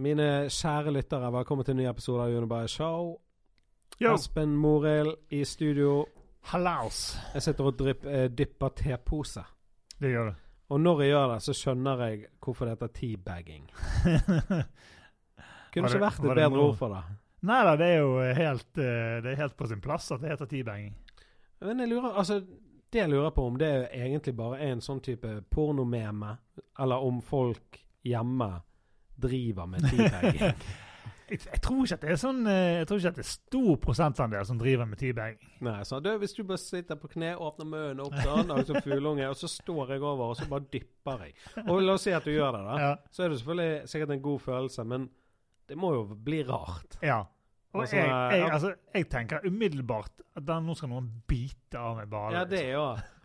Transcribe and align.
Mine 0.00 0.26
kjære 0.48 0.92
lyttere, 0.94 1.28
velkommen 1.34 1.64
til 1.66 1.74
en 1.74 1.80
ny 1.82 1.86
episode 1.90 2.24
av 2.24 2.32
Unibye 2.38 2.68
Show. 2.70 3.10
Yo. 4.00 4.14
Espen 4.14 4.54
Morild 4.56 5.12
i 5.30 5.42
studio. 5.44 6.06
Hallaus. 6.50 7.02
Jeg 7.34 7.42
sitter 7.44 7.68
og 7.68 7.76
drypp, 7.78 8.06
eh, 8.08 8.28
dypper 8.32 8.72
tepose. 8.76 9.44
Det 10.00 10.10
gjør 10.14 10.30
det. 10.30 10.34
Og 10.72 10.80
når 10.80 11.00
jeg 11.02 11.10
gjør 11.12 11.26
det, 11.34 11.42
så 11.44 11.52
skjønner 11.54 12.00
jeg 12.06 12.24
hvorfor 12.40 12.64
det 12.66 12.72
heter 12.78 12.92
teabagging. 12.96 13.68
Kunne 15.72 15.88
det- 15.88 15.94
ikke 15.94 16.00
vært 16.06 16.18
et 16.24 16.34
bedre 16.34 16.48
noe- 16.50 16.68
ord 16.70 16.76
for 16.76 16.88
det. 16.94 17.02
Nei 17.42 17.60
da, 17.64 17.76
det 17.76 17.86
er 17.86 17.98
jo 17.98 18.34
helt, 18.34 18.78
eh, 18.78 19.20
det 19.22 19.32
er 19.32 19.36
helt 19.42 19.56
på 19.56 19.66
sin 19.68 19.80
plass 19.80 20.10
at 20.12 20.20
det 20.22 20.30
heter 20.30 20.46
teabagging. 20.46 20.94
Men 21.60 21.78
jeg 21.80 21.88
lurer, 21.88 22.14
altså, 22.16 22.40
det 22.92 22.98
jeg 23.00 23.10
lurer 23.10 23.30
på 23.30 23.46
om 23.46 23.56
det 23.58 23.90
egentlig 23.92 24.34
bare 24.36 24.58
er 24.60 24.72
en 24.72 24.80
sånn 24.80 25.00
type 25.02 25.42
pornomeme, 25.50 26.38
eller 26.78 26.96
om 27.02 27.20
folk 27.20 27.78
hjemme 28.04 28.62
driver 29.22 29.68
med 29.70 29.86
teabagging. 29.90 30.56
Jeg, 31.32 31.38
jeg 31.46 31.60
tror 31.64 31.86
ikke 31.86 31.96
at 31.96 32.02
det 32.02 32.10
er 32.12 32.18
sånn 32.20 32.40
eh, 32.50 32.80
Jeg 32.82 32.86
tror 32.90 32.98
ikke 32.98 33.10
at 33.12 33.16
det 33.16 33.22
er 33.22 33.28
stor 33.30 33.76
prosentandel 33.80 34.42
som 34.44 34.58
driver 34.60 34.88
med 34.90 34.98
teabagging. 35.00 35.52
Nei, 35.64 35.78
så 35.88 36.00
du, 36.04 36.10
Hvis 36.20 36.34
du 36.36 36.42
bare 36.44 36.60
sitter 36.60 36.98
på 37.00 37.08
kne, 37.14 37.30
åpner 37.40 37.68
munnen 37.70 38.02
opp 38.04 38.16
sånn, 38.20 38.50
og 38.52 38.66
som 38.68 38.76
fugleunge, 38.84 39.30
og 39.30 39.38
så 39.40 39.48
står 39.48 39.94
jeg 39.94 40.02
over, 40.04 40.34
og 40.34 40.36
så 40.36 40.48
bare 40.50 40.66
dypper 40.74 41.24
jeg. 41.24 41.36
Og 41.62 41.80
la 41.86 41.94
oss 41.96 42.04
si 42.04 42.12
at 42.12 42.26
du 42.28 42.34
gjør 42.34 42.58
det, 42.58 42.62
da. 42.66 42.74
Ja. 42.82 42.90
Så 43.14 43.24
er 43.24 43.32
det 43.32 43.38
selvfølgelig 43.40 43.88
sikkert 43.94 44.12
en 44.18 44.24
god 44.26 44.44
følelse, 44.44 44.84
men 44.92 45.08
det 45.72 45.78
må 45.80 45.94
jo 45.94 46.02
bli 46.26 46.42
rart. 46.50 46.98
ja. 47.00 47.22
Og 47.72 47.86
Altså, 47.86 47.96
jeg, 47.96 48.08
jeg, 48.12 48.40
ja. 48.42 48.48
altså, 48.52 48.70
jeg 48.92 49.06
tenker 49.08 49.46
umiddelbart 49.48 50.20
at 50.36 50.50
nå 50.60 50.74
skal 50.76 50.90
noen 50.92 51.06
bite 51.30 51.80
av 51.80 51.94
meg 52.02 52.10
bare. 52.12 52.34
Ja, 52.36 52.42
det 52.44 52.58
er 52.66 52.74
jo 52.74 52.82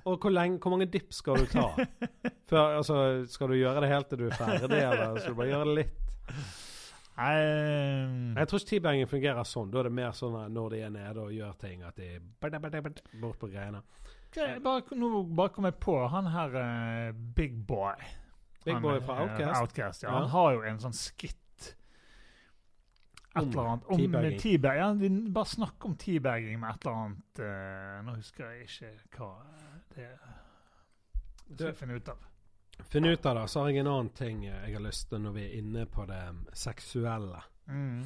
Og 0.08 0.16
hvor, 0.24 0.32
lenge, 0.32 0.60
hvor 0.64 0.72
mange 0.74 0.88
dipp 0.92 1.12
skal 1.16 1.42
du 1.44 1.50
ta? 1.52 1.66
Før, 2.50 2.78
altså, 2.80 3.02
skal 3.28 3.52
du 3.52 3.58
gjøre 3.60 3.84
det 3.84 3.90
helt 3.92 4.08
til 4.12 4.22
du 4.24 4.30
er 4.30 4.38
ferdig, 4.40 4.80
eller 4.80 5.20
skal 5.20 5.34
du 5.36 5.40
bare 5.42 5.50
gjøre 5.52 5.68
det 5.68 5.76
litt? 5.82 6.06
Um, 7.18 8.36
Jeg 8.38 8.48
tror 8.48 8.62
ikke 8.62 8.70
teabagging 8.70 9.10
fungerer 9.10 9.48
sånn. 9.50 9.72
Da 9.74 9.82
er 9.82 9.90
det 9.90 9.96
mer 9.98 10.14
sånn 10.16 10.36
at 10.38 10.52
når 10.54 10.76
de 10.76 10.82
er 10.86 10.92
nede 10.94 11.24
og 11.24 11.34
gjør 11.34 11.56
ting, 11.64 11.82
at 11.88 11.98
de 11.98 12.20
bort 13.24 13.40
på 13.42 13.50
greiene. 13.50 13.82
Okay, 14.28 14.60
bare, 14.62 14.84
nå 15.00 15.24
bare 15.34 15.50
kom 15.56 15.66
jeg 15.66 15.78
på 15.82 15.98
han 16.14 16.30
her 16.30 16.56
uh, 16.62 17.12
Big 17.36 17.56
Boy. 17.68 17.98
Big 18.68 18.76
Han, 18.76 18.84
Boy 18.84 19.02
fra 19.02 19.16
eh, 19.18 19.24
Outcast. 19.26 19.62
Outcast 19.62 20.04
ja. 20.06 20.12
Ja. 20.12 20.16
Han 20.20 20.30
har 20.36 20.54
jo 20.58 20.64
en 20.68 20.82
sånn 20.84 20.96
skitt 20.96 21.74
Et 23.38 23.44
eller 23.44 23.64
annet 23.72 23.88
om 23.88 24.00
teabagging. 24.02 24.38
eh. 24.66 24.78
Ja, 24.82 24.88
bare 25.34 25.50
snakk 25.50 25.86
om 25.90 25.96
teabagging 26.00 26.60
med 26.60 26.70
et 26.76 26.86
eller 26.86 27.02
annet 27.02 27.42
uh, 27.42 27.98
Nå 28.06 28.16
husker 28.18 28.52
jeg 28.52 28.68
ikke 28.68 29.22
hva 29.22 29.32
det. 29.98 30.10
Det 31.48 31.56
skal 31.58 31.72
jeg 31.72 31.80
finne 31.82 31.98
ut 32.00 32.12
av. 32.14 32.26
Finn 32.92 33.06
ut 33.10 33.26
av 33.26 33.36
det, 33.40 33.48
så 33.50 33.64
har 33.64 33.72
jeg 33.74 33.82
en 33.82 33.90
annen 33.90 34.14
ting 34.14 34.44
jeg 34.46 34.74
har 34.76 34.84
lyst 34.86 35.08
til 35.10 35.24
når 35.24 35.34
vi 35.34 35.44
er 35.48 35.58
inne 35.58 35.86
på 35.90 36.06
det 36.10 36.22
seksuelle. 36.54 37.40
Mm. 37.68 38.04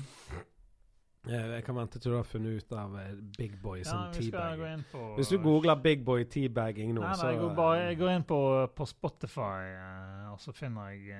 Eh, 1.28 1.48
Jeg 1.52 1.64
kan 1.68 1.76
vente 1.78 2.00
til 2.00 2.12
du 2.12 2.18
har 2.18 2.26
funnet 2.26 2.64
ut 2.64 2.72
av 2.74 2.96
eh, 2.98 3.12
Big 3.38 3.60
Boy 3.62 3.84
Ja, 3.84 3.86
sin 3.86 4.16
vi 4.16 4.32
teabagging. 4.32 4.86
Hvis 5.20 5.30
du 5.30 5.38
googler 5.44 5.76
Big 5.84 6.06
Boy 6.06 6.24
teabagging 6.26 6.96
nå, 6.96 7.04
Nei, 7.04 7.14
så 7.16 7.28
nei, 7.28 7.34
jeg 7.36 7.42
går, 7.44 7.56
bare, 7.60 7.82
jeg 7.92 7.98
går 8.00 8.14
inn 8.16 8.26
på, 8.32 8.40
på 8.80 8.88
Spotify, 8.90 9.58
eh, 9.76 10.32
og 10.32 10.40
så 10.42 10.54
finner 10.56 10.90
jeg 10.96 11.20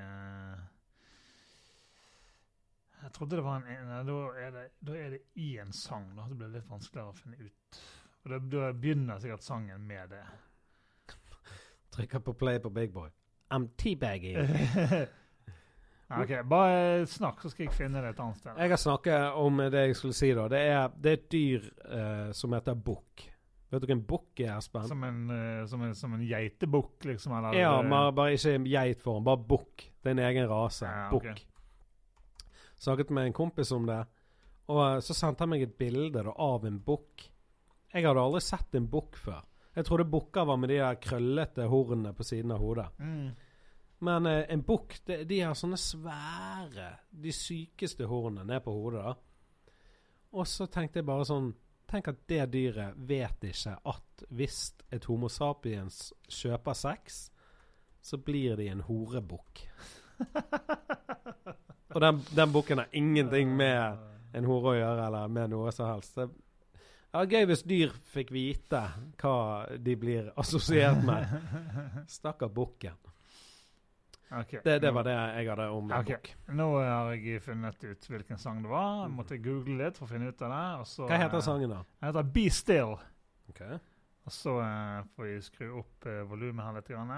Jeg 3.02 3.14
trodde 3.14 3.36
det 3.36 3.44
var 3.46 3.62
en 3.62 3.88
nei, 3.90 4.02
da, 4.06 4.18
er 4.38 4.52
det, 4.56 4.66
da 4.86 4.96
er 4.98 5.14
det 5.16 5.22
i 5.42 5.52
en 5.62 5.72
sang. 5.74 6.12
Da. 6.18 6.28
Det 6.30 6.38
blir 6.38 6.52
litt 6.54 6.70
vanskeligere 6.70 7.10
å 7.14 7.18
finne 7.18 7.38
ut. 7.42 7.80
Og 8.24 8.30
da, 8.34 8.38
da 8.54 8.72
begynner 8.78 9.22
sikkert 9.22 9.46
sangen 9.46 9.88
med 9.90 10.12
det. 10.14 10.26
Trykker 11.92 12.20
på 12.20 12.34
play 12.40 12.60
på 12.60 12.70
Big 12.70 12.94
Boy. 12.94 13.10
I'm 13.52 13.70
teabagging. 13.78 14.38
Ok, 16.12 16.32
Bare 16.50 17.06
snakk, 17.08 17.42
så 17.42 17.50
skal 17.52 17.70
jeg 17.70 17.74
finne 17.76 18.02
det 18.04 18.10
et 18.12 18.18
annet 18.20 18.40
sted. 18.42 18.58
Jeg 18.60 18.72
har 18.74 18.80
snakket 18.82 19.38
om 19.40 19.62
det 19.72 19.84
jeg 19.86 19.96
skulle 19.96 20.18
si, 20.18 20.32
da. 20.36 20.48
Det 20.52 20.60
er, 20.60 20.96
det 20.98 21.12
er 21.12 21.20
et 21.20 21.30
dyr 21.32 21.68
eh, 21.88 22.32
som 22.36 22.56
heter 22.56 22.76
bukk. 22.76 23.24
Vet 23.72 23.84
du 23.84 23.88
hva 23.88 23.96
en 23.96 24.04
bukk 24.10 24.42
er, 24.44 24.58
Espen? 24.58 24.88
Som 24.92 25.06
en, 25.08 25.22
eh, 25.32 25.62
som 25.72 25.86
en, 25.86 25.94
som 25.96 26.16
en 26.18 26.26
geitebukk, 26.28 27.06
liksom? 27.08 27.38
Eller, 27.38 27.56
Ja, 27.56 27.78
men 27.80 28.16
bare, 28.18 28.36
ikke 28.36 28.58
ikke 28.58 28.74
geitform, 28.74 29.24
bare 29.24 29.40
bukk. 29.54 29.86
Det 30.02 30.12
er 30.12 30.18
en 30.18 30.26
egen 30.28 30.50
rase. 30.52 30.90
Ja, 30.90 31.08
okay. 31.16 31.38
Bukk. 31.38 32.58
Snakket 32.82 33.14
med 33.16 33.30
en 33.30 33.38
kompis 33.38 33.72
om 33.72 33.88
det, 33.88 34.02
og 34.68 34.82
eh, 34.90 35.00
så 35.06 35.16
sendte 35.16 35.46
han 35.46 35.54
meg 35.54 35.64
et 35.64 35.78
bilde 35.80 36.26
da, 36.26 36.36
av 36.36 36.68
en 36.68 36.82
bukk. 36.84 37.30
Jeg 37.94 38.08
hadde 38.08 38.20
aldri 38.28 38.44
sett 38.44 38.76
en 38.76 38.92
bukk 38.92 39.16
før. 39.20 39.46
Jeg 39.76 39.88
trodde 39.88 40.10
bukker 40.12 40.46
var 40.46 40.60
med 40.60 40.70
de 40.70 40.82
der 40.82 41.00
krøllete 41.00 41.66
hornene 41.72 42.12
på 42.14 42.28
siden 42.28 42.52
av 42.52 42.60
hodet. 42.64 42.90
mm. 43.00 43.32
Men 44.02 44.26
eh, 44.26 44.46
en 44.50 44.64
bukk, 44.66 44.96
de, 45.06 45.40
har 45.40 45.54
sånne 45.54 45.78
svære, 45.78 46.88
de 47.12 47.34
sykeste 47.36 48.08
hornene 48.10 48.48
ned 48.50 48.64
på 48.66 48.74
hodet. 48.74 49.04
da. 49.06 49.76
Og 50.34 50.48
så 50.50 50.66
tenkte 50.72 51.02
jeg 51.02 51.10
bare 51.10 51.28
sånn 51.28 51.52
Tenk 51.92 52.08
at 52.08 52.22
det 52.32 52.46
dyret 52.54 52.96
vet 53.04 53.42
ikke 53.44 53.74
at 53.92 54.22
hvis 54.32 54.60
et 54.96 55.04
Homo 55.10 55.28
sapiens 55.28 56.14
kjøper 56.32 56.78
sex, 56.80 57.18
så 58.00 58.16
blir 58.16 58.56
de 58.56 58.70
en 58.72 58.84
horebukk. 58.88 59.66
Og 61.92 62.00
den, 62.00 62.22
den 62.32 62.54
bukken 62.56 62.80
har 62.80 62.96
ingenting 62.96 63.52
med 63.60 64.00
en 64.40 64.48
hore 64.48 64.72
å 64.72 64.78
gjøre, 64.78 65.10
eller 65.10 65.36
med 65.36 65.52
noe 65.52 65.74
som 65.76 65.92
helst. 65.92 66.16
Det 66.16 66.30
ja, 67.12 67.24
Gøy 67.28 67.48
hvis 67.50 67.64
dyr 67.68 67.94
fikk 68.14 68.32
vite 68.32 68.82
hva 69.20 69.38
de 69.76 69.96
blir 70.00 70.32
assosiert 70.40 71.02
med. 71.06 71.28
Stakkar 72.18 72.52
bukken. 72.56 72.96
Okay, 74.32 74.62
Det, 74.64 74.78
det 74.80 74.94
var 74.96 75.04
det 75.04 75.12
jeg 75.12 75.50
hadde 75.50 75.64
om 75.76 75.90
okay. 75.92 76.16
Bukk. 76.16 76.30
Nå 76.56 76.68
har 76.80 77.10
jeg 77.18 77.42
funnet 77.44 77.84
ut 77.84 78.06
hvilken 78.14 78.40
sang 78.40 78.62
det 78.64 78.72
var. 78.72 79.02
Jeg 79.04 79.12
måtte 79.18 79.40
google 79.44 79.76
litt 79.82 80.00
for 80.00 80.08
å 80.08 80.12
finne 80.14 80.32
ut 80.32 80.44
av 80.48 80.54
det. 80.54 80.86
Så, 80.88 81.08
Hva 81.10 81.18
heter 81.20 81.42
eh, 81.42 81.44
sangen, 81.50 81.74
da? 81.74 81.82
Den 82.00 82.08
heter 82.14 82.30
Be 82.38 82.46
Still. 82.56 82.96
Okay. 83.52 83.82
Og 84.24 84.32
så 84.32 84.56
uh, 84.62 85.02
får 85.18 85.28
vi 85.28 85.36
skru 85.44 85.68
opp 85.82 86.08
uh, 86.08 86.22
volumet 86.32 86.64
her 86.64 86.80
litt. 86.80 86.94
Grann. 86.94 87.12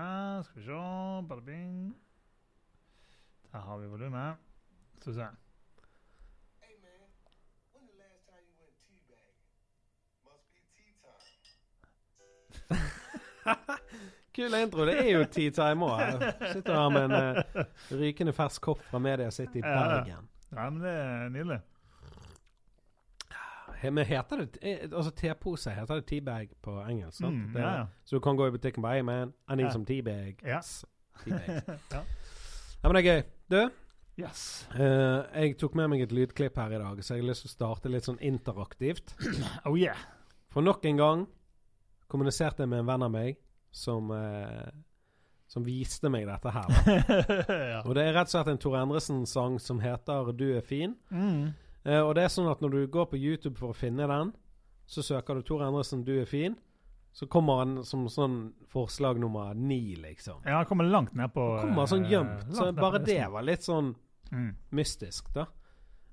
Skal 0.48 0.64
vi 0.64 0.66
se 0.72 0.82
Bada 1.30 1.46
bing. 1.46 1.94
Der 3.52 3.70
har 3.70 3.78
vi 3.78 3.94
volumet. 3.94 4.42
Skal 4.98 5.14
vi 5.14 5.20
se. 5.20 5.32
Kul 14.36 14.56
intro. 14.58 14.86
Det 14.90 14.96
er 14.98 15.12
jo 15.12 15.26
tea 15.30 15.52
time 15.54 15.86
òg. 15.86 16.24
Sitter 16.54 16.74
her 16.74 16.90
med 16.90 17.04
en 17.06 17.12
uh, 17.14 17.66
rykende 18.00 18.34
fersk 18.34 18.62
kopp 18.66 18.82
fra 18.90 19.00
Media 19.04 19.30
City 19.32 19.62
i 19.62 19.62
ja. 19.62 19.76
Bergen. 19.78 20.30
Ja, 20.54 20.70
men 20.70 20.82
det 20.82 20.94
er 20.94 21.30
nydelig. 21.34 21.60
Men 23.84 24.06
heter 24.08 24.38
det 24.40 24.58
eh, 24.62 24.84
Altså 24.96 25.12
tepose, 25.12 25.72
heter 25.76 26.00
det 26.00 26.06
teabag 26.08 26.54
på 26.64 26.78
engelsk? 26.88 27.18
sant? 27.18 27.36
Mm, 27.36 27.58
ja, 27.60 27.72
ja. 27.82 27.86
Så 28.06 28.16
du 28.16 28.20
kan 28.24 28.38
gå 28.40 28.48
i 28.48 28.52
butikken 28.56 28.80
og 28.80 28.88
bare 28.88 28.94
Hey 28.94 29.02
man, 29.04 29.34
I 29.50 29.56
need 29.56 29.66
Ja. 29.66 29.72
some 29.72 29.86
teabag. 29.86 30.36
Ja. 30.46 30.60
Ja. 31.92 32.02
Ja, 32.84 32.90
men 32.90 32.96
det 32.96 33.06
er 33.06 33.14
gøy. 33.14 33.24
Du, 33.52 33.70
Yes. 34.20 34.68
Uh, 34.76 35.26
jeg 35.34 35.56
tok 35.58 35.74
med 35.76 35.88
meg 35.90 36.04
et 36.06 36.12
lydklipp 36.14 36.58
her 36.62 36.76
i 36.76 36.78
dag, 36.78 37.00
så 37.02 37.16
jeg 37.16 37.24
har 37.24 37.30
lyst 37.32 37.42
til 37.48 37.50
å 37.50 37.54
starte 37.54 37.90
litt 37.90 38.06
sånn 38.06 38.20
interaktivt. 38.22 39.16
Oh 39.66 39.74
yeah. 39.80 39.98
For 40.54 40.62
nok 40.62 40.86
en 40.86 40.98
gang 41.02 41.24
kommuniserte 42.14 42.64
jeg 42.64 42.70
med 42.72 42.84
en 42.84 42.90
venn 42.92 43.06
av 43.08 43.12
meg 43.14 43.38
som, 43.74 44.12
eh, 44.14 44.70
som 45.50 45.66
viste 45.66 46.10
meg 46.14 46.28
dette 46.30 46.54
her. 46.54 46.70
Ja. 47.74 47.82
Og 47.86 47.94
det 47.98 48.06
er 48.08 48.14
rett 48.16 48.30
og 48.30 48.36
slett 48.36 48.52
en 48.54 48.62
Tor 48.62 48.78
Endresen-sang 48.80 49.58
som 49.62 49.80
heter 49.82 50.32
'Du 50.34 50.46
er 50.58 50.62
fin'. 50.62 50.96
Mm. 51.12 51.54
Eh, 51.86 52.00
og 52.02 52.14
det 52.16 52.24
er 52.24 52.32
sånn 52.32 52.50
at 52.52 52.62
når 52.62 52.70
du 52.78 52.88
går 52.88 53.10
på 53.12 53.18
YouTube 53.20 53.58
for 53.60 53.74
å 53.74 53.76
finne 53.76 54.08
den, 54.08 54.32
så 54.88 55.02
søker 55.04 55.36
du 55.36 55.42
Tor 55.42 55.62
Endresen 55.66 56.04
'Du 56.06 56.14
er 56.22 56.26
fin'. 56.30 56.56
Så 57.14 57.28
kommer 57.30 57.60
han 57.62 57.84
som 57.86 58.08
sånn 58.10 58.54
forslag 58.74 59.20
nummer 59.20 59.54
ni, 59.54 59.96
liksom. 59.96 60.42
ja, 60.46 60.56
han 60.58 60.66
kommer 60.66 60.84
langt 60.90 61.14
ned 61.14 61.30
på 61.34 61.44
han 61.60 61.68
Kommer 61.70 61.86
sånn 61.86 62.06
eh, 62.06 62.10
gjemt. 62.12 62.48
Så 62.56 62.72
bare 62.74 63.00
det 63.06 63.28
var 63.32 63.42
litt 63.44 63.62
sånn 63.62 63.96
Mm. 64.32 64.56
mystisk, 64.72 65.28
da. 65.34 65.46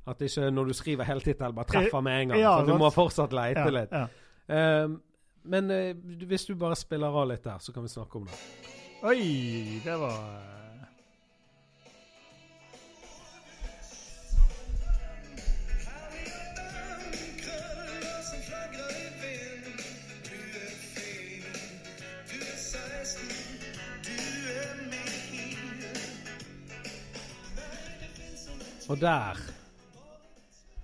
At 0.06 0.18
ikke 0.20 0.50
når 0.52 0.66
du 0.66 0.72
skriver 0.74 1.04
hele 1.04 1.20
tittelen, 1.20 1.54
bare 1.54 1.64
treffer 1.66 2.02
med 2.02 2.20
en 2.22 2.28
gang. 2.28 2.38
Ja, 2.40 2.58
så 2.60 2.66
du 2.66 2.74
må 2.76 2.90
fortsatt 2.92 3.32
leite 3.32 3.64
Ja, 3.64 3.70
litt. 3.70 3.90
ja. 3.92 4.08
Eh, 4.48 4.88
men 5.42 5.70
eh, 5.70 5.96
hvis 6.26 6.46
du 6.48 6.54
bare 6.54 6.76
spiller 6.78 7.20
av 7.22 7.28
litt 7.30 7.44
der, 7.44 7.58
så 7.58 7.72
kan 7.72 7.86
vi 7.86 7.92
snakke 7.92 8.20
om 8.20 8.28
det. 8.28 8.40
Oi, 9.02 9.80
det 9.84 9.96
var 9.96 10.50
Og 28.90 29.00
der 29.00 29.59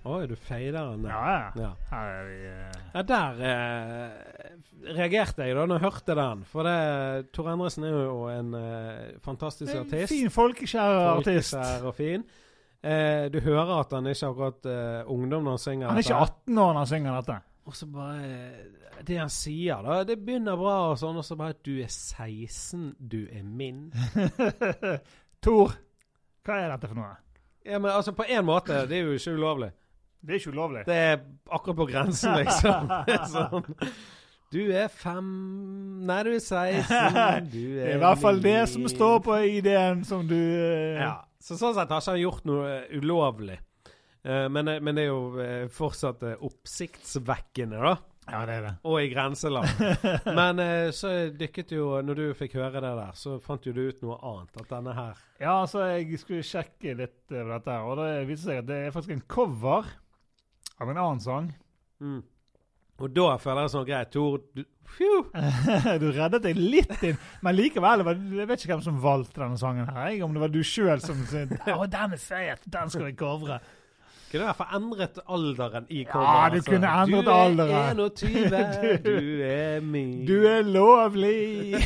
Oi, 0.07 0.21
du 0.29 0.35
feider 0.39 0.91
den. 0.93 1.05
Ja, 1.09 1.21
ja. 1.33 1.47
Ja. 1.59 1.69
Her 1.91 2.09
er 2.13 2.25
vi 2.29 2.37
eh, 2.47 2.81
Ja, 2.93 3.01
der 3.09 3.41
eh, 3.49 4.91
reagerte 4.97 5.43
jeg 5.47 5.57
da 5.57 5.65
når 5.67 5.79
jeg 5.81 5.85
hørte 5.89 6.15
den. 6.17 6.43
For 6.47 6.67
det, 6.67 6.75
Tor 7.35 7.49
Endresen 7.51 7.83
er 7.89 7.95
jo 7.95 8.17
en 8.31 8.53
eh, 8.57 9.17
fantastisk 9.25 9.73
En 9.73 9.83
artist. 9.85 10.13
fin, 10.13 10.31
folkeskjær 10.31 10.99
artist. 11.17 11.55
Folkeskjær 11.57 11.87
og 11.91 11.95
fin. 11.97 12.23
Eh, 12.87 13.27
du 13.33 13.39
hører 13.43 13.73
at 13.81 13.93
han 13.97 14.07
ikke 14.07 14.25
er 14.25 14.31
akkurat 14.31 14.67
eh, 14.71 15.11
ungdom 15.11 15.43
når 15.47 15.57
han 15.57 15.63
synger. 15.65 15.87
Han 15.91 15.99
er 15.99 16.05
ikke 16.07 16.23
18 16.27 16.57
år 16.63 16.73
når 16.73 16.81
han 16.83 16.91
synger 16.93 17.17
dette. 17.21 17.37
Og 17.67 17.75
så 17.75 17.87
bare 17.91 18.19
eh, 18.23 19.01
Det 19.07 19.17
han 19.19 19.29
sier, 19.33 19.81
da. 19.83 19.97
Det 20.07 20.15
begynner 20.23 20.55
bra, 20.57 20.75
og 20.93 20.99
sånn, 21.01 21.17
og 21.19 21.25
så 21.27 21.35
bare 21.37 21.57
Du 21.65 21.73
er 21.83 21.89
16, 21.91 22.93
du 22.99 23.23
er 23.27 23.43
min. 23.43 23.89
Tor, 25.43 25.73
hva 26.47 26.61
er 26.63 26.71
dette 26.75 26.87
for 26.89 26.97
noe? 27.01 27.15
Ja, 27.67 27.81
men 27.83 27.91
altså, 27.91 28.13
på 28.15 28.23
én 28.31 28.45
måte. 28.47 28.85
Det 28.87 29.01
er 29.01 29.09
jo 29.09 29.17
ikke 29.17 29.33
ulovlig. 29.35 29.73
Det 30.21 30.33
er 30.35 30.39
ikke 30.41 30.53
ulovlig. 30.55 30.85
Det 30.87 30.95
er 30.95 31.19
akkurat 31.53 31.77
på 31.77 31.89
grensen, 31.91 32.37
liksom. 32.41 32.89
Er 33.13 33.27
sånn. 33.31 33.75
Du 34.47 34.61
er 34.71 34.87
fem 34.87 35.27
Nei, 36.07 36.21
du 36.23 36.31
er 36.31 36.39
16. 36.39 37.47
Du 37.51 37.59
Det 37.59 37.83
er 37.83 37.93
er 37.93 37.95
i 37.97 38.01
hvert 38.01 38.21
fall 38.21 38.41
det 38.43 38.59
som 38.71 38.87
står 38.87 39.17
på 39.25 39.39
ID-en 39.59 40.05
som 40.07 40.27
du 40.27 40.37
eh, 40.37 41.01
Ja. 41.01 41.15
Så 41.43 41.55
sånn 41.59 41.75
sett 41.77 41.91
har 41.93 42.01
ikke 42.01 42.15
han 42.15 42.21
gjort 42.23 42.45
noe 42.49 42.69
eh, 42.73 42.93
ulovlig. 42.97 43.57
Eh, 44.25 44.47
men, 44.51 44.71
men 44.83 44.97
det 44.97 45.05
er 45.05 45.11
jo 45.11 45.67
fortsatt 45.71 46.23
oppsiktsvekkende, 46.33 47.77
da. 47.83 47.93
Ja, 48.27 48.41
det 48.47 48.55
er 48.57 48.65
det. 48.65 48.71
Og 48.89 48.97
i 48.99 49.11
grenseland. 49.13 49.83
men 50.39 50.59
så 50.91 51.13
dykket 51.31 51.69
jo 51.77 52.01
Når 52.03 52.17
du 52.19 52.25
fikk 52.35 52.57
høre 52.59 52.81
det 52.83 52.89
der, 52.97 53.13
så 53.15 53.37
fant 53.39 53.63
jo 53.63 53.71
du 53.71 53.85
ut 53.85 54.01
noe 54.03 54.17
annet. 54.19 54.57
At 54.59 54.73
denne 54.73 54.95
her 54.97 55.21
Ja, 55.39 55.53
altså, 55.61 55.85
jeg 55.93 56.19
skulle 56.19 56.43
sjekke 56.43 56.97
litt 56.99 57.31
over 57.31 57.53
dette, 57.53 57.77
her, 57.77 57.87
og 57.87 58.01
det 58.01 58.27
viser 58.27 58.49
seg 58.49 58.61
at 58.65 58.67
det 58.71 58.81
er 58.87 58.95
faktisk 58.95 59.15
en 59.15 59.23
cover 59.31 59.87
av 60.81 60.89
en 60.91 60.97
annen 60.97 61.21
sang. 61.23 61.53
mm. 62.03 62.23
Og 62.97 63.11
da 63.13 63.35
føler 63.37 63.67
jeg 63.67 63.69
sånn 63.75 63.83
Greit, 63.85 64.09
Tor 64.09 64.39
du, 64.57 64.63
du 66.01 66.05
reddet 66.15 66.41
deg 66.47 66.57
litt 66.57 67.03
inn, 67.05 67.19
men 67.45 67.53
likevel, 67.53 68.01
jeg 68.07 68.47
vet 68.49 68.63
ikke 68.63 68.71
hvem 68.73 68.81
som 68.87 68.97
valgte 69.03 69.43
denne 69.43 69.59
sangen 69.61 69.85
her. 69.91 70.07
Jeg, 70.15 70.23
om 70.25 70.33
det 70.33 70.41
var 70.41 70.49
du 70.49 70.63
sjøl 70.65 71.03
som 71.03 71.19
sa 71.29 71.43
den 71.97 72.15
er 72.17 72.17
fet! 72.17 72.65
Den 72.65 72.89
skal 72.89 73.05
vi 73.11 73.13
covre. 73.19 73.59
Kunne 74.31 74.43
i 74.43 74.47
hvert 74.49 74.57
fall 74.59 74.73
endret 74.79 75.19
alderen 75.31 75.85
i 75.93 76.01
Ja, 76.01 76.09
coveret. 76.11 76.57
du 76.57 76.71
kunne 76.71 76.89
endret 77.03 77.29
alderen. 77.31 78.01
Du 78.01 78.01
er 78.01 78.17
21, 78.17 78.97
du 79.05 79.45
er 79.45 79.85
min. 79.93 80.17
Du 80.27 80.35
er 80.49 80.65
lovlig! 80.65 81.77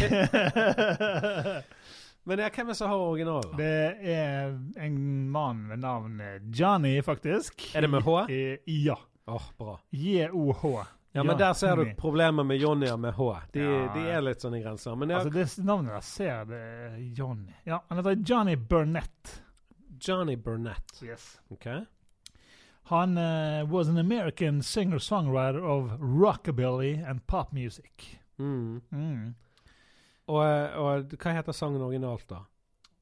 Men 2.23 2.39
ja, 2.39 2.50
hvem 2.53 2.68
er 2.68 2.71
det 2.71 2.77
som 2.77 2.89
har 2.89 2.97
originalen? 3.01 3.51
da? 3.51 3.57
det 3.57 4.13
er 4.13 4.51
en 4.85 5.29
mann 5.31 5.63
ved 5.69 5.77
navn 5.81 6.21
Johnny, 6.53 7.01
faktisk. 7.01 7.75
Er 7.75 7.81
det 7.81 7.89
med 7.89 8.01
H? 8.06 8.25
I- 8.29 8.57
Ja. 8.85 8.95
Åh, 9.27 9.41
bra. 9.57 9.79
J-O-H. 9.91 10.85
Ja, 11.13 11.23
men 11.23 11.38
der 11.38 11.53
ser 11.53 11.75
du 11.75 11.81
Johnny. 11.81 11.95
problemet 11.97 12.45
med 12.45 12.57
Johnny 12.57 12.88
med 12.97 13.13
H. 13.13 13.33
De, 13.53 13.59
Ja. 13.59 13.94
de 13.94 14.00
er 14.12 14.21
litt 14.21 14.41
sånn 14.41 14.56
i 14.56 14.62
grenser. 14.63 14.95
Men 14.95 15.09
ja, 15.09 15.18
Altså, 15.19 15.29
det 15.33 15.65
navnet 15.65 15.91
der 15.94 16.01
ser 16.01 16.45
det 16.45 16.59
er 16.62 16.97
Johnny. 17.18 17.53
Ja, 17.65 17.79
han 17.89 17.97
heter 17.97 18.15
Johnny 18.29 18.56
Burnett. 18.56 19.41
Johnny 20.00 20.35
Burnett. 20.35 21.01
Yes. 21.03 21.39
OK? 21.51 21.67
Han 22.83 23.17
eh, 23.17 23.63
was 23.69 23.89
an 23.89 23.97
American 23.97 24.62
singer-songwriter 24.62 25.62
of 25.63 25.91
rockabilly 26.00 27.03
and 27.03 27.25
pop 27.27 27.51
music. 27.53 28.19
Mm. 28.39 28.81
Mm. 28.91 29.33
Og, 30.31 30.78
og 30.80 31.13
hva 31.19 31.36
heter 31.36 31.56
sangen 31.56 31.83
originalt, 31.83 32.28
da? 32.30 32.45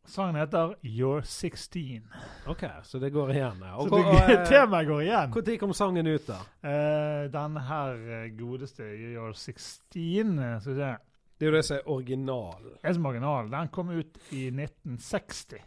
Sangen 0.10 0.40
heter 0.40 0.72
You're 0.81 1.22
16. 1.22 2.08
OK, 2.50 2.64
så 2.84 3.00
det 3.00 3.12
går 3.14 3.31
igjen. 3.36 3.60
ja. 3.62 3.76
Så 3.78 3.90
det, 3.90 4.00
og, 4.06 4.48
temaet 4.50 4.88
går 4.88 5.04
igjen. 5.06 5.36
Når 5.36 5.58
kom 5.62 5.74
sangen 5.78 6.10
ut, 6.10 6.26
da? 6.26 6.40
Uh, 6.66 7.28
den 7.34 7.60
her 7.68 8.02
eh, 8.18 8.26
godeste 8.40 8.88
You're 8.90 9.36
16 9.38 10.40
eh, 10.40 10.56
Skal 10.64 10.74
vi 10.74 10.80
se. 10.80 10.96
Det 11.40 11.46
er 11.46 11.52
jo 11.52 11.56
det 11.56 11.66
som 11.68 11.78
er 11.78 11.92
originalen. 11.94 12.72
Det 12.81 12.96
som 12.96 13.06
er 13.06 13.14
original. 13.14 13.52
Den 13.54 13.70
kom 13.75 13.92
ut 13.94 14.18
i 14.34 14.48
1960. 14.50 15.62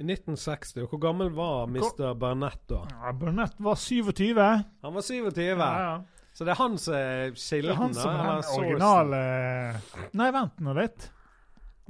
I 0.00 0.04
1960. 0.04 0.84
Og 0.84 0.92
hvor 0.92 1.00
gammel 1.02 1.32
var 1.34 1.64
Mr. 1.66 2.12
Burnett 2.20 2.62
da? 2.68 2.84
Ja, 2.92 3.14
Burnett 3.16 3.56
var 3.58 3.80
27. 3.80 4.36
Han 4.36 4.94
var 4.94 5.02
27. 5.02 5.40
Ja, 5.48 5.72
ja. 5.80 5.96
Så 6.40 6.46
det 6.48 6.54
er 6.54 6.56
han 6.56 6.78
som 6.80 6.94
er 6.96 7.34
Det 7.34 7.36
kilden? 7.36 7.70
er 7.70 7.76
han 7.76 7.92
som 7.92 8.14
er 8.16 8.40
den 8.40 8.44
originale 8.56 9.80
Nei, 10.16 10.30
vent 10.32 10.60
nå 10.64 10.72
litt. 10.78 11.10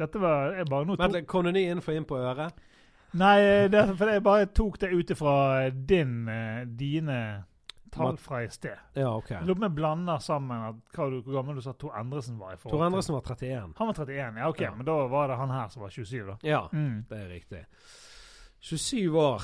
Dette 0.01 0.19
var 0.19 0.57
jeg 0.57 0.67
bare 0.67 0.89
nå 0.89 0.97
Vent 0.97 1.05
tok, 1.13 1.15
litt, 1.21 1.27
kom 1.31 1.45
du 1.47 1.53
ny 1.55 1.63
info 1.71 1.93
inn 1.95 2.05
på 2.09 2.19
øret? 2.19 2.57
Nei, 3.15 3.69
det 3.71 3.85
for 3.99 4.11
jeg 4.11 4.23
bare 4.27 4.47
tok 4.47 4.79
det 4.83 4.91
ut 4.91 5.13
ifra 5.15 5.71
din, 5.71 6.17
eh, 6.29 6.65
dine 6.67 7.45
tall 7.95 8.17
fra 8.19 8.43
i 8.43 8.49
sted. 8.51 8.75
Ja, 8.99 9.13
OK. 9.21 9.31
Lurer 9.43 9.55
på 9.55 9.61
om 9.61 9.69
jeg 9.69 9.77
blander 9.79 10.19
sammen 10.23 10.67
at, 10.69 10.83
hva 10.97 11.07
du, 11.11 11.21
hvor 11.23 11.39
gammel 11.41 11.55
du 11.59 11.61
sa 11.63 11.73
Tor 11.79 11.95
Endresen 11.99 12.39
var. 12.39 12.53
i 12.55 12.57
forhold 12.57 12.71
Tor 12.75 12.79
til- 12.79 12.87
Endresen 12.91 13.15
var 13.15 13.23
31. 13.23 13.75
Han 13.79 13.87
var 13.87 13.95
31, 13.95 14.37
ja 14.43 14.49
ok, 14.49 14.61
Ja. 14.61 14.75
men 14.75 14.87
da 14.87 15.07
var 15.07 15.29
det 15.29 15.37
han 15.37 15.51
her 15.51 15.69
som 15.69 15.83
var 15.83 15.91
27 15.91 16.27
da. 16.27 16.37
Ja, 16.43 16.69
Mm. 16.73 17.05
det 17.09 17.19
er 17.19 17.29
riktig. 17.29 17.65
27 18.61 19.15
år. 19.19 19.43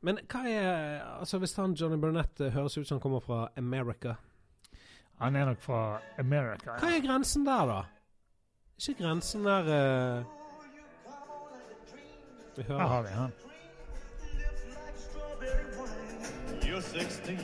Men 0.00 0.18
hva 0.30 0.44
er 0.46 1.00
Altså, 1.18 1.38
hvis 1.42 1.56
han 1.58 1.72
Johnny 1.74 1.98
Burnett 2.00 2.40
eh, 2.40 2.52
høres 2.54 2.78
ut 2.78 2.86
som 2.86 2.96
han 2.96 3.02
kommer 3.02 3.20
fra 3.20 3.48
America, 3.56 4.14
Han 5.18 5.36
er 5.36 5.44
nok 5.44 5.60
fra 5.60 6.00
America. 6.18 6.76
hva 6.78 6.90
er 6.94 7.00
grensen 7.02 7.46
der, 7.46 7.66
da? 7.66 7.80
Ikke 8.78 9.02
grensen 9.02 9.44
der 9.44 9.62
uh... 9.66 10.24
Vi 12.56 12.62
Her 12.62 12.78
har 12.78 13.02
vi 13.02 13.08
han. 13.08 13.32
You're 16.62 16.80
16. 16.82 17.38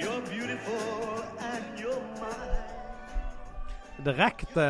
You're 0.00 0.20
beautiful 0.30 1.24
and 1.38 1.78
you're. 1.78 2.15
Direkte 4.04 4.64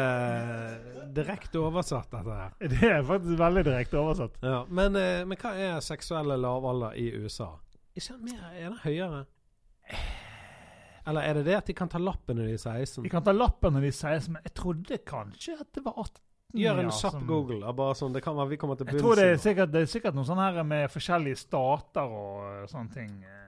Direkte 1.16 1.58
oversatt, 1.58 2.10
dette 2.12 2.34
her. 2.36 2.52
Det 2.72 2.82
er 2.90 3.02
faktisk 3.06 3.38
veldig 3.40 3.62
direkte 3.66 3.98
oversatt. 4.00 4.36
Ja, 4.44 4.60
men, 4.68 4.96
eh, 5.00 5.22
men 5.26 5.38
hva 5.40 5.54
er 5.56 5.80
seksuelle 5.84 6.36
lavalder 6.40 6.94
i 7.00 7.08
USA? 7.16 7.54
Ikke 7.96 8.18
mer, 8.20 8.44
Er 8.54 8.70
det 8.74 8.82
høyere? 8.84 9.24
Eller 11.06 11.22
er 11.22 11.38
det 11.38 11.44
det 11.46 11.54
at 11.54 11.66
de 11.70 11.74
kan 11.78 11.88
ta 11.88 12.00
lappen 12.02 12.36
når 12.36 12.48
de 12.50 12.54
er 12.56 12.62
16? 12.84 13.04
De 13.06 13.10
kan 13.12 13.22
ta 13.24 13.32
lappen 13.32 13.76
når 13.76 13.84
de 13.86 13.92
sier 13.94 14.22
som 14.24 14.38
Jeg 14.42 14.54
trodde 14.58 14.98
kanskje 15.06 15.54
at 15.62 15.68
det 15.74 15.84
var 15.86 15.94
18. 16.02 16.22
Gjør 16.56 16.78
en 16.80 16.88
ja, 16.88 16.94
kjapp 16.94 17.12
som- 17.12 17.26
Google. 17.26 17.60
da, 17.60 17.72
Bare 17.72 17.94
sånn, 17.94 18.12
det 18.14 18.22
kan 18.24 18.36
være 18.36 18.48
vi 18.48 18.56
kommer 18.56 18.76
til 18.78 18.86
Jeg 18.86 19.00
tror 19.02 19.16
det 19.18 19.24
er 19.30 19.36
sikkert, 19.42 19.70
det 19.72 19.82
er 19.82 19.90
sikkert 19.92 20.14
noe 20.14 20.24
sånn 20.24 20.40
her 20.42 20.62
med 20.64 20.90
forskjellige 20.90 21.38
stater 21.38 22.02
og 22.20 22.68
sånne 22.70 22.92
ting. 22.94 23.12
eh. 23.24 23.42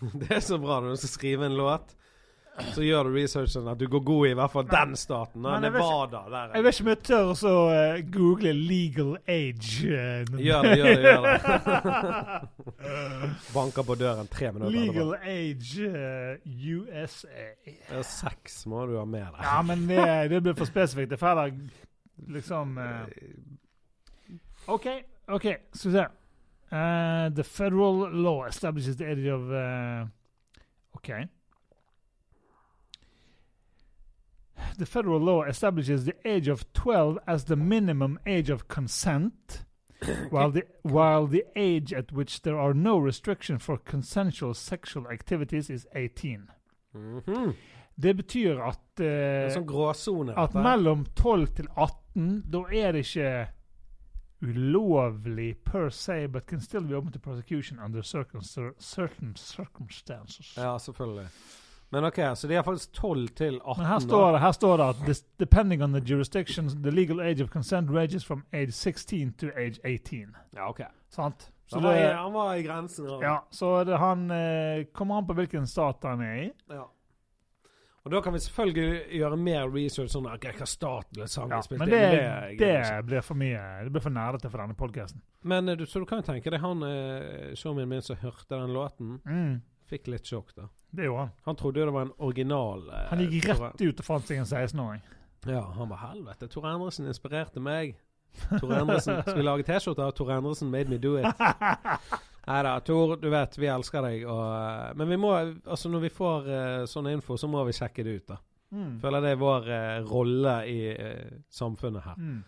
det. 0.00 0.12
Det 0.26 0.30
er 0.36 0.40
så 0.40 0.58
bra 0.58 0.80
når 0.80 0.96
du 0.96 0.96
skal 1.02 1.12
skrive 1.12 1.46
en 1.46 1.56
låt. 1.56 1.94
Så 2.74 2.82
gjør 2.84 3.08
du 3.08 3.14
researchen 3.16 3.68
at 3.72 3.78
du 3.80 3.86
går 3.88 4.02
god 4.04 4.26
i 4.26 4.30
i 4.30 4.34
hvert 4.36 4.52
fall 4.52 4.66
den 4.68 4.96
staten. 4.96 5.40
men 5.40 5.62
vet 5.72 5.80
ikke- 5.80 6.10
Der 6.10 6.36
er 6.36 6.50
Jeg 6.54 6.64
vet 6.64 6.74
ikke 6.74 6.82
om 6.84 6.88
jeg 6.88 7.02
tør 7.02 7.30
å 7.30 7.34
så, 7.36 7.54
eh, 7.72 8.02
google 8.10 8.52
'legal 8.52 9.16
age'. 9.26 9.84
Uh, 9.88 10.24
Gjør 10.38 10.62
det, 10.62 10.76
gjør 10.78 10.84
det. 10.84 11.02
gjør 11.02 11.22
det. 11.22 11.38
Banker 13.54 13.82
på 13.82 13.94
døren 13.94 14.26
tre 14.28 14.52
minutter 14.52 14.78
etterpå. 14.78 14.92
legal 14.92 15.14
age 15.24 15.80
uh, 15.88 16.36
USA. 16.44 17.28
Det 17.64 17.98
er 17.98 18.02
Seks 18.02 18.66
må 18.66 18.86
du 18.86 18.98
ha 18.98 19.04
med 19.04 19.24
deg. 19.32 19.42
Ja, 19.42 19.62
men 19.62 19.86
det, 19.88 20.30
det 20.30 20.42
blir 20.42 20.54
for 20.54 20.64
spesifikt. 20.68 21.10
Det 21.10 21.22
er 21.22 21.24
feil 21.24 21.70
liksom 22.28 22.78
eh, 22.78 23.06
OK, 24.68 24.86
OK, 25.28 25.46
skal 25.72 25.90
vi 25.90 25.96
se. 25.96 26.06
Eh, 26.72 27.28
the 27.34 27.44
federal 27.44 28.08
law 28.12 28.44
establishes 28.46 28.96
the 28.96 29.06
age 29.06 29.26
of 29.32 29.50
eh, 29.50 30.04
OK. 30.96 31.10
The 34.78 34.86
federal 34.86 35.20
law 35.20 35.42
establishes 35.44 36.04
the 36.04 36.14
age 36.24 36.48
of 36.48 36.64
12 36.72 37.18
as 37.26 37.44
the 37.44 37.56
minimum 37.56 38.18
age 38.26 38.50
of 38.50 38.68
consent, 38.68 39.64
while 40.30 40.50
the 40.50 40.62
while 40.82 41.26
the 41.26 41.44
age 41.56 41.92
at 41.92 42.12
which 42.12 42.42
there 42.42 42.58
are 42.58 42.74
no 42.74 42.98
restriction 42.98 43.58
for 43.58 43.76
consensual 43.78 44.54
sexual 44.54 45.06
activities 45.08 45.70
is 45.70 45.86
18. 45.94 46.50
Mhm. 46.94 47.54
Det 48.00 48.16
betyr 48.16 48.58
at 48.60 48.78
Det 48.96 49.06
er 49.06 49.46
eh, 49.46 49.52
sånn 49.54 49.66
gråsone. 49.66 50.34
at 50.38 50.54
mellom 50.54 51.04
12 51.16 51.46
til 51.56 51.66
18, 51.76 52.44
da 52.50 52.58
er 52.72 52.92
det 52.92 53.04
ikke 53.06 53.46
ulovlig 54.42 55.56
per 55.64 55.88
se, 55.90 56.26
but 56.26 56.46
can 56.46 56.60
still 56.60 56.84
be 56.84 56.94
open 56.96 57.12
to 57.12 57.18
prosecution 57.18 57.78
under 57.78 58.02
certain 58.02 59.36
circumstances. 59.36 60.56
Ja, 60.56 60.78
selvfølgelig. 60.78 61.28
Men 61.92 62.04
OK, 62.08 62.18
så 62.40 62.48
de 62.48 62.54
er 62.56 62.62
faktisk 62.64 62.92
12 62.96 63.28
til 63.36 63.58
18. 63.60 63.82
Men 63.82 63.86
her 63.90 63.98
står 64.00 64.32
det, 64.32 64.40
her 64.40 64.52
står 64.56 64.76
det 64.80 64.84
at 64.94 65.02
this, 65.04 65.20
depending 65.38 65.82
on 65.84 65.92
the 65.92 66.00
jurisdiction, 66.00 66.68
the 66.82 66.90
legal 66.90 67.20
age 67.20 67.42
of 67.44 67.50
consent 67.52 67.90
ranges 67.92 68.24
from 68.24 68.44
age 68.52 68.72
16 68.72 69.32
to 69.42 69.50
age 69.56 69.78
18. 69.84 70.34
Ja, 70.56 70.70
OK. 70.70 70.80
Sant? 71.12 71.50
Så 71.66 71.76
han, 71.76 71.84
var 71.84 71.94
det, 71.94 72.14
han 72.14 72.32
var 72.32 72.54
i 72.54 72.62
grensen. 72.62 73.06
Ja. 73.08 73.18
ja, 73.22 73.36
så 73.50 73.84
det, 73.84 73.96
han 74.00 74.30
eh, 74.30 74.84
kommer 74.92 75.18
an 75.20 75.26
på 75.28 75.36
hvilken 75.36 75.66
stat 75.68 76.04
han 76.08 76.20
er 76.24 76.34
i. 76.46 76.50
Ja. 76.72 76.88
Og 78.02 78.10
da 78.10 78.18
kan 78.24 78.32
vi 78.34 78.40
selvfølgelig 78.42 79.02
gjøre 79.14 79.36
mer 79.38 79.68
research 79.70 80.10
sånn 80.10 80.26
ok, 80.26 80.48
hva 80.58 80.66
staten 80.66 81.14
ble 81.20 81.28
sangen 81.30 81.52
Ja, 81.54 81.60
men 81.70 81.84
inn, 81.86 81.92
det, 82.58 82.58
det 82.58 83.02
blir 83.06 83.22
for 83.22 83.38
mye. 83.38 83.60
Det 83.86 83.92
blir 83.94 84.02
for 84.02 84.10
nerdete 84.16 84.50
for 84.50 84.58
denne 84.64 84.74
podkasten. 84.74 85.22
Men 85.46 85.68
eh, 85.70 85.76
du, 85.78 85.84
så 85.86 86.02
du 86.02 86.08
kan 86.10 86.18
jo 86.18 86.26
tenke 86.32 86.50
deg 86.50 86.64
han 86.64 86.82
eh, 86.88 87.52
showmien 87.54 87.88
min 87.92 88.02
som 88.02 88.18
hørte 88.24 88.56
den 88.58 88.72
låten, 88.74 89.18
Mm. 89.28 89.60
fikk 89.92 90.08
litt 90.10 90.26
sjokk, 90.26 90.50
da. 90.56 90.66
Det 90.92 91.06
gjorde 91.08 91.22
han. 91.26 91.30
Han 91.48 91.56
trodde 91.56 91.80
jo 91.80 91.86
det 91.88 91.94
var 91.96 92.06
en 92.06 92.14
original 92.18 92.82
eh, 92.92 93.06
Han 93.10 93.22
gikk 93.26 93.46
Tor- 93.48 93.62
rett 93.66 93.80
ut 93.86 94.00
og 94.02 94.04
fant 94.06 94.26
seg 94.28 94.42
en 94.42 94.48
16-åring. 94.48 95.02
Ja, 95.48 95.62
han 95.74 95.88
var 95.90 96.02
helvete. 96.06 96.46
Tor 96.52 96.66
Endresen 96.70 97.08
inspirerte 97.10 97.60
meg. 97.64 97.96
Tor 98.60 98.70
Endresen 98.76 99.18
Skal 99.26 99.40
vi 99.40 99.46
lage 99.46 99.64
T-skjorte 99.66 100.04
av 100.04 100.12
Tor 100.16 100.30
Endresen 100.36 100.70
made 100.70 100.92
me 100.92 100.98
do 101.02 101.16
it? 101.18 101.26
Nei 102.48 102.60
da, 102.66 102.76
Tor, 102.84 103.16
du 103.22 103.28
vet, 103.30 103.56
vi 103.58 103.68
elsker 103.70 104.02
deg. 104.06 104.24
Og, 104.28 104.44
eh, 104.52 104.92
men 104.98 105.08
vi 105.14 105.18
må, 105.24 105.32
altså 105.64 105.88
når 105.92 106.04
vi 106.08 106.12
får 106.12 106.48
eh, 106.50 106.78
sånn 106.90 107.08
info, 107.12 107.36
så 107.38 107.48
må 107.50 107.64
vi 107.68 107.74
sjekke 107.76 108.04
det 108.06 108.16
ut. 108.20 108.26
da. 108.34 108.38
Mm. 108.72 108.94
Føler 109.02 109.20
det 109.26 109.30
er 109.34 109.40
vår 109.42 109.68
eh, 109.68 109.98
rolle 110.08 110.54
i 110.70 110.78
eh, 110.92 111.38
samfunnet 111.52 112.06
her. 112.06 112.18
Mm. 112.18 112.40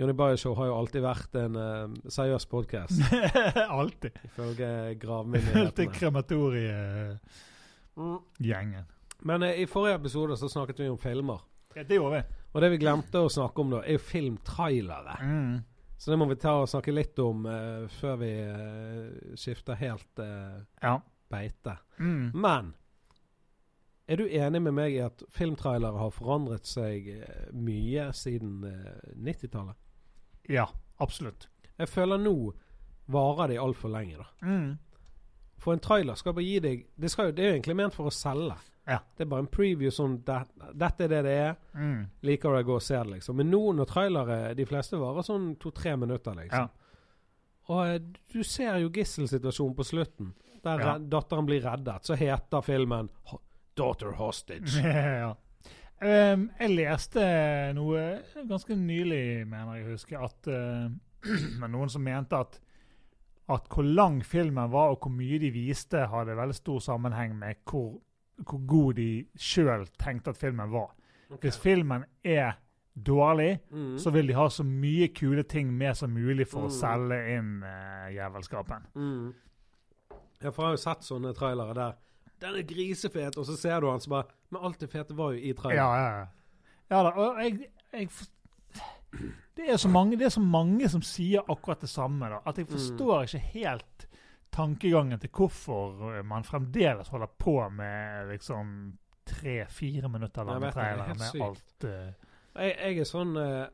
Johnny 0.00 0.14
Bayer 0.16 0.38
Show 0.40 0.54
har 0.56 0.68
jo 0.70 0.74
alltid 0.80 1.02
vært 1.04 1.34
en 1.36 1.56
eh, 1.60 1.94
seriøs 2.08 2.46
podkast, 2.48 3.02
Alltid. 3.80 4.14
ifølge 4.30 4.68
Helt 4.68 4.94
til 4.94 5.00
gravmyndighetene. 5.02 5.92
krematoriegjengen. 5.98 7.18
Mm. 8.00 8.76
Men 9.28 9.42
eh, 9.42 9.60
i 9.62 9.66
forrige 9.68 9.98
episode 10.00 10.36
så 10.40 10.48
snakket 10.48 10.80
vi 10.80 10.88
om 10.88 10.98
filmer. 10.98 11.40
Ja, 11.76 11.84
det 11.84 11.98
gjorde 12.00 12.16
vi. 12.20 12.38
Og 12.52 12.62
det 12.64 12.70
vi 12.72 12.78
glemte 12.82 13.20
å 13.22 13.28
snakke 13.30 13.62
om, 13.62 13.70
da, 13.76 13.82
er 13.84 13.98
jo 13.98 14.02
filmtrailere. 14.02 15.16
Mm. 15.22 15.58
Så 16.00 16.10
det 16.10 16.16
må 16.18 16.26
vi 16.30 16.38
ta 16.40 16.54
og 16.62 16.68
snakke 16.72 16.94
litt 16.96 17.18
om 17.22 17.44
eh, 17.46 17.84
før 18.00 18.16
vi 18.22 18.30
eh, 18.40 19.34
skifter 19.38 19.76
helt 19.78 20.22
eh, 20.24 20.62
Ja. 20.82 20.94
beite. 21.30 21.76
Mm. 22.00 22.30
Men 22.34 22.72
er 24.10 24.16
du 24.18 24.24
enig 24.26 24.62
med 24.64 24.74
meg 24.74 24.96
i 24.96 25.02
at 25.04 25.22
filmtrailere 25.30 26.00
har 26.00 26.10
forandret 26.16 26.66
seg 26.66 27.06
eh, 27.20 27.44
mye 27.54 28.08
siden 28.16 28.64
eh, 28.66 29.14
90-tallet? 29.20 29.76
ja, 30.50 30.64
absolutt. 30.98 31.46
Jeg 31.78 31.88
føler 31.88 32.18
nå 32.18 32.32
varer 33.12 33.52
de 33.52 33.60
altfor 33.62 33.92
lenge, 33.92 34.16
da. 34.18 34.26
Mm. 34.42 34.78
For 35.60 35.76
en 35.76 35.82
trailer 35.84 36.16
skal 36.16 36.34
bare 36.36 36.46
gi 36.46 36.58
deg 36.64 36.84
Det, 36.96 37.10
skal 37.12 37.32
det 37.36 37.44
er 37.44 37.50
jo 37.50 37.56
egentlig 37.58 37.76
ment 37.76 37.96
for 37.96 38.08
å 38.08 38.14
selge. 38.14 38.56
Ja. 38.88 38.98
Det 39.16 39.24
er 39.26 39.30
bare 39.30 39.44
en 39.44 39.50
preview 39.52 39.92
det, 40.26 40.38
Dette 40.74 41.04
er 41.04 41.12
det 41.12 41.22
det 41.26 41.34
er. 41.44 41.56
Mm. 41.76 42.06
Liker 42.26 42.56
å 42.56 42.62
gå 42.66 42.78
og 42.78 42.82
se 42.82 42.96
det, 42.96 43.10
liksom. 43.18 43.36
Men 43.38 43.50
nå 43.52 43.60
når 43.76 43.90
trailere 43.90 44.38
De 44.58 44.66
fleste 44.66 44.98
varer 44.98 45.26
sånn 45.26 45.52
to-tre 45.60 45.96
minutter, 46.00 46.34
liksom. 46.40 46.70
Ja. 46.70 46.70
Og 47.70 47.82
eh, 47.86 48.00
du 48.32 48.40
ser 48.42 48.80
jo 48.82 48.90
gisselsituasjonen 48.90 49.76
på 49.78 49.86
slutten, 49.86 50.32
der 50.64 50.80
Ja. 50.80 50.96
datteren 50.98 51.46
blir 51.46 51.62
reddet. 51.62 52.04
Så 52.04 52.16
heter 52.18 52.60
filmen 52.66 53.08
'Daughter 53.76 54.16
Hostage'. 54.18 54.80
ja. 55.24 55.34
Um, 56.00 56.50
jeg 56.58 56.70
leste 56.72 57.22
noe 57.76 58.22
ganske 58.48 58.74
nylig, 58.76 59.46
mener 59.46 59.76
jeg 59.76 59.84
å 59.86 59.90
huske, 59.92 60.16
at 60.18 60.48
uh, 60.48 60.88
men 61.60 61.70
noen 61.70 61.92
som 61.92 62.02
mente 62.02 62.36
at 62.40 62.58
at 63.54 63.68
hvor 63.68 63.82
lang 63.86 64.20
filmen 64.24 64.70
var, 64.72 64.90
og 64.94 64.98
hvor 65.02 65.10
mye 65.10 65.38
de 65.38 65.50
viste, 65.54 66.06
hadde 66.06 66.36
veldig 66.36 66.54
stor 66.54 66.78
sammenheng 66.78 67.36
med 67.38 67.54
hvor, 67.70 68.00
hvor 68.46 68.66
god 68.66 68.94
de 68.94 69.26
sjøl 69.36 69.86
tenkte 69.98 70.30
at 70.30 70.36
filmen 70.40 70.70
var. 70.72 70.90
Hvis 71.40 71.58
filmen 71.58 72.04
er 72.24 72.52
dårlig, 73.06 73.58
Mm. 73.70 73.98
så 73.98 74.10
vil 74.10 74.26
de 74.28 74.34
ha 74.34 74.48
så 74.48 74.64
mye 74.66 75.08
kule 75.14 75.42
ting 75.42 75.72
med 75.72 75.94
som 75.96 76.10
mulig 76.10 76.46
for 76.48 76.60
å 76.66 76.70
Mm. 76.70 76.70
selge 76.80 77.18
inn 77.38 77.62
uh, 77.62 78.08
jævelskapen. 78.14 78.86
Mm. 78.94 79.34
Ja, 80.42 80.50
for 80.50 80.62
jeg 80.62 80.66
har 80.68 80.72
jo 80.72 80.76
sett 80.82 81.04
sånne 81.04 81.34
trailere 81.36 81.74
der. 81.74 81.92
Den 82.40 82.54
er 82.56 82.62
grisefet, 82.64 83.36
og 83.38 83.44
så 83.46 83.56
ser 83.56 83.80
du 83.80 83.90
han 83.90 84.00
som 84.00 84.10
bare 84.10 84.24
Men 84.50 84.62
alt 84.64 84.80
det 84.80 84.90
fete 84.90 85.14
var 85.16 85.32
jo 85.32 85.38
i 85.38 85.52
traileren. 85.52 85.76
ja, 85.76 86.18
ja. 86.18 86.26
ja 86.90 87.02
da, 87.02 87.10
og 87.10 87.36
jeg, 87.42 87.68
jeg 87.92 88.08
det, 89.56 89.68
er 89.68 89.76
så 89.76 89.88
mange, 89.88 90.16
det 90.18 90.26
er 90.26 90.34
så 90.34 90.40
mange 90.40 90.88
som 90.88 91.02
sier 91.02 91.40
akkurat 91.50 91.80
det 91.80 91.88
samme. 91.90 92.28
da, 92.28 92.38
At 92.46 92.56
jeg 92.58 92.66
Mm. 92.66 92.72
forstår 92.76 93.22
ikke 93.22 93.38
helt 93.38 94.06
tankegangen 94.52 95.18
til 95.20 95.30
hvorfor 95.30 96.16
eh, 96.18 96.22
man 96.24 96.42
fremdeles 96.44 97.08
holder 97.08 97.26
på 97.38 97.68
med 97.70 98.28
liksom 98.32 98.98
tre-fire 99.26 100.08
minutter 100.08 100.44
lange 100.44 100.66
er 100.66 100.70
trailere 100.72 101.08
med 101.14 101.28
sykt. 101.30 101.42
alt 101.44 101.84
uh, 101.84 102.62
Jeg, 102.64 102.74
jeg 102.82 102.98
er 102.98 103.04
sånn 103.04 103.36
uh, 103.36 103.66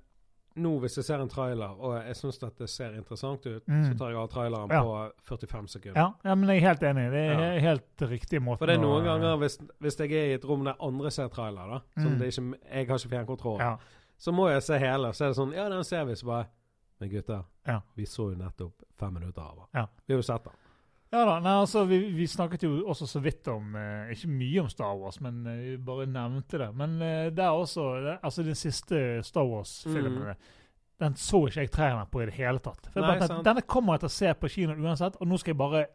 Nå 0.56 0.70
hvis 0.80 0.94
jeg 0.96 1.04
ser 1.04 1.20
en 1.20 1.28
trailer, 1.28 1.68
og 1.84 1.98
jeg 2.06 2.14
syns 2.16 2.38
det 2.40 2.68
ser 2.70 2.94
interessant 2.96 3.44
ut, 3.46 3.66
Mm. 3.68 3.82
så 3.92 3.98
tar 3.98 4.08
jeg 4.08 4.16
av 4.16 4.28
traileren 4.32 4.70
Ja. 4.72 4.80
på 4.82 5.12
45 5.22 5.68
sekunder. 5.68 6.00
ja, 6.00 6.12
ja, 6.24 6.34
men 6.34 6.48
jeg 6.48 6.62
er 6.62 6.68
helt 6.68 6.80
enig. 6.82 7.10
Det 7.12 7.24
er 7.30 7.52
Ja. 7.54 7.60
helt 7.60 7.96
riktig 8.00 8.40
måte 8.40 8.58
For 8.58 8.66
det 8.66 8.76
er 8.76 8.78
å- 8.78 8.82
noen 8.88 9.04
ganger 9.04 9.36
hvis, 9.36 9.58
hvis 9.82 9.96
jeg 9.98 10.12
er 10.12 10.30
i 10.30 10.32
et 10.34 10.44
rom 10.46 10.64
der 10.64 10.74
andre 10.80 11.10
ser 11.10 11.28
trailer, 11.28 11.68
da 11.68 12.02
som 12.02 12.12
Mm. 12.14 12.18
det 12.18 12.28
ikke, 12.34 12.54
Jeg 12.72 12.86
har 12.88 12.96
ikke 12.98 13.08
fjernkontroll. 13.10 13.58
ja, 13.60 13.76
Så 14.18 14.32
må 14.32 14.48
jeg 14.50 14.62
se 14.64 14.78
hele. 14.80 15.10
Så 15.12 15.24
er 15.26 15.28
det 15.32 15.36
sånn 15.38 15.52
Ja, 15.56 15.68
den 15.68 15.84
ser 15.84 16.04
vi. 16.08 16.14
Så 16.16 16.26
bare 16.26 16.46
Men 17.00 17.10
gutter, 17.12 17.42
Ja. 17.66 17.80
vi 17.94 18.04
så 18.06 18.30
jo 18.32 18.36
nettopp 18.40 18.82
fem 18.98 19.12
minutter 19.14 19.42
av 19.42 19.56
den. 19.56 19.66
Ja. 19.74 19.86
Vi 20.06 20.14
har 20.14 20.18
jo 20.22 20.22
sett 20.22 20.44
den. 20.44 20.52
ja 21.12 21.24
da, 21.24 21.34
nei, 21.40 21.52
altså 21.60 21.84
vi, 21.86 21.98
vi 22.16 22.26
snakket 22.26 22.62
jo 22.62 22.70
også 22.88 23.06
så 23.06 23.20
vidt 23.22 23.46
om 23.48 23.74
eh, 23.76 24.12
Ikke 24.14 24.28
mye 24.28 24.60
om 24.62 24.68
Star 24.68 24.96
Wars, 24.96 25.20
men 25.20 25.46
eh, 25.46 25.58
vi 25.70 25.76
bare 25.76 26.06
nevnte 26.06 26.58
det. 26.58 26.70
Men 26.74 26.96
eh, 27.02 27.28
det 27.30 27.44
er 27.44 27.50
også 27.52 27.84
det, 28.04 28.18
Altså 28.22 28.42
den 28.42 28.54
siste 28.54 29.22
Star 29.22 29.44
Wars-filmen 29.44 30.34
Den 30.98 31.14
så 31.20 31.42
ikke 31.46 31.60
jeg 31.60 31.70
traileren 31.70 32.08
på 32.08 32.22
i 32.22 32.26
det 32.30 32.34
hele 32.34 32.58
tatt. 32.58 32.86
For 32.92 33.00
Mm. 33.02 33.06
Nei, 33.06 33.18
bare. 33.28 33.42
Denne 33.44 33.62
kommer 33.68 33.92
jeg 33.94 34.00
til 34.00 34.08
å 34.08 34.16
se 34.16 34.34
på 34.34 34.48
kino 34.48 34.72
uansett, 34.80 35.16
og 35.20 35.28
nå 35.28 35.36
skal 35.38 35.52
jeg 35.52 35.58
bare 35.58 35.86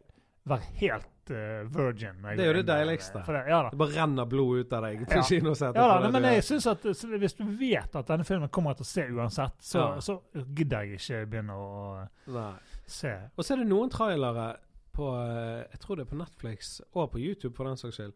være 0.48 0.66
helt 0.80 1.30
uh, 1.30 1.68
virgin. 1.76 2.16
Det 2.24 2.42
er 2.42 2.48
jo 2.50 2.54
det 2.58 2.64
deiligste. 2.66 3.20
For 3.24 3.36
det, 3.36 3.44
ja. 3.52 3.60
Det 3.70 3.78
bare 3.78 3.94
renner 3.94 4.26
blod 4.26 4.58
ut 4.64 4.72
av 4.74 4.82
deg 4.88 5.04
på 5.06 5.14
Ja. 5.20 5.22
kinosettet. 5.28 5.76
Ja, 5.78 6.00
da, 6.02 6.10
men 6.10 6.26
jeg 6.26 6.42
synes 6.44 6.66
at 6.66 6.82
Hvis 6.82 7.36
du 7.38 7.44
vet 7.60 7.94
at 7.96 8.06
denne 8.10 8.24
filmen 8.26 8.48
kommer 8.48 8.70
jeg 8.74 8.82
til 8.82 8.88
å 8.88 8.90
se 8.90 9.04
uansett, 9.14 9.56
så, 9.62 9.78
Ja. 9.78 10.00
så 10.00 10.20
gidder 10.54 10.82
jeg 10.82 10.98
ikke 10.98 11.26
begynne 11.30 11.54
å 11.54 12.08
Nei. 12.26 12.52
se. 12.86 13.14
Og 13.38 13.44
så 13.44 13.54
er 13.54 13.62
det 13.62 13.68
noen 13.70 13.90
trailere 13.90 14.56
på 14.92 15.06
eh, 15.14 15.64
Jeg 15.70 15.80
tror 15.80 15.96
det 15.96 16.06
er 16.06 16.10
på 16.10 16.18
Netflix 16.18 16.80
og 16.92 17.12
på 17.12 17.18
YouTube 17.22 17.54
for 17.56 17.64
den 17.64 17.76
saks 17.76 17.96
skyld. 17.96 18.12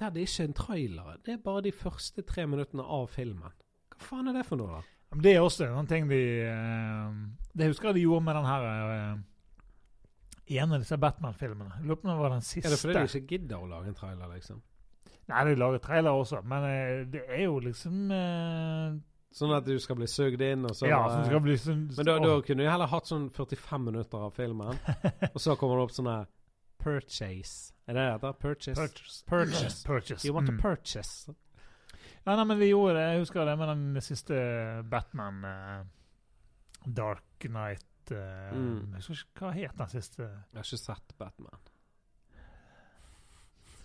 Der 0.00 0.10
det 0.10 0.22
ikke 0.24 0.42
er 0.42 0.48
en 0.48 0.54
trailer. 0.56 1.16
Det 1.24 1.34
er 1.34 1.36
bare 1.44 1.62
de 1.62 1.70
første 1.72 2.22
tre 2.26 2.46
minuttene 2.46 2.82
av 2.82 3.06
filmen. 3.12 3.52
Hva 3.92 4.00
faen 4.08 4.28
er 4.28 4.32
det 4.40 4.46
for 4.48 4.56
noe, 4.56 4.80
da? 4.80 4.82
Det 5.20 5.34
er 5.36 5.40
også 5.44 5.68
en 5.68 5.86
ting 5.86 6.08
de 6.08 6.18
eh, 6.48 7.12
Det 7.54 7.68
husker 7.68 7.90
jeg 7.90 7.94
de 8.00 8.06
gjorde 8.06 8.24
med 8.24 8.34
den 8.34 8.48
her 8.48 8.62
eh, 8.64 9.16
ene 10.58 10.74
av 10.76 10.82
disse 10.84 10.96
Batman-filmene. 11.00 11.80
Lurer 11.84 11.96
på 12.00 12.08
om 12.08 12.12
det 12.14 12.18
var 12.22 12.30
den 12.36 12.44
siste. 12.46 12.68
Er 12.68 12.74
det 12.74 12.80
fordi 12.82 12.94
de 12.98 13.06
ikke 13.20 13.30
gidder 13.36 13.56
å 13.62 13.68
lage 13.70 13.88
en 13.92 13.94
trailer, 13.98 14.28
liksom? 14.34 14.60
Nei, 15.30 15.44
de 15.48 15.54
lager 15.56 15.78
trailer 15.84 16.18
også, 16.18 16.40
men 16.50 16.64
eh, 16.66 17.04
det 17.12 17.22
er 17.28 17.44
jo 17.46 17.58
liksom 17.62 18.10
eh, 18.12 18.96
Sånn 19.32 19.52
at 19.56 19.64
du 19.64 19.76
skal 19.80 19.96
bli 19.96 20.08
sugd 20.10 20.42
inn, 20.44 20.66
og 20.68 20.74
så 20.76 20.88
Ja, 20.90 20.98
sånn 21.08 21.24
skal 21.30 21.40
bli 21.40 21.54
sånn 21.56 21.84
Men 21.96 22.04
da, 22.08 22.16
da 22.20 22.32
kunne 22.44 22.66
du 22.66 22.68
heller 22.68 22.90
hatt 22.90 23.06
sånn 23.08 23.28
45 23.32 23.86
minutter 23.86 24.26
av 24.26 24.34
filmen, 24.36 24.76
og 25.32 25.38
så 25.40 25.54
kommer 25.56 25.78
det 25.78 25.86
opp 25.86 25.94
sånn 25.96 26.10
her 26.10 26.26
Purchase. 26.82 27.70
Er 27.86 27.94
det 27.94 28.02
det 28.02 28.12
heter? 28.16 28.32
Purchase? 28.42 28.76
Purchase. 28.82 29.22
Purchase. 29.30 29.84
Purchase. 29.92 30.26
You 30.26 30.34
want 30.34 30.50
Mm. 30.50 30.56
to 30.58 30.62
purchase? 30.62 31.34
Ja, 32.26 32.34
nei, 32.36 32.44
men 32.50 32.58
vi 32.58 32.68
gjorde 32.72 32.96
det. 32.98 33.04
Jeg 33.12 33.20
husker 33.22 33.46
det 33.46 33.54
med 33.58 33.68
den 33.70 34.02
siste 34.02 34.36
Batman 34.90 35.38
uh, 35.46 35.84
Dark 36.86 37.46
Knight 38.02 38.10
uh, 38.10 38.58
Mm. 38.58 38.94
Jeg 38.94 39.02
husker 39.08 39.28
ikke 39.30 39.46
hva 39.46 39.52
het 39.54 39.78
den 39.78 39.88
siste 39.88 40.22
Jeg 40.22 40.56
har 40.56 40.64
ikke 40.64 40.76
sett 40.78 41.14
Batman. 41.18 41.60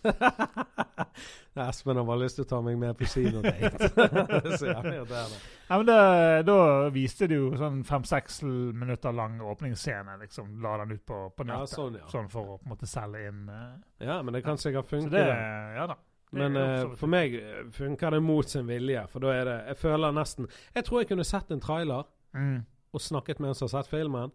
Espen 1.67 1.97
har 1.97 2.05
bare 2.05 2.19
lyst 2.21 2.36
til 2.38 2.45
å 2.45 2.47
ta 2.47 2.59
meg 2.62 2.77
med 2.77 2.97
på 2.97 3.07
kinodate. 3.09 3.89
det 4.43 4.59
så 4.59 4.67
jævlig 4.69 4.93
irriterende. 5.00 5.39
Ja, 5.67 5.77
men 5.77 5.88
det, 5.88 6.45
Da 6.45 6.89
viste 6.93 7.27
de 7.27 7.39
jo 7.39 7.50
sånn 7.57 7.83
fem-seks 7.88 8.43
minutter 8.43 9.15
lang 9.15 9.39
åpningsscene. 9.41 10.17
liksom 10.21 10.59
La 10.62 10.77
den 10.83 10.93
ut 10.93 11.05
på, 11.05 11.24
på 11.36 11.47
Ja, 11.47 11.63
sånn, 11.65 11.97
ja. 11.97 12.07
Sånn 12.12 12.29
for 12.29 12.53
å 12.53 12.59
på 12.59 12.67
en 12.67 12.75
måte 12.75 12.88
selge 12.88 13.25
inn 13.31 13.47
uh, 13.50 13.74
Ja, 14.03 14.21
men 14.21 14.38
det 14.38 14.43
kan 14.45 14.57
sikkert 14.62 14.91
funke. 14.91 15.09
det 15.09 15.25
det. 15.31 15.39
Ja 15.79 15.88
da. 15.88 15.97
Men 16.36 16.57
eh, 16.59 16.89
for 17.00 17.07
meg 17.07 17.36
eh, 17.39 17.69
funker 17.71 18.12
det 18.12 18.19
mot 18.19 18.50
sin 18.50 18.67
vilje. 18.67 19.05
For 19.12 19.24
da 19.24 19.31
er 19.31 19.45
det 19.47 19.57
Jeg 19.69 19.77
føler 19.79 20.12
nesten 20.12 20.50
Jeg 20.75 20.83
tror 20.83 21.00
jeg 21.00 21.07
kunne 21.13 21.24
sett 21.24 21.53
en 21.55 21.63
trailer 21.63 22.03
mm. 22.36 22.57
Og 22.94 23.01
snakket 23.01 23.39
med 23.39 23.50
en 23.50 23.56
som 23.56 23.67
har 23.67 23.82
sett 23.84 23.89
filmen. 23.91 24.32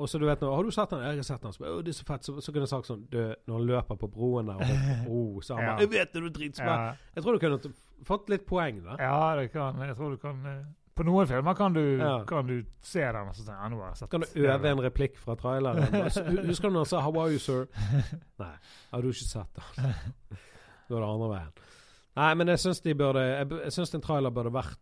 Og 0.00 0.08
så 0.08 0.16
du 0.18 0.24
vet 0.24 0.40
nå, 0.40 0.48
Har 0.56 0.64
du 0.64 0.70
sett 0.72 0.88
den? 0.94 1.00
Jeg 1.04 1.16
har 1.20 1.22
sett 1.28 1.42
den. 1.42 1.52
Så, 1.52 1.60
«Å, 1.68 1.82
det 1.84 1.92
er 1.92 1.96
så 1.98 2.04
fett. 2.08 2.24
Så, 2.24 2.32
så 2.40 2.52
kunne 2.54 2.64
jeg 2.64 2.70
sagt 2.72 2.86
sånn 2.88 3.02
du, 3.12 3.18
Når 3.46 3.58
han 3.58 3.66
løper 3.68 3.98
på 4.00 4.08
broen 4.08 4.46
der 4.48 4.56
og, 4.56 5.10
oh, 5.12 5.40
så 5.44 5.54
han 5.58 5.64
Ja. 5.64 5.70
bare 5.74 5.80
'Jeg 5.84 5.90
vet 5.92 6.12
det, 6.14 6.22
du 6.22 6.26
er 6.30 6.32
dritsmart'. 6.38 6.84
ja, 6.86 6.94
Jeg 7.14 7.22
tror 7.24 7.32
du 7.32 7.38
kunne 7.38 7.72
fått 8.08 8.28
litt 8.32 8.46
poeng, 8.46 8.78
da. 8.84 8.96
ja, 8.98 9.36
det 9.36 9.50
kan 9.52 9.76
Jeg 9.84 9.96
tror 9.96 10.10
du 10.10 10.16
kan 10.16 10.46
eh, 10.46 10.64
På 10.96 11.04
noen 11.04 11.26
filmer 11.28 11.54
kan 11.54 11.72
du, 11.74 11.98
Ja. 11.98 12.24
kan 12.24 12.46
du 12.46 12.64
se 12.80 13.00
den 13.00 13.16
og 13.28 13.34
så 13.34 13.44
tenke 13.44 13.60
ja, 13.60 13.68
nå 13.68 13.76
har 13.82 13.88
jeg 13.90 13.96
sett 14.00 14.10
Kan 14.10 14.20
du 14.20 14.26
øve 14.40 14.70
en 14.70 14.80
replikk 14.80 15.18
fra 15.18 15.34
traileren? 15.36 15.84
Husker 16.48 16.68
du 16.68 16.72
når 16.72 16.80
han 16.80 16.86
sa 16.86 17.00
'How 17.04 17.20
are 17.20 17.30
you, 17.30 17.38
sir'? 17.38 17.68
Nei, 18.38 18.54
har 18.92 19.00
du 19.02 19.08
ikke 19.08 19.28
sett 19.28 19.52
den? 19.54 19.94
Da 20.88 20.96
er 20.96 21.00
det 21.00 21.12
andre 21.12 21.28
veien. 21.28 21.52
Nei, 22.16 22.34
men 22.34 22.48
jeg 22.48 22.58
syns 22.58 22.80
de 22.80 22.94
burde 22.94 23.20
Jeg, 23.20 23.50
jeg 23.64 23.72
syns 23.72 23.94
en 23.94 24.00
trailer 24.00 24.30
burde 24.30 24.50
vært 24.52 24.78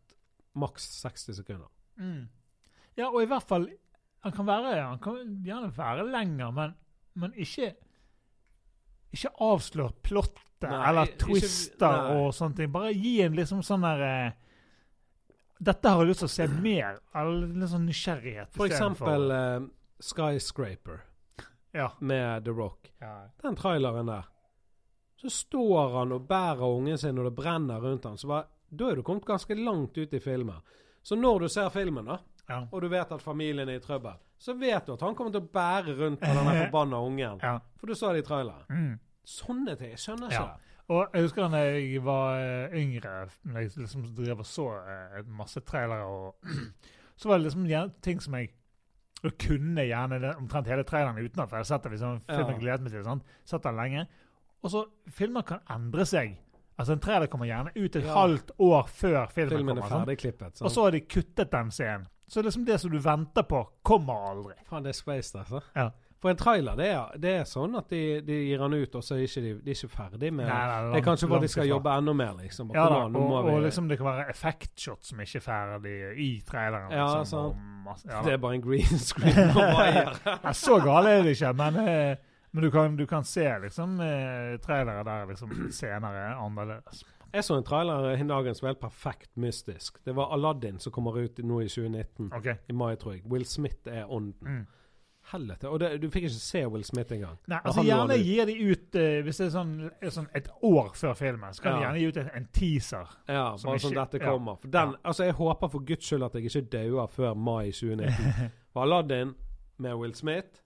maks 0.55 0.83
60 1.03 1.35
sekunder. 1.43 1.67
Mm. 1.99 2.29
Ja, 2.99 3.09
og 3.13 3.23
i 3.23 3.29
hvert 3.31 3.47
fall 3.47 3.69
Han 4.27 4.33
kan 4.35 4.47
være 4.49 4.73
Han 4.83 4.99
kan 5.05 5.19
gjerne 5.47 5.69
være 5.77 6.05
lenger, 6.11 6.51
men, 6.57 6.73
men 7.15 7.33
ikke 7.39 7.69
Ikke 9.15 9.31
avslør 9.47 9.93
plottet 10.03 10.45
Nei, 10.67 10.81
eller 10.91 11.13
twister 11.21 11.87
ikke, 11.87 12.15
og 12.19 12.33
sånne 12.35 12.59
ting. 12.59 12.71
Bare 12.75 12.91
gi 12.91 13.13
en 13.23 13.37
liksom 13.39 13.61
sånn 13.63 13.85
der 13.87 14.01
eh, 14.03 14.33
Dette 15.63 15.93
har 15.95 16.03
jeg 16.03 16.11
lyst 16.11 16.25
til 16.25 16.29
å 16.29 16.33
se 16.35 16.47
mer. 16.63 16.97
Eller 17.15 17.47
litt 17.61 17.71
sånn 17.71 17.87
nysgjerrighet. 17.87 18.51
For 18.59 18.67
eksempel 18.67 19.31
eksempel 19.31 19.37
Uh, 19.39 19.69
Skyscraper 20.03 21.01
Ja. 21.75 21.89
med 22.01 22.45
The 22.45 22.51
Rock. 22.59 22.91
ja. 23.01 23.29
Den 23.43 23.55
traileren 23.59 24.07
der. 24.11 24.27
Så 25.19 25.31
står 25.31 25.95
han 25.99 26.13
og 26.15 26.27
bærer 26.31 26.63
ungen 26.67 26.99
sin, 26.99 27.19
og 27.19 27.25
det 27.27 27.35
brenner 27.39 27.81
rundt 27.83 28.05
han. 28.07 28.19
Så 28.19 28.29
bare, 28.31 28.47
da 28.71 28.91
er 28.91 28.97
du 28.97 29.03
kommet 29.03 29.27
ganske 29.27 29.55
langt 29.59 29.99
ut 29.99 30.15
i 30.15 30.21
filmen. 30.23 30.61
Så 31.03 31.17
når 31.19 31.41
du 31.41 31.49
ser 31.49 31.71
filmen, 31.75 32.05
da, 32.07 32.19
Ja. 32.49 32.63
og 32.73 32.81
du 32.83 32.89
vet 32.89 33.13
at 33.13 33.23
familien 33.23 33.69
er 33.69 33.77
i 33.77 33.83
trøbbel, 33.85 34.15
så 34.39 34.55
vet 34.59 34.87
du 34.87 34.93
at 34.95 35.01
han 35.05 35.15
kommer 35.15 35.33
til 35.35 35.43
å 35.43 35.51
bære 35.53 35.97
rundt 35.99 36.21
på 36.21 36.27
den 36.33 36.47
forbanna 36.65 36.97
ungen. 37.05 37.39
ja. 37.43 37.59
For 37.79 37.87
du 37.87 37.95
så 37.95 38.13
det 38.13 38.25
i 38.25 38.29
traileren. 38.29 38.65
Mm. 38.71 38.99
Sånne 39.25 39.77
ting. 39.77 39.91
Jeg 39.91 39.99
skjønner 39.99 40.31
ikke 40.33 40.41
Ja. 40.41 40.57
Og 40.89 41.11
jeg 41.13 41.23
husker 41.27 41.49
da 41.53 41.59
jeg 41.61 42.01
var 42.03 42.39
eh, 42.41 42.71
yngre, 42.81 43.29
når 43.45 43.61
jeg 43.61 43.71
liksom 43.77 44.07
drev 44.17 44.39
og 44.41 44.47
så 44.49 44.65
eh, 44.89 45.19
masse 45.29 45.61
trailere, 45.61 46.07
og 46.09 46.37
så 47.21 47.29
var 47.29 47.37
det 47.39 47.45
liksom 47.45 47.67
ting 48.03 48.21
som 48.25 48.35
jeg 48.39 48.55
og 49.27 49.33
kunne 49.43 49.83
gjerne 49.85 50.21
det, 50.23 50.31
omtrent 50.39 50.67
hele 50.71 50.85
traileren 50.87 51.19
utenat. 51.19 51.51
Jeg 51.53 51.67
det 51.85 51.91
liksom, 51.97 52.21
filmen 52.31 52.59
gledet 52.61 52.81
meg 52.87 52.93
til. 52.93 53.05
sant? 53.05 53.23
Sett 53.45 53.63
den 53.67 53.75
lenge. 53.77 54.07
Og 54.63 54.71
så 54.71 54.85
Filmer 55.11 55.43
kan 55.43 55.59
endre 55.75 56.07
seg. 56.07 56.37
Altså 56.79 56.93
En 56.95 57.01
trailer 57.03 57.27
kommer 57.27 57.47
gjerne 57.51 57.73
ut 57.75 57.97
et 57.97 58.05
Ja. 58.05 58.15
halvt 58.15 58.53
år 58.59 58.87
før 58.87 59.27
det. 59.27 59.33
filmen, 59.35 59.57
Filmen 59.59 59.77
er 59.77 59.83
kommer. 59.83 60.07
sant? 60.55 60.63
Og 60.63 60.71
så 60.71 60.85
har 60.85 60.91
de 60.95 61.01
kuttet 61.01 61.51
den 61.51 61.71
scenen. 61.71 62.07
Så 62.29 62.43
liksom 62.45 62.65
det 62.69 62.79
som 62.81 62.93
du 62.93 62.99
venter 63.01 63.43
på, 63.49 63.63
kommer 63.83 64.29
aldri. 64.31 64.55
Faen, 64.69 64.85
det 64.85 64.93
er 64.93 64.99
spaced, 64.99 65.41
altså. 65.41 65.63
Ja. 65.75 65.89
For 66.19 66.33
en 66.33 66.39
trailer, 66.39 66.75
det 66.75 66.87
er, 66.91 67.19
det 67.23 67.33
er 67.41 67.45
sånn 67.47 67.77
at 67.79 67.93
de, 67.95 67.99
de 68.27 68.37
gir 68.49 68.59
den 68.59 68.75
ut, 68.75 68.95
og 68.99 69.05
så 69.07 69.15
er 69.15 69.21
ikke 69.23 69.43
de, 69.45 69.53
de 69.63 69.71
er 69.71 69.77
ikke 69.77 69.91
ferdig 69.93 70.31
med 70.35 70.49
Nei, 70.49 70.63
nei, 70.67 70.79
Det 70.91 70.99
er 70.99 71.05
kanskje 71.07 71.29
bare 71.31 71.45
de 71.45 71.51
skal 71.53 71.69
jobbe 71.69 71.93
enda 71.95 72.15
mer, 72.19 72.33
liksom. 72.41 72.73
Ja 72.75 72.87
da, 72.91 72.97
og, 73.05 73.13
må 73.15 73.27
og 73.39 73.61
liksom 73.63 73.87
det 73.91 74.01
kan 74.01 74.09
være 74.09 74.25
effektshot 74.33 75.07
som 75.07 75.21
ikke 75.23 75.39
er 75.39 75.45
ferdig 75.45 75.93
i 76.25 76.27
traileren. 76.49 76.91
Ja, 76.91 77.07
liksom, 77.21 77.61
masse, 77.87 78.11
ja, 78.11 78.25
Det 78.27 78.35
er 78.35 78.43
bare 78.43 78.59
en 78.59 78.65
green 78.67 79.05
screen 79.09 79.55
og 79.55 80.51
så 80.65 80.81
gale 80.83 81.15
er 81.21 81.23
det 81.23 81.37
ikke, 81.39 81.53
men, 81.63 81.79
eh, 81.85 82.43
men 82.51 82.67
du, 82.67 82.71
kan, 82.75 82.99
du 82.99 83.07
kan 83.07 83.29
se 83.29 83.47
liksom 83.63 84.01
eh, 84.03 84.59
trailere 84.65 85.07
der 85.07 85.31
liksom 85.31 85.55
senere 85.71 86.27
er 86.33 86.35
annerledes. 86.35 87.07
Jeg 87.35 87.45
så 87.45 87.57
en 87.59 87.65
trailer 87.67 88.09
i 88.17 88.25
dagen 88.29 88.55
som 88.57 88.65
var 88.67 88.73
helt 88.75 88.81
perfekt 88.81 89.31
mystisk. 89.37 89.99
Det 90.05 90.15
var 90.17 90.33
Aladdin 90.33 90.79
som 90.81 90.93
kommer 90.93 91.19
ut 91.21 91.39
nå 91.45 91.61
i 91.63 91.69
2019. 91.69 92.31
OK. 92.33 92.47
I 92.69 92.73
mai, 92.73 92.95
tror 92.97 93.13
jeg. 93.19 93.23
Will 93.29 93.45
Smith 93.45 93.89
er 93.89 94.07
ånden. 94.11 94.35
Mm. 94.61 94.67
Helvete. 95.29 95.69
Og 95.69 95.81
det, 95.83 95.91
du 96.01 96.07
fikk 96.09 96.25
ikke 96.25 96.41
se 96.41 96.63
Will 96.73 96.85
Smith 96.89 97.13
engang. 97.13 97.35
Nei, 97.53 97.59
altså 97.69 97.83
Gjerne 97.85 98.17
gir 98.17 98.47
de 98.49 98.55
ut 98.71 98.97
uh, 98.97 99.19
Hvis 99.27 99.41
det 99.43 99.45
er 99.45 99.51
sånn, 99.53 99.75
sånn 100.15 100.29
et 100.39 100.47
år 100.65 100.95
før 100.97 101.13
filmen, 101.19 101.53
så 101.53 101.67
kan 101.67 101.75
de 101.77 101.83
gjerne 101.85 102.01
gi 102.01 102.07
ut 102.09 102.21
en, 102.23 102.31
en 102.39 102.47
teaser. 102.57 103.11
Ja, 103.29 103.43
Som 103.61 103.69
bare 103.75 103.83
sånn 103.83 103.93
ikke- 103.93 104.07
dette 104.07 104.23
ja. 104.23 104.31
kommer. 104.33 104.57
For 104.63 104.73
den, 104.73 104.95
Ja. 104.97 105.03
altså 105.13 105.25
Jeg 105.29 105.37
håper 105.43 105.69
for 105.75 105.85
guds 105.91 106.07
skyld 106.09 106.25
at 106.31 106.35
jeg 106.39 106.49
ikke 106.49 106.65
dauer 106.79 107.13
før 107.13 107.35
mai 107.37 107.69
2019. 107.77 108.49
For 108.73 108.87
Aladdin 108.87 109.35
med 109.79 109.95
Will 110.01 110.15
Smith 110.17 110.63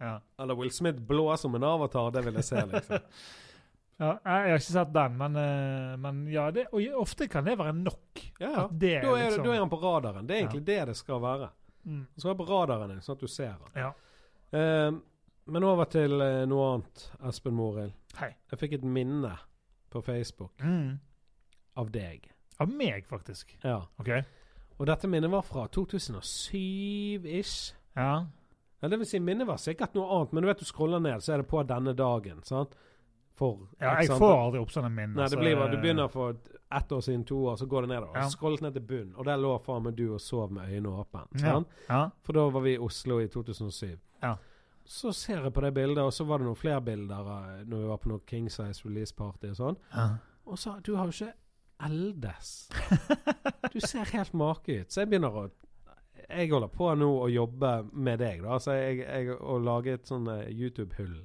Ja. 0.00 0.18
Eller 0.38 0.54
Will 0.58 0.70
Smith 0.70 1.00
blå 1.00 1.30
som 1.40 1.54
en 1.54 1.64
avatar, 1.64 2.10
det 2.12 2.24
vil 2.26 2.34
jeg 2.34 2.44
se, 2.44 2.60
liksom. 2.74 2.98
Ja, 4.00 4.16
jeg 4.24 4.50
har 4.50 4.58
ikke 4.58 4.72
sett 4.72 4.90
den, 4.92 5.16
men, 5.20 5.36
eh, 5.38 5.96
men 6.02 6.24
ja, 6.32 6.48
det, 6.50 6.64
og 6.72 6.82
ofte 7.00 7.28
kan 7.30 7.44
det 7.46 7.54
være 7.58 7.72
nok. 7.76 8.22
Ja, 8.40 8.50
ja. 8.50 8.64
Det 8.70 9.02
Da 9.02 9.12
er, 9.14 9.30
liksom- 9.30 9.44
da 9.44 9.50
er 9.54 9.58
han 9.60 9.70
på 9.70 9.78
radaren. 9.82 10.26
Det 10.26 10.36
er 10.36 10.40
egentlig 10.48 10.64
det 10.66 10.86
det 10.86 10.96
skal 10.96 11.20
være. 11.22 11.48
Mm. 11.86 12.06
Han 12.10 12.18
skal 12.18 12.28
være 12.34 12.46
på 12.46 12.48
radaren 12.48 12.88
din, 12.90 13.00
sånn 13.00 13.14
at 13.14 13.20
du 13.20 13.26
ser 13.28 13.52
han. 13.52 13.60
Ja. 13.76 13.92
Um, 14.88 15.02
men 15.46 15.62
over 15.64 15.84
til 15.84 16.20
eh, 16.20 16.44
noe 16.46 16.74
annet, 16.74 17.10
Espen 17.28 17.54
Morild. 17.54 17.92
Hei. 18.16 18.34
Jeg 18.50 18.58
fikk 18.58 18.72
et 18.74 18.82
minne 18.84 19.38
på 19.90 20.02
Facebook 20.02 20.52
Mm. 20.62 20.98
av 21.76 21.90
deg. 21.92 22.30
Av 22.60 22.68
meg, 22.68 23.06
faktisk. 23.06 23.56
Ja. 23.64 23.82
OK? 24.00 24.08
Og 24.80 24.86
dette 24.86 25.06
minnet 25.06 25.30
var 25.30 25.42
fra 25.42 25.66
2007-ish. 25.68 27.74
Ja. 27.96 28.26
Ja, 28.82 28.88
det 28.88 28.98
vil 28.98 29.06
si, 29.06 29.18
minnet 29.18 29.46
var 29.46 29.56
sikkert 29.56 29.94
noe 29.94 30.08
annet, 30.18 30.32
men 30.32 30.42
du 30.42 30.46
vet 30.50 30.58
du 30.58 30.64
scroller 30.64 31.00
ned, 31.00 31.22
så 31.24 31.34
er 31.34 31.38
det 31.42 31.48
på 31.48 31.62
denne 31.66 31.94
dagen. 31.96 32.42
sant? 32.44 32.74
For 33.34 33.64
ja 33.82 33.96
jeg 34.00 34.14
får 34.14 34.32
aldri 34.38 34.60
opp 34.62 34.70
sånne 34.70 34.90
minner. 34.94 35.16
Nei, 35.18 35.28
det 35.32 35.38
blir 35.40 35.56
bare, 35.58 35.70
Du 35.74 35.80
begynner 35.82 36.08
for 36.12 36.36
ett 36.74 36.92
år 36.92 37.00
siden, 37.02 37.24
to 37.26 37.38
år, 37.50 37.56
så 37.58 37.66
går 37.66 37.82
det 37.82 37.88
nedover. 37.90 38.16
Ja. 38.20 38.28
Scrollet 38.30 38.60
ned 38.62 38.72
til 38.78 38.82
bunnen, 38.86 39.14
og 39.18 39.24
der 39.26 39.36
lå 39.42 39.52
faen 39.62 39.82
meg 39.82 39.96
du 39.98 40.04
og 40.14 40.20
sov 40.22 40.52
med 40.54 40.68
øynene 40.70 40.92
åpne. 41.02 41.24
Ja. 41.42 41.56
Ja. 41.88 42.02
For 42.22 42.32
da 42.38 42.44
var 42.54 42.62
vi 42.66 42.74
i 42.76 42.78
Oslo 42.78 43.18
i 43.22 43.26
2007. 43.28 43.96
Ja. 44.22 44.36
Så 44.84 45.12
ser 45.16 45.42
jeg 45.42 45.52
på 45.56 45.60
det 45.64 45.72
bildet, 45.74 45.98
og 46.04 46.12
så 46.12 46.24
var 46.28 46.38
det 46.38 46.46
noen 46.46 46.58
flere 46.60 46.80
bilder 46.84 47.28
eh, 47.34 47.64
når 47.66 47.78
vi 47.82 47.90
var 47.90 48.00
på 48.02 48.08
noe 48.12 48.20
King 48.28 48.50
Size 48.52 48.84
release 48.84 49.14
party 49.16 49.50
og 49.54 49.56
sånn. 49.56 49.78
ja. 49.94 50.08
Og 50.44 50.58
så 50.60 50.74
Du 50.84 50.94
har 50.96 51.08
jo 51.08 51.12
ikke 51.14 51.32
eldes. 51.86 52.68
Du 53.72 53.80
ser 53.80 54.04
helt 54.12 54.34
make 54.36 54.80
ut. 54.80 54.92
Så 54.92 55.00
jeg 55.00 55.08
begynner 55.08 55.32
å 55.32 55.46
Jeg 56.28 56.50
holder 56.52 56.68
på 56.72 56.90
nå 56.96 57.08
å 57.22 57.28
jobbe 57.32 57.70
med 57.92 58.18
deg, 58.20 58.42
da. 58.44 58.52
Altså 58.58 58.72
jeg, 58.76 58.98
jeg 59.04 59.34
å 59.40 59.56
lage 59.58 59.94
et 59.98 60.06
sånn 60.08 60.28
eh, 60.32 60.50
YouTube-hull. 60.52 61.16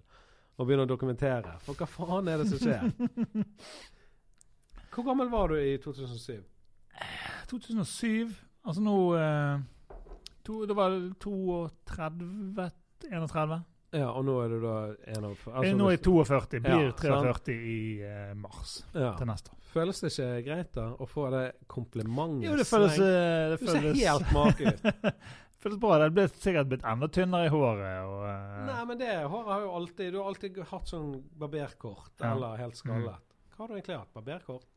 Og 0.59 0.67
begynne 0.67 0.83
å 0.83 0.89
dokumentere. 0.89 1.55
For 1.63 1.79
hva 1.79 1.87
faen 1.87 2.27
er 2.27 2.41
det 2.41 2.49
som 2.51 2.59
skjer? 2.59 2.91
Hvor 4.93 5.05
gammel 5.07 5.29
var 5.31 5.53
du 5.53 5.59
i 5.61 5.77
2007? 5.79 6.41
2007 7.47 8.33
Altså 8.67 8.81
nå 8.83 8.95
eh, 9.15 9.61
to, 10.43 10.65
Det 10.67 10.75
var 10.75 10.97
32 11.23 12.65
31? 13.07 13.61
Ja, 13.95 14.09
og 14.11 14.25
nå 14.27 14.35
er 14.43 14.51
du 14.51 14.59
da 14.61 14.73
en 15.15 15.29
av 15.31 15.45
Eh, 15.63 15.71
nå 15.73 15.87
er 15.89 15.95
jeg 15.95 16.03
42. 16.05 16.59
Blir 16.61 16.89
Ja, 16.89 16.91
43 16.99 17.55
i 17.55 17.79
eh, 18.05 18.33
mars 18.37 18.83
ja. 18.93 19.15
til 19.17 19.29
neste 19.31 19.55
år. 19.55 19.61
Føles 19.71 20.01
det 20.03 20.11
ikke 20.11 20.27
greit 20.45 20.73
da 20.75 20.89
å 20.93 21.07
få 21.09 21.29
det 21.33 21.45
komplimentet? 21.69 22.49
Jo, 22.49 22.57
det 22.59 22.67
føles, 22.69 22.99
det 22.99 23.57
føles, 23.61 23.63
det 23.63 23.71
føles 23.71 24.03
helt 24.03 24.35
make 24.35 24.75
ut. 24.75 25.23
føles 25.63 25.79
bra. 25.81 25.97
Det 26.01 26.09
ble 26.15 26.25
sikkert 26.31 26.69
blitt 26.71 26.85
enda 26.87 27.09
tynnere 27.11 27.47
i 27.49 27.53
håret. 27.53 27.97
Og, 28.07 28.21
uh... 28.25 28.59
Nei, 28.69 28.79
men 28.89 29.01
det 29.01 29.11
håret 29.25 29.51
har 29.53 29.65
jo 29.65 29.71
alltid 29.79 30.13
Du 30.13 30.19
har 30.21 30.31
alltid 30.31 30.59
hatt 30.71 30.91
sånn 30.91 31.09
barberkort, 31.39 32.13
Ja. 32.19 32.31
Mm. 32.31 32.37
eller 32.37 32.63
helt 32.63 32.79
skallet. 32.79 33.25
Hva 33.55 33.63
har 33.65 33.67
du 33.71 33.75
egentlig 33.79 33.97
hatt? 33.99 34.13
Barberkort? 34.15 34.67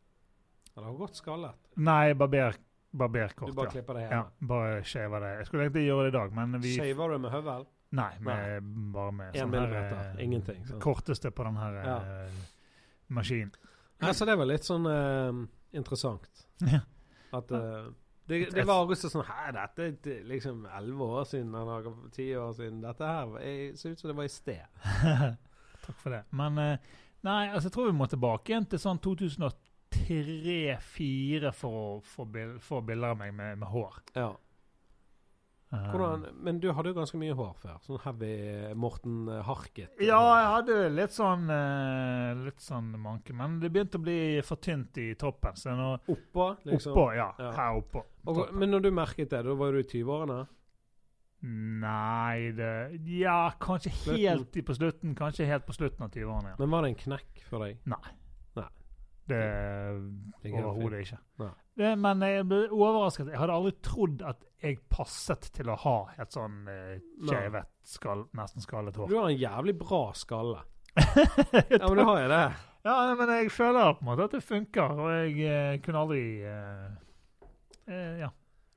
Eller 0.75 0.87
har 0.87 0.92
du 0.92 0.99
gått 0.99 1.16
skallet? 1.21 1.55
Nei, 1.77 2.14
barber, 2.14 2.57
Du 2.92 2.99
bare 2.99 3.29
ja. 3.29 3.71
klipper 3.71 3.95
det 3.95 4.03
Ja, 4.03 4.09
hjemme? 4.09 4.49
bare 4.49 4.83
shaver 4.85 5.21
det. 5.21 5.31
Jeg 5.38 5.47
skulle 5.47 5.62
egentlig 5.68 5.87
gjøre 5.87 6.03
det 6.03 6.12
i 6.12 6.16
dag, 6.18 6.33
men 6.37 6.61
vi 6.61 6.75
Shaver 6.77 7.12
du 7.12 7.18
med 7.18 7.31
høvel? 7.33 7.66
Nei, 7.92 8.11
med, 8.25 8.68
bare 8.92 9.12
med 9.12 9.37
sånn 9.37 9.53
her 9.53 9.75
eh, 9.77 10.25
Ingenting, 10.25 10.62
Sånn. 10.64 10.81
Korteste 10.81 11.31
på 11.31 11.45
den 11.45 11.57
her 11.61 11.75
Ja. 11.85 11.97
uh, 12.01 12.31
maskinen. 13.12 13.53
Nei, 14.01 14.12
så 14.16 14.27
det 14.27 14.37
var 14.40 14.49
litt 14.49 14.64
sånn 14.64 14.87
uh, 14.88 15.45
interessant. 15.73 16.29
Ja. 16.73 16.81
At 17.33 17.51
eh, 17.51 17.87
det, 18.33 18.38
det 18.57 18.64
var 18.68 18.79
også 18.83 19.09
sånn 19.12 19.29
Hæ, 19.29 19.42
dette 19.57 19.81
er 19.88 19.95
liksom 20.29 20.57
elleve 20.79 21.03
år 21.18 21.25
siden, 21.29 21.53
eller 21.59 21.77
ti 22.14 22.27
år 22.38 22.53
siden. 22.59 22.77
Dette 22.85 23.05
her 23.09 23.27
jeg, 23.45 23.57
ser 23.79 23.88
ut 23.92 24.01
som 24.01 24.09
det 24.11 24.18
var 24.18 24.27
i 24.29 24.33
sted. 24.33 24.64
Takk 25.85 25.99
for 25.99 26.11
det. 26.14 26.23
Men 26.38 26.53
eh, 26.62 26.77
nei, 27.27 27.42
altså 27.51 27.66
jeg 27.68 27.75
tror 27.77 27.90
vi 27.90 28.01
må 28.01 28.07
tilbake 28.11 28.47
igjen 28.53 28.71
til 28.73 28.81
sånn 28.83 29.03
2003-2004 29.05 31.49
for 31.59 31.73
å 31.83 31.85
få 32.07 32.23
bilder 32.81 33.09
av 33.12 33.16
meg 33.21 33.31
med, 33.37 33.51
med 33.62 33.68
hår. 33.73 33.92
Ja. 34.16 34.31
Eh, 35.73 35.85
Hvordan, 35.89 36.27
men 36.45 36.59
du 36.61 36.67
hadde 36.77 36.91
jo 36.93 36.97
ganske 36.99 37.17
mye 37.17 37.33
hår 37.37 37.53
før. 37.63 37.77
Sånn 37.87 38.01
heavy 38.05 38.33
Morten 38.77 39.23
eh, 39.33 39.39
Harket. 39.47 39.95
Ja, 40.05 40.19
jeg 40.37 40.49
hadde 40.53 40.79
litt 40.93 41.15
sånn 41.17 41.47
eh, 41.49 42.43
Litt 42.45 42.61
sånn 42.61 42.91
manke, 43.01 43.33
men 43.37 43.57
det 43.63 43.71
begynte 43.73 43.97
å 44.01 44.05
bli 44.05 44.19
for 44.45 44.61
tynt 44.61 45.01
i 45.01 45.15
toppen. 45.17 45.57
Så 45.57 45.73
nå 45.79 45.95
Oppå, 46.13 46.51
liksom. 46.69 46.93
Oppå, 46.93 47.07
ja. 47.17 47.31
Ja. 47.41 47.55
Her 47.57 47.79
oppå. 47.81 48.05
Og, 48.29 48.43
men 48.53 48.71
når 48.75 48.85
du 48.85 48.91
merket 48.95 49.33
det, 49.33 49.41
da 49.49 49.55
var 49.57 49.73
du 49.73 49.81
i 49.81 49.87
20-årene? 49.89 50.43
Nei, 51.43 52.53
det 52.55 53.01
Ja, 53.19 53.51
kanskje 53.59 53.91
Slutten. 53.97 54.21
helt 54.21 54.59
på 54.67 54.77
slutten. 54.77 55.15
Kanskje 55.19 55.49
helt 55.49 55.65
på 55.67 55.75
slutten 55.75 56.05
av 56.05 56.13
20-årene. 56.13 56.53
Ja. 56.53 56.59
Men 56.61 56.71
var 56.77 56.85
det 56.85 56.93
en 56.93 57.01
knekk 57.01 57.47
for 57.49 57.65
deg? 57.65 57.81
Nei. 57.91 58.13
Det 59.33 60.42
Det 60.42 60.53
er 60.53 60.64
overhodet 60.66 61.05
ikke. 61.07 61.21
Det, 61.79 61.92
men 61.99 62.25
jeg 62.27 62.45
ble 62.51 62.64
overrasket. 62.68 63.31
Jeg 63.33 63.40
hadde 63.40 63.55
aldri 63.57 63.73
trodd 63.85 64.25
at 64.29 64.42
jeg 64.62 64.77
passet 64.92 65.49
til 65.57 65.71
å 65.73 65.77
ha 65.83 65.95
et 66.23 66.35
sånn 66.35 66.66
eh, 66.71 66.99
skjevet, 67.27 67.71
skall, 67.87 68.27
nesten 68.37 68.62
skallet 68.62 68.99
hår. 69.01 69.09
Du 69.11 69.16
har 69.18 69.31
en 69.31 69.40
jævlig 69.40 69.75
bra 69.81 70.03
skalle. 70.18 70.61
Ja, 71.73 71.87
men 71.88 71.97
du 71.97 72.05
har 72.05 72.21
jo 72.21 72.29
det. 72.29 72.42
Ja, 72.85 72.95
men 73.16 73.31
jeg 73.31 73.51
føler 73.55 73.95
på 73.95 74.03
en 74.05 74.09
måte 74.11 74.27
at 74.27 74.35
det 74.37 74.42
funker, 74.45 74.92
og 74.99 75.11
jeg 75.14 75.49
eh, 75.49 75.79
kunne 75.85 76.03
aldri 76.05 76.23
eh, 76.42 76.87
eh, 77.87 78.21
Ja. 78.25 78.31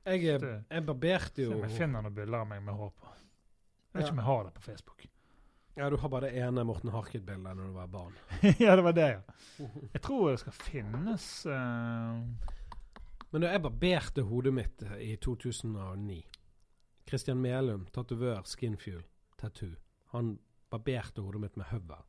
Jeg, 0.06 0.22
eh, 0.38 0.60
jeg 0.70 0.86
barberte 0.86 1.42
Se 1.42 1.48
jo 1.48 1.56
om 1.56 1.64
jeg 1.66 1.74
finner 1.74 2.04
noen 2.06 2.14
bilder 2.14 2.44
av 2.44 2.48
meg 2.48 2.62
med 2.62 2.78
hår 2.78 2.92
på. 2.94 3.10
Jeg 3.10 3.98
vet 3.98 4.04
ikke 4.06 4.14
om 4.14 4.20
jeg 4.22 4.28
har 4.30 4.44
det 4.46 4.52
på 4.54 4.66
Facebook. 4.68 5.06
Ja, 5.76 5.90
du 5.90 5.96
har 6.00 6.08
bare 6.08 6.30
det 6.30 6.40
ene 6.40 6.62
Morten 6.64 6.88
Harket-bildet 6.94 7.56
når 7.56 7.66
du 7.68 7.74
var 7.76 7.88
barn. 7.92 8.14
ja, 8.64 8.76
det 8.76 8.84
var 8.86 8.94
det, 8.96 9.08
ja. 9.12 9.66
Jeg 9.92 10.02
tror 10.06 10.30
det 10.30 10.38
skal 10.40 10.54
finnes 10.56 11.26
uh... 11.52 12.22
Men 13.34 13.42
da 13.44 13.50
jeg 13.52 13.62
barberte 13.66 14.24
hodet 14.24 14.54
mitt 14.56 14.82
eh, 14.86 14.96
i 15.04 15.16
2009 15.20 16.22
Christian 17.06 17.42
Melum, 17.42 17.84
tatovør, 17.92 18.40
Skinfuel, 18.48 19.02
tattoo. 19.38 19.74
Han 20.14 20.38
barberte 20.72 21.20
hodet 21.22 21.42
mitt 21.44 21.58
med 21.60 21.68
høvel 21.68 22.00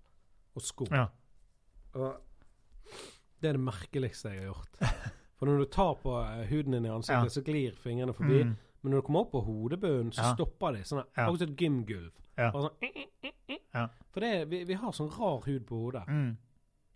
og 0.58 0.64
sko. 0.64 0.88
Ja. 0.94 1.10
Og 1.98 2.16
det 3.42 3.52
er 3.52 3.58
det 3.60 3.66
merkeligste 3.68 4.32
jeg 4.32 4.46
har 4.46 4.54
gjort. 4.54 4.80
For 5.38 5.50
når 5.50 5.60
du 5.66 5.68
tar 5.76 6.00
på 6.02 6.16
eh, 6.24 6.46
huden 6.50 6.78
din 6.78 6.88
i 6.88 6.94
ansiktet, 6.94 7.28
Ja. 7.28 7.36
så 7.36 7.44
glir 7.46 7.76
fingrene 7.78 8.16
forbi. 8.16 8.40
Mm. 8.48 8.56
Men 8.88 8.94
når 8.96 9.02
du 9.02 9.06
kommer 9.06 9.26
opp 9.26 9.32
på 9.36 9.40
hodebunnen, 9.44 10.12
så 10.16 10.22
Ja. 10.22 10.34
stopper 10.34 10.72
de. 10.72 10.84
Sånn. 10.88 11.04
Akkurat 11.04 11.40
som 11.40 11.50
et 11.50 11.58
gymgulv. 11.58 12.12
Ja. 12.38 12.52
Bare 12.52 12.62
sånn, 12.62 12.78
eh, 12.82 13.08
eh, 13.24 13.32
eh. 13.50 13.58
Ja. 13.74 13.88
For 14.14 14.20
det, 14.22 14.50
vi, 14.50 14.64
vi 14.64 14.74
har 14.74 14.92
sånn 14.92 15.10
rar 15.12 15.42
hud 15.44 15.66
på 15.68 15.76
hodet. 15.76 16.08
Mm. 16.08 16.38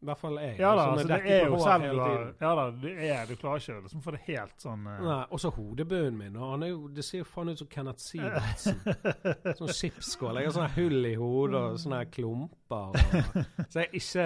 I 0.01 0.05
hvert 0.05 0.17
fall 0.17 0.37
jeg. 0.39 0.55
Ja 0.57 0.75
da, 0.75 0.85
altså, 0.93 1.07
det 1.07 1.17
er 1.25 1.43
jo 1.45 1.57
hår 1.57 1.65
selv 1.65 1.83
hele. 1.83 2.33
Ja 2.39 2.55
da, 2.55 2.63
det 2.71 2.93
er, 3.09 3.25
du 3.27 3.35
klarer 3.35 3.59
ikke 3.59 3.75
å 3.75 3.81
liksom 3.83 4.01
få 4.01 4.13
det 4.15 4.21
helt 4.25 4.63
sånn 4.63 4.87
uh... 4.87 5.01
Nei, 5.03 5.25
og 5.29 5.39
så 5.43 5.51
hodebunnen 5.51 6.17
min. 6.17 6.37
Og 6.39 6.53
han 6.55 6.65
jo, 6.69 6.87
det 6.87 7.05
ser 7.05 7.17
jo 7.19 7.27
faen 7.27 7.51
ut 7.51 7.59
som 7.59 7.67
Kenneth 7.67 7.99
Sivertsen. 7.99 8.79
sånn 9.59 9.73
skipsskål. 9.75 10.39
Jeg 10.39 10.49
har 10.49 10.55
sånne 10.55 10.71
hull 10.77 11.05
i 11.11 11.15
hodet 11.19 11.61
og 11.61 11.77
sånne 11.83 12.05
klumper. 12.09 12.95
Og, 12.95 13.67
så 13.71 13.83
jeg 13.83 13.91
ikke 13.99 14.25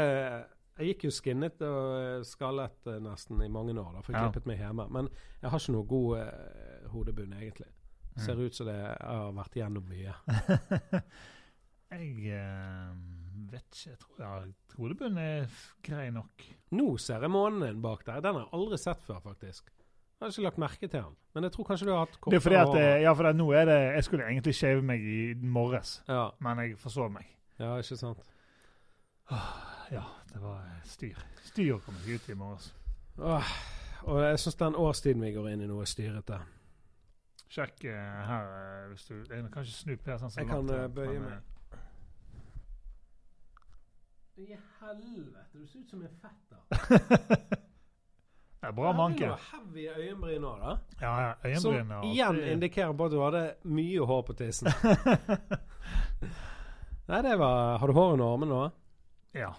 Jeg 0.76 0.92
gikk 0.92 1.06
jo 1.08 1.14
skinnet 1.16 1.62
og 1.64 1.84
eh, 2.02 2.26
skallet 2.28 2.90
eh, 2.92 3.00
nesten 3.04 3.40
i 3.46 3.52
mange 3.52 3.76
år, 3.80 3.94
da, 3.96 4.02
for 4.04 4.12
jeg 4.12 4.28
klippet 4.28 4.50
meg 4.50 4.60
hjemme. 4.60 4.88
Men 4.92 5.08
jeg 5.40 5.54
har 5.54 5.62
ikke 5.64 5.76
noe 5.78 5.88
god 5.88 6.18
eh, 6.20 6.90
hodebunn, 6.92 7.38
egentlig. 7.38 7.72
Ser 8.20 8.40
ut 8.40 8.56
som 8.56 8.68
det 8.68 8.76
har 8.80 9.32
vært 9.36 9.58
igjennom 9.58 9.88
mye. 9.92 10.14
Jeg 11.96 12.34
eh, 12.34 12.94
vet 13.52 13.66
ikke. 13.70 13.92
Jeg 13.92 14.00
tror 14.02 14.22
ja, 14.24 14.32
hodebunnen 14.80 15.20
er 15.22 15.60
grei 15.86 16.08
nok. 16.12 16.46
Nå 16.76 16.96
ser 17.02 17.24
jeg 17.24 17.32
månen 17.32 17.62
din 17.64 17.84
bak 17.84 18.02
der. 18.08 18.24
Den 18.26 18.40
har 18.40 18.48
jeg 18.48 18.58
aldri 18.58 18.80
sett 18.82 19.04
før, 19.06 19.22
faktisk. 19.24 19.70
Jeg 19.70 20.24
har 20.24 20.34
ikke 20.34 20.46
lagt 20.48 20.62
merke 20.64 20.88
til 20.88 20.96
den. 20.98 21.14
Men 21.36 21.48
jeg 21.48 21.54
tror 21.56 21.70
kanskje 21.70 21.88
du 21.88 21.94
har 21.94 22.06
hatt 22.06 22.18
Det 22.26 22.40
er 22.40 22.44
fordi 22.44 22.60
at, 22.62 22.74
eh, 22.80 23.02
ja, 23.04 23.14
for 23.14 23.32
nå 23.36 23.48
er 23.52 23.70
det 23.70 23.80
Jeg 23.84 24.04
skulle 24.08 24.28
egentlig 24.32 24.56
shave 24.56 24.82
meg 24.82 25.06
i 25.06 25.22
morges, 25.36 26.02
Ja, 26.08 26.30
men 26.40 26.60
jeg 26.64 26.78
forsov 26.80 27.12
meg. 27.12 27.30
ja, 27.60 27.78
ikke 27.78 27.98
sant. 27.98 28.26
Ja, 29.92 30.04
det 30.34 30.40
var 30.42 30.58
eh, 30.66 30.82
styr. 30.90 31.16
Styr 31.46 31.78
kom 31.86 31.96
jeg 32.06 32.16
ut 32.20 32.30
i 32.30 32.34
morges. 32.40 32.72
Åh, 33.18 33.44
og 34.04 34.20
jeg 34.24 34.40
syns 34.40 34.56
den 34.60 34.76
årstiden 34.76 35.22
vi 35.24 35.32
går 35.36 35.50
inn 35.54 35.62
i 35.62 35.68
nå, 35.70 35.78
er 35.82 35.86
styrete. 35.90 36.40
Sjekk 37.56 37.84
eh, 37.88 38.26
her 38.28 38.46
eh, 38.60 38.88
hvis 38.92 39.06
du 39.08 39.14
Jeg 39.16 39.28
kan 39.54 39.64
ikke 39.64 39.72
snu 39.72 39.96
Per 40.02 40.18
sånn 40.20 40.32
som 40.34 40.42
Jeg 40.42 40.48
kan, 40.50 40.70
eh, 40.76 40.88
bøye 40.92 41.20
men, 41.20 41.30
meg. 41.30 41.40
I 44.36 44.38
helvete, 44.82 45.54
du 45.62 45.66
ser 45.70 45.80
ut 45.86 45.90
som 45.94 46.02
en 46.04 46.16
fetter. 46.20 46.60
Det 48.66 48.70
er 48.72 48.74
bra 48.74 48.92
manke. 48.98 49.28
Heavy 49.52 49.84
øyenbryn 49.94 50.42
nå, 50.42 50.52
da. 50.58 50.72
Ja, 50.98 51.10
ja. 51.22 51.34
Øyenbryn 51.46 51.86
Som 51.92 52.04
igjen 52.10 52.34
det- 52.40 52.48
indikerer 52.56 52.96
på 52.98 53.06
at 53.06 53.12
du 53.14 53.20
hadde 53.22 53.44
mye 53.70 54.02
hår 54.10 54.22
på 54.26 54.34
tissen. 54.40 54.66
Nei, 57.08 57.22
det 57.22 57.36
var 57.38 57.78
Har 57.78 57.88
du 57.88 57.94
hår 57.94 58.14
under 58.16 58.26
armene 58.34 58.50
nå? 58.56 58.64
Ja. 59.38 59.52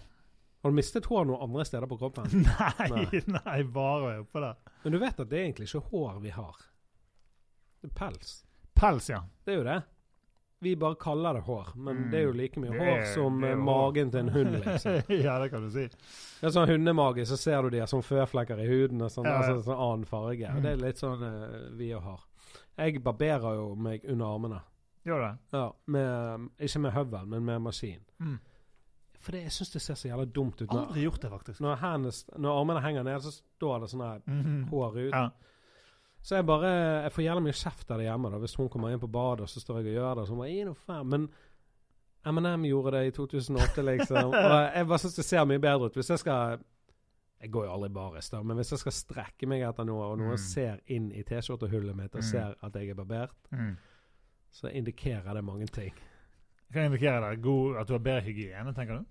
Har 0.67 0.73
du 0.73 0.77
mistet 0.81 1.07
hår 1.07 1.27
noen 1.29 1.45
andre 1.47 1.65
steder 1.69 1.87
på 1.87 1.99
kroppen? 2.01 2.27
Nei, 2.91 3.21
nei, 3.31 3.59
bare 3.71 4.17
oppå 4.25 4.41
der. 4.43 4.57
Men 4.83 4.97
du 4.97 4.99
vet 4.99 5.21
at 5.23 5.29
det 5.31 5.39
er 5.39 5.45
egentlig 5.47 5.69
ikke 5.71 5.85
hår 5.93 6.17
vi 6.25 6.33
har. 6.35 6.57
Det 7.83 7.91
er 7.93 7.95
pels. 8.01 8.33
Pels, 8.75 9.07
ja. 9.13 9.21
Det 9.47 9.55
er 9.55 9.61
jo 9.61 9.67
det. 9.69 9.77
Vi 10.65 10.73
bare 10.81 10.97
kaller 10.99 11.37
det 11.37 11.43
hår, 11.47 11.71
men 11.77 11.97
Mm. 12.01 12.11
det 12.11 12.19
er 12.19 12.23
jo 12.25 12.33
like 12.33 12.61
mye 12.61 12.73
hår 12.73 12.93
er- 12.97 13.11
som 13.15 13.43
eh, 13.45 13.53
hår. 13.55 13.63
magen 13.63 14.11
til 14.11 14.21
en 14.25 14.29
hund, 14.35 14.55
liksom. 14.65 15.03
ja, 15.13 15.39
det 15.43 15.51
kan 15.53 15.63
du 15.67 15.71
si. 15.71 15.85
Det 16.41 16.49
er 16.49 16.55
sånn 16.55 16.69
hundemage, 16.73 17.27
så 17.29 17.37
ser 17.39 17.63
du 17.63 17.71
de 17.71 17.83
har 17.85 17.91
sånn 17.93 18.03
føflekker 18.03 18.59
i 18.65 18.67
huden 18.67 19.05
og 19.05 19.13
sånn, 19.13 19.29
Ja, 19.29 19.37
ja. 19.37 19.53
altså 19.53 19.69
sånn 19.69 19.83
annen 19.87 20.09
farge. 20.09 20.49
Mm. 20.49 20.57
Og 20.57 20.63
det 20.65 20.73
er 20.73 20.81
litt 20.83 20.99
sånn 21.05 21.23
uh, 21.23 21.69
vi 21.77 21.93
òg 21.95 22.03
har. 22.09 22.25
Jeg 22.81 23.03
barberer 23.05 23.55
jo 23.61 23.69
meg 23.77 24.05
under 24.09 24.27
armene. 24.33 24.63
Gjør 25.07 25.21
det? 25.23 25.33
Ja, 25.55 25.67
med, 25.87 26.49
ikke 26.59 26.81
med 26.89 26.93
høvel, 26.97 27.27
men 27.31 27.45
med 27.47 27.63
maskin. 27.69 28.01
Mm. 28.19 28.39
For 29.27 29.35
det, 29.35 29.41
jeg 29.43 29.55
syns 29.57 29.73
det 29.75 29.81
ser 29.83 29.97
så 29.99 30.07
jævla 30.09 30.25
dumt 30.31 30.61
ut. 30.63 30.69
Når, 30.71 30.85
Aldri 30.87 31.03
gjort 31.03 31.21
det, 31.25 31.31
faktisk. 31.33 31.61
når, 31.65 31.81
hennes, 31.83 32.21
når 32.39 32.61
armene 32.61 32.83
henger 32.85 33.03
ned, 33.09 33.25
så 33.25 33.33
står 33.35 33.81
det 33.83 33.89
sånn 33.91 34.05
her 34.07 34.21
Mhm. 34.27 34.69
hår 34.71 34.99
ut. 35.01 35.13
Ja. 35.17 35.31
Så 36.23 36.37
jeg 36.37 36.47
bare 36.47 36.71
Jeg 37.03 37.13
får 37.13 37.25
jævla 37.25 37.43
mye 37.43 37.53
kjeft 37.59 37.87
det 37.89 38.07
hjemme 38.07 38.31
da 38.31 38.39
hvis 38.39 38.55
hun 38.57 38.69
kommer 38.69 38.93
inn 38.93 39.01
på 39.03 39.11
badet, 39.11 39.41
og 39.43 39.49
så 39.49 39.61
står 39.61 39.83
jeg 39.83 39.97
og 39.97 39.99
gjør 40.03 40.15
det. 40.21 40.27
Så 40.29 40.31
hun 40.35 40.39
bare, 40.39 40.51
«Gi 40.55 40.65
noe 40.65 40.75
faen. 40.75 41.07
Men 41.09 41.29
M&M 42.27 42.63
gjorde 42.65 42.91
det 42.93 43.07
i 43.07 43.11
2008, 43.11 43.83
liksom. 43.83 44.33
og 44.35 44.75
jeg 44.75 44.87
bare 44.87 44.99
syns 44.99 45.17
det 45.17 45.25
ser 45.25 45.45
mye 45.45 45.59
bedre 45.63 45.87
ut. 45.87 45.95
Hvis 45.95 46.11
jeg 46.11 46.19
skal 46.19 46.59
Jeg 47.41 47.51
går 47.53 47.65
jo 47.67 47.73
aldri 47.73 47.89
baris, 47.93 48.31
da, 48.31 48.43
men 48.43 48.57
hvis 48.57 48.71
jeg 48.73 48.79
skal 48.79 48.93
strekke 48.93 49.47
meg 49.47 49.61
etter 49.63 49.85
noe, 49.85 50.03
og 50.13 50.19
noen 50.19 50.33
Mm. 50.33 50.39
ser 50.39 50.79
inn 50.87 51.11
i 51.13 51.23
T-skjortehullet 51.23 51.95
mitt 51.95 52.15
og 52.15 52.23
Mm. 52.23 52.31
ser 52.31 52.55
at 52.63 52.73
jeg 52.75 52.89
er 52.89 52.95
barbert, 52.95 53.35
Mm. 53.53 53.77
så 54.51 54.71
indikerer 54.73 55.35
det 55.35 55.45
mange 55.45 55.67
ting. 55.67 55.93
Jeg 56.73 56.87
indikerer 56.91 57.19
indikere 57.21 57.31
deg 57.31 57.43
god, 57.43 57.77
at 57.77 57.87
du 57.89 57.93
har 57.93 57.99
bedre 58.01 58.21
hygiene, 58.23 58.73
tenker 58.75 58.99
du? 58.99 59.05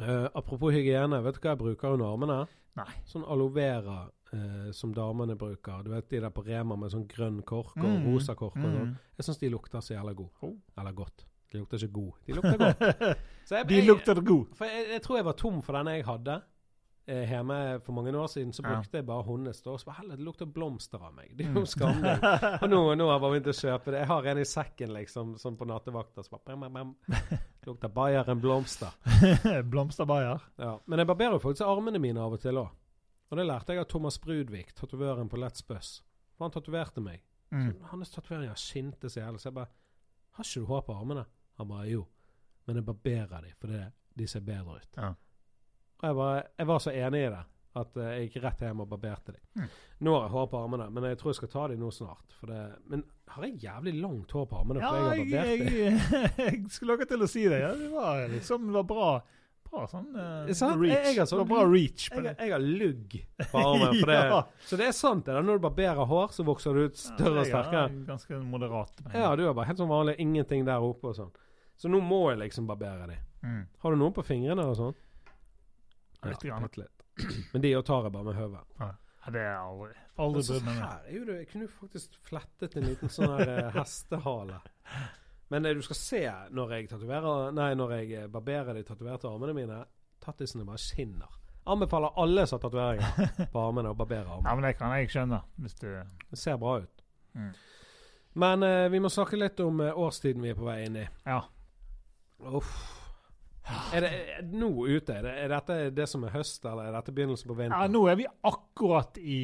Eh, 0.00 0.28
apropos 0.34 0.72
hygiene, 0.74 1.22
vet 1.24 1.34
du 1.34 1.40
hva 1.40 1.54
jeg 1.54 1.58
bruker 1.62 1.94
under 1.96 2.06
armene? 2.12 2.38
Nei. 2.76 2.90
Sånn 3.08 3.24
aloe 3.24 3.52
vera 3.54 4.02
uh, 4.34 4.70
som 4.76 4.92
damene 4.92 5.36
bruker. 5.40 5.82
Du 5.86 5.90
vet 5.94 6.08
de 6.10 6.20
der 6.20 6.30
på 6.34 6.42
Rema 6.44 6.76
med 6.76 6.92
sånn 6.92 7.06
grønn 7.08 7.38
kork 7.48 7.76
og 7.78 7.86
Mm. 7.86 8.04
rosa 8.12 8.34
kork 8.36 8.56
og 8.56 8.66
sånn. 8.66 8.90
Mm. 8.90 8.96
Jeg 9.16 9.24
syns 9.24 9.38
de 9.40 9.48
lukter 9.48 9.80
så 9.80 9.94
jævla 9.94 10.12
god. 10.18 10.28
Oh. 10.42 10.52
Eller 10.78 10.92
godt. 10.92 11.24
De 11.52 11.58
lukter 11.62 11.78
ikke 11.78 11.92
god. 11.94 12.12
De 12.26 12.32
lukter 12.36 12.58
godt. 12.58 12.82
Så 13.48 13.54
jeg, 13.56 13.68
De 13.70 13.80
lukter 13.86 14.20
god. 14.20 14.46
For 14.58 14.64
jeg, 14.66 14.86
jeg 14.92 15.02
tror 15.02 15.16
jeg 15.16 15.24
var 15.24 15.36
tom 15.38 15.62
for 15.62 15.72
den 15.78 15.86
jeg 15.94 16.04
hadde 16.04 16.40
hjemme 17.06 17.80
for 17.84 17.92
mange 17.94 18.10
år 18.18 18.26
siden. 18.26 18.52
Så 18.52 18.62
Ja. 18.64 18.74
brukte 18.74 18.98
jeg 18.98 19.06
bare 19.06 19.22
Honest. 19.22 19.66
Og 19.66 19.78
så 19.80 19.86
bare 19.86 20.08
det 20.16 20.18
lukter 20.24 20.46
blomster 20.46 20.98
av 20.98 21.14
meg. 21.14 21.32
Det 21.36 21.46
er 21.46 21.54
jo 21.54 21.62
skammelig. 21.66 22.16
Og 22.62 22.68
nå, 22.70 22.80
nå 22.98 23.06
har 23.10 23.20
jeg 23.20 23.24
begynt 23.26 23.50
å 23.52 23.56
kjøpe 23.60 23.90
det. 23.94 23.98
Jeg 24.00 24.06
har 24.10 24.26
en 24.32 24.38
i 24.38 24.44
sekken, 24.44 24.92
liksom, 24.92 25.36
sånn 25.38 25.56
på 25.56 25.66
nattevakta. 25.70 26.24
Så 26.24 26.30
bare 26.34 26.56
bam, 26.56 26.72
bam. 26.72 26.96
Lukter 27.66 27.88
Bayer 27.88 28.28
enn 28.30 28.40
blomster. 28.40 28.90
Blomsterbayer. 29.70 30.40
Ja. 30.58 30.78
Men 30.86 30.98
jeg 30.98 31.06
barberer 31.08 31.38
faktisk 31.42 31.66
armene 31.66 31.98
mine 32.02 32.20
av 32.20 32.32
og 32.36 32.40
til 32.42 32.58
òg. 32.58 32.68
Og 33.30 33.38
det 33.38 33.46
lærte 33.46 33.74
jeg 33.74 33.82
av 33.82 33.88
Thomas 33.90 34.18
Brudvik, 34.22 34.74
tatovøren 34.78 35.28
på 35.28 35.38
Let's 35.40 35.64
Buss. 35.66 36.00
For 36.36 36.46
han 36.46 36.54
tatoverte 36.54 37.02
meg. 37.02 37.22
Mm. 37.50 37.72
Så 37.72 37.90
Hans 37.92 38.10
tatoveringer 38.10 38.54
skinte 38.58 39.08
så 39.10 39.20
jævlig. 39.22 39.40
Så 39.40 39.48
jeg 39.50 39.54
bare 39.54 39.70
Har 40.36 40.44
ikke 40.44 40.60
du 40.60 40.66
hår 40.66 40.82
på 40.86 40.94
armene? 41.00 41.24
Han 41.58 41.68
bare 41.70 41.86
jo. 41.88 42.04
Men 42.66 42.76
jeg 42.76 42.84
barberer 42.84 43.40
de, 43.46 43.52
for 43.60 43.70
de 44.18 44.26
ser 44.26 44.40
bedre 44.44 44.76
ut. 44.82 44.96
Ja. 44.98 45.12
Og 45.96 46.08
jeg, 46.08 46.16
bare, 46.18 46.40
jeg 46.58 46.66
var 46.68 46.82
så 46.84 46.92
enig 46.92 47.20
i 47.26 47.28
det 47.32 47.44
at 47.76 47.96
eh, 48.00 48.10
jeg 48.16 48.28
gikk 48.30 48.42
rett 48.44 48.62
hjem 48.64 48.82
og 48.84 48.88
barberte 48.88 49.34
dem. 49.34 49.42
Mm. 49.60 49.68
Nå 50.06 50.14
har 50.16 50.26
jeg 50.26 50.32
hår 50.32 50.46
på 50.52 50.60
armene, 50.64 50.88
men 50.92 51.06
jeg 51.10 51.18
tror 51.20 51.32
jeg 51.32 51.38
skal 51.42 51.50
ta 51.52 51.64
dem 51.72 51.80
nå 51.82 51.90
snart. 51.92 52.36
Det, 52.46 52.60
men 52.92 53.02
har 53.32 53.44
jeg 53.44 53.58
jævlig 53.64 53.94
langt 54.00 54.32
hår 54.32 54.46
på 54.48 54.60
armene? 54.60 54.80
Ja, 54.84 54.92
jeg 54.96 55.26
har 55.32 55.46
jeg, 55.46 55.72
jeg, 55.76 56.30
jeg 56.40 56.60
skulle 56.72 56.96
akkurat 56.96 57.12
til 57.12 57.24
å 57.26 57.28
si 57.28 57.44
det. 57.52 57.60
Ja, 57.64 57.72
det 57.76 57.90
var 57.92 58.22
liksom 58.32 58.68
det 58.70 58.76
var 58.78 58.86
bra. 58.88 59.08
Bra 59.66 59.82
sånn 59.90 60.12
uh, 60.14 60.46
reach. 60.46 61.18
Sånn- 61.26 61.40
det 61.42 61.46
bra 61.50 61.64
reach 61.66 62.04
på 62.12 62.20
det. 62.22 62.36
jeg 62.38 62.52
har 62.54 62.62
lugg 62.62 63.16
på 63.50 63.62
armen. 63.64 63.96
For 63.98 64.10
det, 64.12 64.42
Så 64.70 64.78
det 64.80 64.86
er 64.86 64.94
sant, 64.96 65.26
det. 65.26 65.34
Når 65.42 65.58
du 65.58 65.64
barberer 65.66 66.06
hår, 66.06 66.28
så 66.36 66.46
vokser 66.46 66.76
du 66.76 66.84
ut 66.86 67.00
større 67.00 67.42
og 67.42 67.42
Ja, 67.42 67.48
sterkere. 67.50 67.88
er 67.90 68.04
ganske 68.06 68.38
moderat. 68.46 69.02
Ja, 69.10 69.32
du 69.36 69.42
er 69.42 69.56
bare 69.56 69.68
helt 69.72 69.82
sånn 69.82 69.90
vanlig. 69.90 70.16
Ingenting 70.22 70.64
der 70.68 70.84
oppe 70.86 71.10
og 71.10 71.18
sånn. 71.18 71.34
Så 71.76 71.90
nå 71.92 71.98
må 72.00 72.22
jeg 72.30 72.44
liksom 72.46 72.68
barbere 72.70 73.10
dem. 73.10 73.26
Mm. 73.42 73.64
Har 73.82 73.92
du 73.92 74.00
noe 74.00 74.14
på 74.14 74.24
fingrene 74.24 74.64
og 74.70 74.78
sånn? 74.78 74.94
Litt 76.24 76.42
grann. 76.42 76.62
bitte 76.62 76.80
litt. 76.80 77.04
Men 77.52 77.62
de 77.62 77.82
tar 77.82 78.02
jeg 78.04 78.12
bare 78.12 78.24
med 78.24 78.34
høvet. 78.36 78.72
Ja, 78.80 79.30
det 79.32 79.40
er 79.42 79.54
aldri 79.58 79.94
Aldri 80.22 80.40
Men 80.42 80.48
brydd 80.48 80.64
meg 80.64 80.74
med. 80.74 80.82
her 80.82 81.06
er 81.20 81.24
det 81.26 81.36
Jeg 81.36 81.46
kunne 81.50 81.64
jo 81.66 81.70
faktisk 81.80 82.18
flettet 82.24 82.76
en 82.76 82.84
liten 82.86 83.08
sånn 83.12 83.32
her 83.36 83.48
eh, 83.56 83.70
hestehale. 83.74 84.60
Men 85.50 85.66
eh, 85.66 85.74
du 85.74 85.82
skal 85.82 85.96
se 85.98 86.20
når 86.56 86.74
jeg 86.76 86.88
tatoverer 86.92 87.50
Nei, 87.56 87.70
når 87.74 87.92
jeg 87.98 88.12
eh, 88.20 88.28
barberer 88.32 88.74
de 88.78 88.84
tatoverte 88.86 89.28
armene 89.28 89.54
mine. 89.56 89.80
Tattisene 90.22 90.64
bare 90.64 90.78
skinner. 90.80 91.32
Anbefaler 91.66 92.14
alle 92.22 92.46
som 92.46 92.56
har 92.60 92.62
tatoveringer 92.68 93.48
på 93.52 93.60
armene, 93.64 93.90
å 93.90 93.98
barbere 93.98 94.38
Ja, 94.44 94.54
men 94.54 94.62
det 94.64 94.76
kan 94.78 94.94
jeg 94.96 95.10
skjønne. 95.10 95.42
Hvis 95.58 95.74
du 95.80 95.88
Det 96.30 96.38
ser 96.38 96.56
bra 96.62 96.78
ut. 96.84 97.02
Mm. 97.34 97.50
Men 98.44 98.62
eh, 98.62 98.88
vi 98.92 99.00
må 99.00 99.10
snakke 99.10 99.36
litt 99.40 99.60
om 99.64 99.80
årstiden 99.80 100.42
vi 100.44 100.52
er 100.52 100.58
på 100.60 100.68
vei 100.68 100.84
inn 100.86 100.96
i. 101.02 101.08
Ja. 101.26 101.42
Uff. 102.52 102.72
Er 103.66 104.04
det 104.04 104.10
er 104.12 104.42
nå 104.46 104.68
ute? 104.86 105.14
Er, 105.16 105.24
det, 105.26 105.32
er 105.42 105.50
dette 105.50 105.76
det 105.96 106.04
som 106.06 106.22
er 106.26 106.34
høst, 106.36 106.64
eller 106.68 106.86
er 106.86 106.94
dette 106.94 107.14
begynnelsen 107.16 107.50
på 107.50 107.56
vinteren? 107.58 107.82
ja, 107.82 107.90
nå 107.90 108.02
er 108.12 108.18
vi 108.20 108.26
akkurat 108.46 109.18
i, 109.18 109.40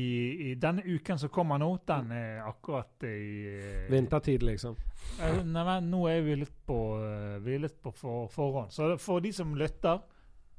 i 0.51 0.55
Denne 0.63 0.85
uken 0.87 1.19
som 1.19 1.33
kommer 1.35 1.59
nå, 1.59 1.71
den 1.89 2.13
er 2.15 2.45
akkurat 2.47 3.07
i 3.09 3.17
eh, 3.51 3.91
Vintertid, 3.91 4.45
liksom. 4.47 4.77
Eh, 5.19 5.41
Nei, 5.43 5.65
men 5.67 5.91
nå 5.91 6.05
er 6.11 6.23
vi 6.27 6.37
litt 6.39 6.55
på, 6.67 6.79
eh, 7.03 7.39
vi 7.43 7.59
litt 7.65 7.81
på 7.83 7.91
for, 7.99 8.29
forhånd. 8.31 8.71
Så 8.75 8.93
for 9.03 9.25
de 9.25 9.33
som 9.35 9.57
lytter, 9.59 10.05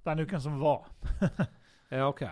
den 0.03 0.25
uken 0.25 0.43
som 0.43 0.59
var, 0.59 0.89
Ja, 1.93 2.07
OK. 2.09 2.23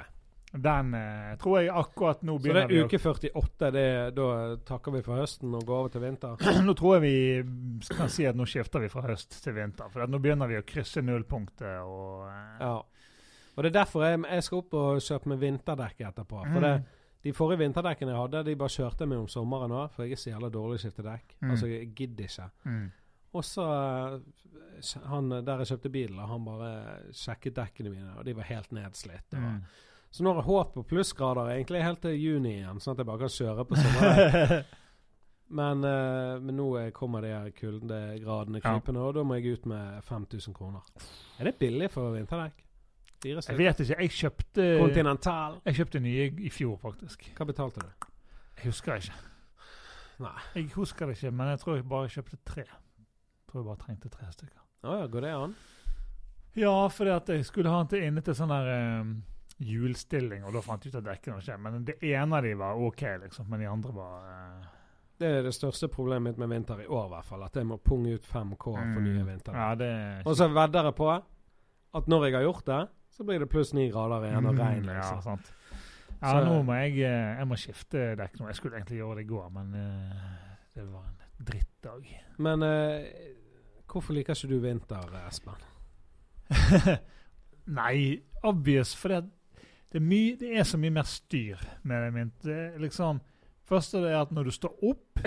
Den 0.51 0.93
eh, 0.93 1.35
tror 1.39 1.61
jeg 1.61 1.69
akkurat 1.71 2.23
nå 2.27 2.33
Så 2.43 2.51
det 2.53 2.63
er 2.65 2.83
uke 2.83 2.99
48, 2.99 3.69
det, 3.71 3.85
da 4.17 4.25
takker 4.67 4.91
vi 4.97 5.01
for 5.05 5.15
høsten 5.21 5.53
og 5.55 5.63
går 5.65 5.77
over 5.79 5.89
til 5.93 6.01
vinter? 6.03 6.35
Nå 6.67 6.73
tror 6.75 6.97
jeg 6.97 7.03
vi 7.05 7.93
kan 7.95 8.09
si 8.11 8.25
at 8.27 8.35
nå 8.35 8.43
skifter 8.49 8.83
vi 8.83 8.89
fra 8.91 9.05
høst 9.07 9.37
til 9.43 9.53
vinter. 9.55 9.87
For 9.93 10.03
nå 10.11 10.19
begynner 10.19 10.47
vi 10.51 10.57
å 10.59 10.65
krysse 10.67 11.01
nullpunktet 11.05 11.77
og 11.85 12.25
eh, 12.27 12.57
Ja. 12.65 12.73
Og 13.55 13.63
det 13.63 13.71
er 13.71 13.77
derfor 13.81 14.03
jeg, 14.07 14.19
jeg 14.31 14.43
skal 14.47 14.61
opp 14.63 14.73
og 14.79 14.99
kjøpe 15.03 15.27
meg 15.31 15.39
vinterdekk 15.41 16.03
etterpå. 16.09 16.43
For 16.53 16.59
det, 16.63 16.73
Mm. 16.81 16.85
de 17.27 17.33
forrige 17.37 17.59
vinterdekkene 17.61 18.11
jeg 18.13 18.17
hadde, 18.21 18.43
de 18.47 18.55
bare 18.57 18.71
kjørte 18.73 19.05
med 19.07 19.17
om 19.21 19.27
sommeren 19.29 19.71
òg, 19.75 19.91
for 19.93 20.03
jeg 20.07 20.15
er 20.15 20.21
så 20.21 20.29
jævla 20.31 20.49
dårlig 20.49 20.79
til 20.79 20.87
å 20.87 20.91
skifte 20.91 21.03
dekk. 21.05 21.35
Mm. 21.41 21.51
Altså, 21.51 21.67
jeg 21.69 21.89
gidder 21.95 22.23
ikke. 22.31 22.47
mm. 22.65 22.87
Og 23.33 23.43
så 23.45 23.65
eh, 23.67 25.05
han 25.11 25.29
der 25.45 25.61
jeg 25.61 25.69
kjøpte 25.73 25.91
bilen, 25.93 26.19
han 26.31 26.43
bare 26.47 26.71
sjekket 27.15 27.55
dekkene 27.59 27.91
mine, 27.93 28.15
og 28.17 28.25
de 28.25 28.33
var 28.39 28.49
helt 28.49 28.71
nedslitt. 28.75 29.27
Og, 29.35 29.39
Mm. 29.39 29.61
Så 30.11 30.25
nå 30.25 30.33
har 30.33 30.41
jeg 30.41 30.49
håp 30.49 30.73
på 30.75 30.83
plussgrader 30.89 31.53
egentlig 31.53 31.83
helt 31.85 32.01
til 32.03 32.17
juni 32.19 32.57
igjen, 32.57 32.81
sånn 32.83 32.97
at 32.97 33.01
jeg 33.03 33.07
bare 33.07 33.21
kan 33.23 33.31
kjøre 33.31 33.67
på 33.67 33.77
sommeren. 33.81 34.65
Men, 35.51 35.83
uh, 35.83 36.39
men 36.39 36.55
nå 36.55 36.67
kommer 36.95 37.23
de 37.25 37.31
her 37.31 37.49
kuldegradene 37.55 38.61
krypende, 38.63 39.03
og 39.03 39.15
da 39.17 39.23
må 39.27 39.39
jeg 39.39 39.57
ut 39.57 39.65
med 39.71 40.03
5000 40.07 40.55
kroner. 40.55 40.85
Er 41.39 41.49
det 41.49 41.57
billig 41.59 41.89
for 41.91 42.13
vinterdekk? 42.15 42.61
Jeg 43.21 43.57
vet 43.57 43.81
ikke. 43.83 43.97
Jeg 44.01 44.13
kjøpte 44.15 44.63
Continental. 44.79 45.59
Jeg 45.67 45.77
kjøpte 45.77 45.99
nye 46.01 46.29
i 46.41 46.49
fjor, 46.49 46.77
faktisk. 46.81 47.27
Hva 47.37 47.45
betalte 47.45 47.83
du? 47.83 48.07
Jeg 48.57 48.71
husker 48.71 48.97
ikke. 48.97 49.19
Nei. 50.21 50.37
Jeg 50.55 50.71
husker 50.75 51.09
det 51.09 51.17
ikke, 51.17 51.31
men 51.35 51.51
jeg 51.53 51.59
tror 51.61 51.77
jeg 51.77 51.85
bare 51.89 52.09
kjøpte 52.15 52.39
tre. 52.45 52.65
Jeg 52.65 53.51
tror 53.51 53.61
jeg 53.61 53.67
bare 53.67 53.81
trengte 53.83 54.09
tre 54.09 54.31
stykker. 54.33 54.63
Å 54.81 54.97
ja, 55.01 55.09
går 55.13 55.25
det 55.27 55.33
an? 55.37 55.53
Ja, 56.57 56.73
fordi 56.89 57.13
at 57.13 57.29
jeg 57.29 57.45
skulle 57.45 57.71
ha 57.71 57.83
den 57.83 57.91
til 57.93 58.07
inne 58.07 58.23
til 58.25 58.35
sånn 58.37 58.51
der 58.51 58.71
eh, 58.73 59.11
hjulstilling, 59.61 60.45
og 60.45 60.55
da 60.55 60.61
fant 60.65 60.85
jeg 60.85 60.93
ut 60.93 60.99
at 61.01 61.07
dekkene 61.07 61.37
var 61.37 61.45
ikke 61.45 61.57
Men 61.61 61.83
det 61.85 61.97
ene 62.01 62.37
av 62.37 62.45
de 62.45 62.53
var 62.57 62.79
OK, 62.81 63.03
liksom, 63.25 63.49
men 63.51 63.61
de 63.61 63.67
andre 63.69 63.95
var 63.95 64.23
uh... 64.25 64.69
Det 65.21 65.29
er 65.29 65.43
det 65.45 65.53
største 65.53 65.85
problemet 65.91 66.31
mitt 66.31 66.39
med 66.41 66.49
vinter 66.49 66.79
i 66.81 66.87
år, 66.87 67.05
i 67.05 67.13
hvert 67.13 67.27
fall. 67.27 67.43
At 67.45 67.57
jeg 67.59 67.67
må 67.69 67.75
punge 67.77 68.15
ut 68.17 68.23
5K 68.25 68.63
for 68.63 68.81
mm, 68.81 69.03
nye 69.05 69.25
vintre. 69.27 69.53
Ja, 69.53 69.75
det 69.77 69.91
Og 70.25 70.33
så 70.39 70.47
vedder 70.49 70.89
jeg 70.89 70.95
på 70.97 71.11
at 71.13 72.07
når 72.09 72.25
jeg 72.25 72.35
har 72.39 72.45
gjort 72.47 72.65
det, 72.65 72.79
så 73.13 73.25
blir 73.27 73.43
det 73.43 73.49
pluss 73.51 73.73
ni 73.77 73.85
grader 73.93 74.25
igjen 74.25 74.47
og 74.49 74.57
regn. 74.57 74.87
Liksom. 74.87 75.19
Ja, 75.19 75.21
sant. 75.21 75.51
Ja, 76.21 76.31
Så- 76.31 76.45
nå 76.45 76.63
må 76.63 76.73
jeg, 76.73 76.97
eh, 77.05 77.37
jeg 77.37 77.47
må 77.47 77.57
skifte 77.57 78.15
dekk 78.17 78.39
nå. 78.39 78.47
Jeg 78.47 78.55
skulle 78.55 78.77
egentlig 78.79 78.97
gjøre 78.97 79.15
det 79.15 79.25
i 79.25 79.29
går, 79.29 79.49
men 79.49 79.75
uh, 79.75 80.57
det 80.75 80.87
var 80.87 81.05
en 81.05 81.45
drittdag. 81.45 82.09
Men 82.37 82.63
uh, 82.63 83.05
hvorfor 83.85 84.13
liker 84.13 84.33
ikke 84.33 84.49
du 84.49 84.59
vinter, 84.59 85.05
Espen? 85.27 85.61
Nei, 87.81 88.21
obvious, 88.43 88.95
for 88.95 89.09
det, 89.09 89.29
det, 89.91 89.99
er 89.99 90.05
mye, 90.07 90.35
det 90.39 90.51
er 90.57 90.63
så 90.67 90.77
mye 90.79 90.93
mer 90.95 91.03
styr 91.07 91.59
med 91.83 92.03
det 92.05 92.13
min. 92.15 92.31
Det 92.43 92.57
er 92.75 92.77
liksom, 92.79 93.19
først 93.67 93.93
er 93.99 94.05
det 94.07 94.13
at 94.21 94.31
når 94.31 94.43
du 94.47 94.51
står 94.55 94.85
opp, 94.91 95.19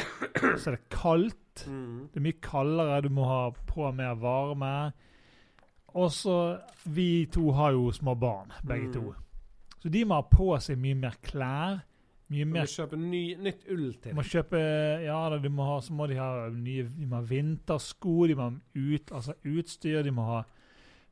så 0.59 0.71
er 0.73 0.77
det 0.79 0.89
kaldt. 0.91 1.41
Det 1.65 2.17
er 2.19 2.25
mye 2.25 2.41
kaldere, 2.43 3.03
du 3.05 3.11
må 3.15 3.25
ha 3.29 3.43
på 3.69 3.91
mer 3.95 4.15
varme. 4.19 4.93
Og 5.95 6.11
så 6.11 6.39
Vi 6.85 7.27
to 7.33 7.51
har 7.53 7.73
jo 7.73 7.91
små 7.93 8.15
barn, 8.19 8.51
begge 8.67 8.89
Mm. 8.89 8.93
to. 8.93 9.15
Så 9.81 9.89
de 9.91 10.05
må 10.05 10.15
ha 10.15 10.23
på 10.23 10.57
seg 10.61 10.79
mye 10.79 10.95
mer 10.97 11.15
klær. 11.23 11.83
Mye 12.31 12.45
Du 12.45 12.51
må 12.51 12.65
kjøpe 12.65 12.97
ny, 12.99 13.35
nytt 13.37 13.65
ull 13.71 13.93
til. 14.03 14.15
må 14.15 14.23
kjøpe 14.25 14.59
Ja, 15.05 15.29
da, 15.31 15.39
de 15.39 15.49
må 15.49 15.65
ha, 15.65 15.81
så 15.81 15.93
må 15.93 16.07
de 16.09 16.17
ha 16.17 16.49
nye 16.49 16.83
De 16.89 17.07
må 17.07 17.17
ha 17.17 17.23
vintersko, 17.23 18.27
de 18.27 18.35
må 18.35 18.43
ha 18.43 18.51
ut, 18.75 19.13
altså 19.13 19.35
utstyr, 19.45 20.03
de 20.03 20.11
må 20.11 20.25
ha 20.25 20.45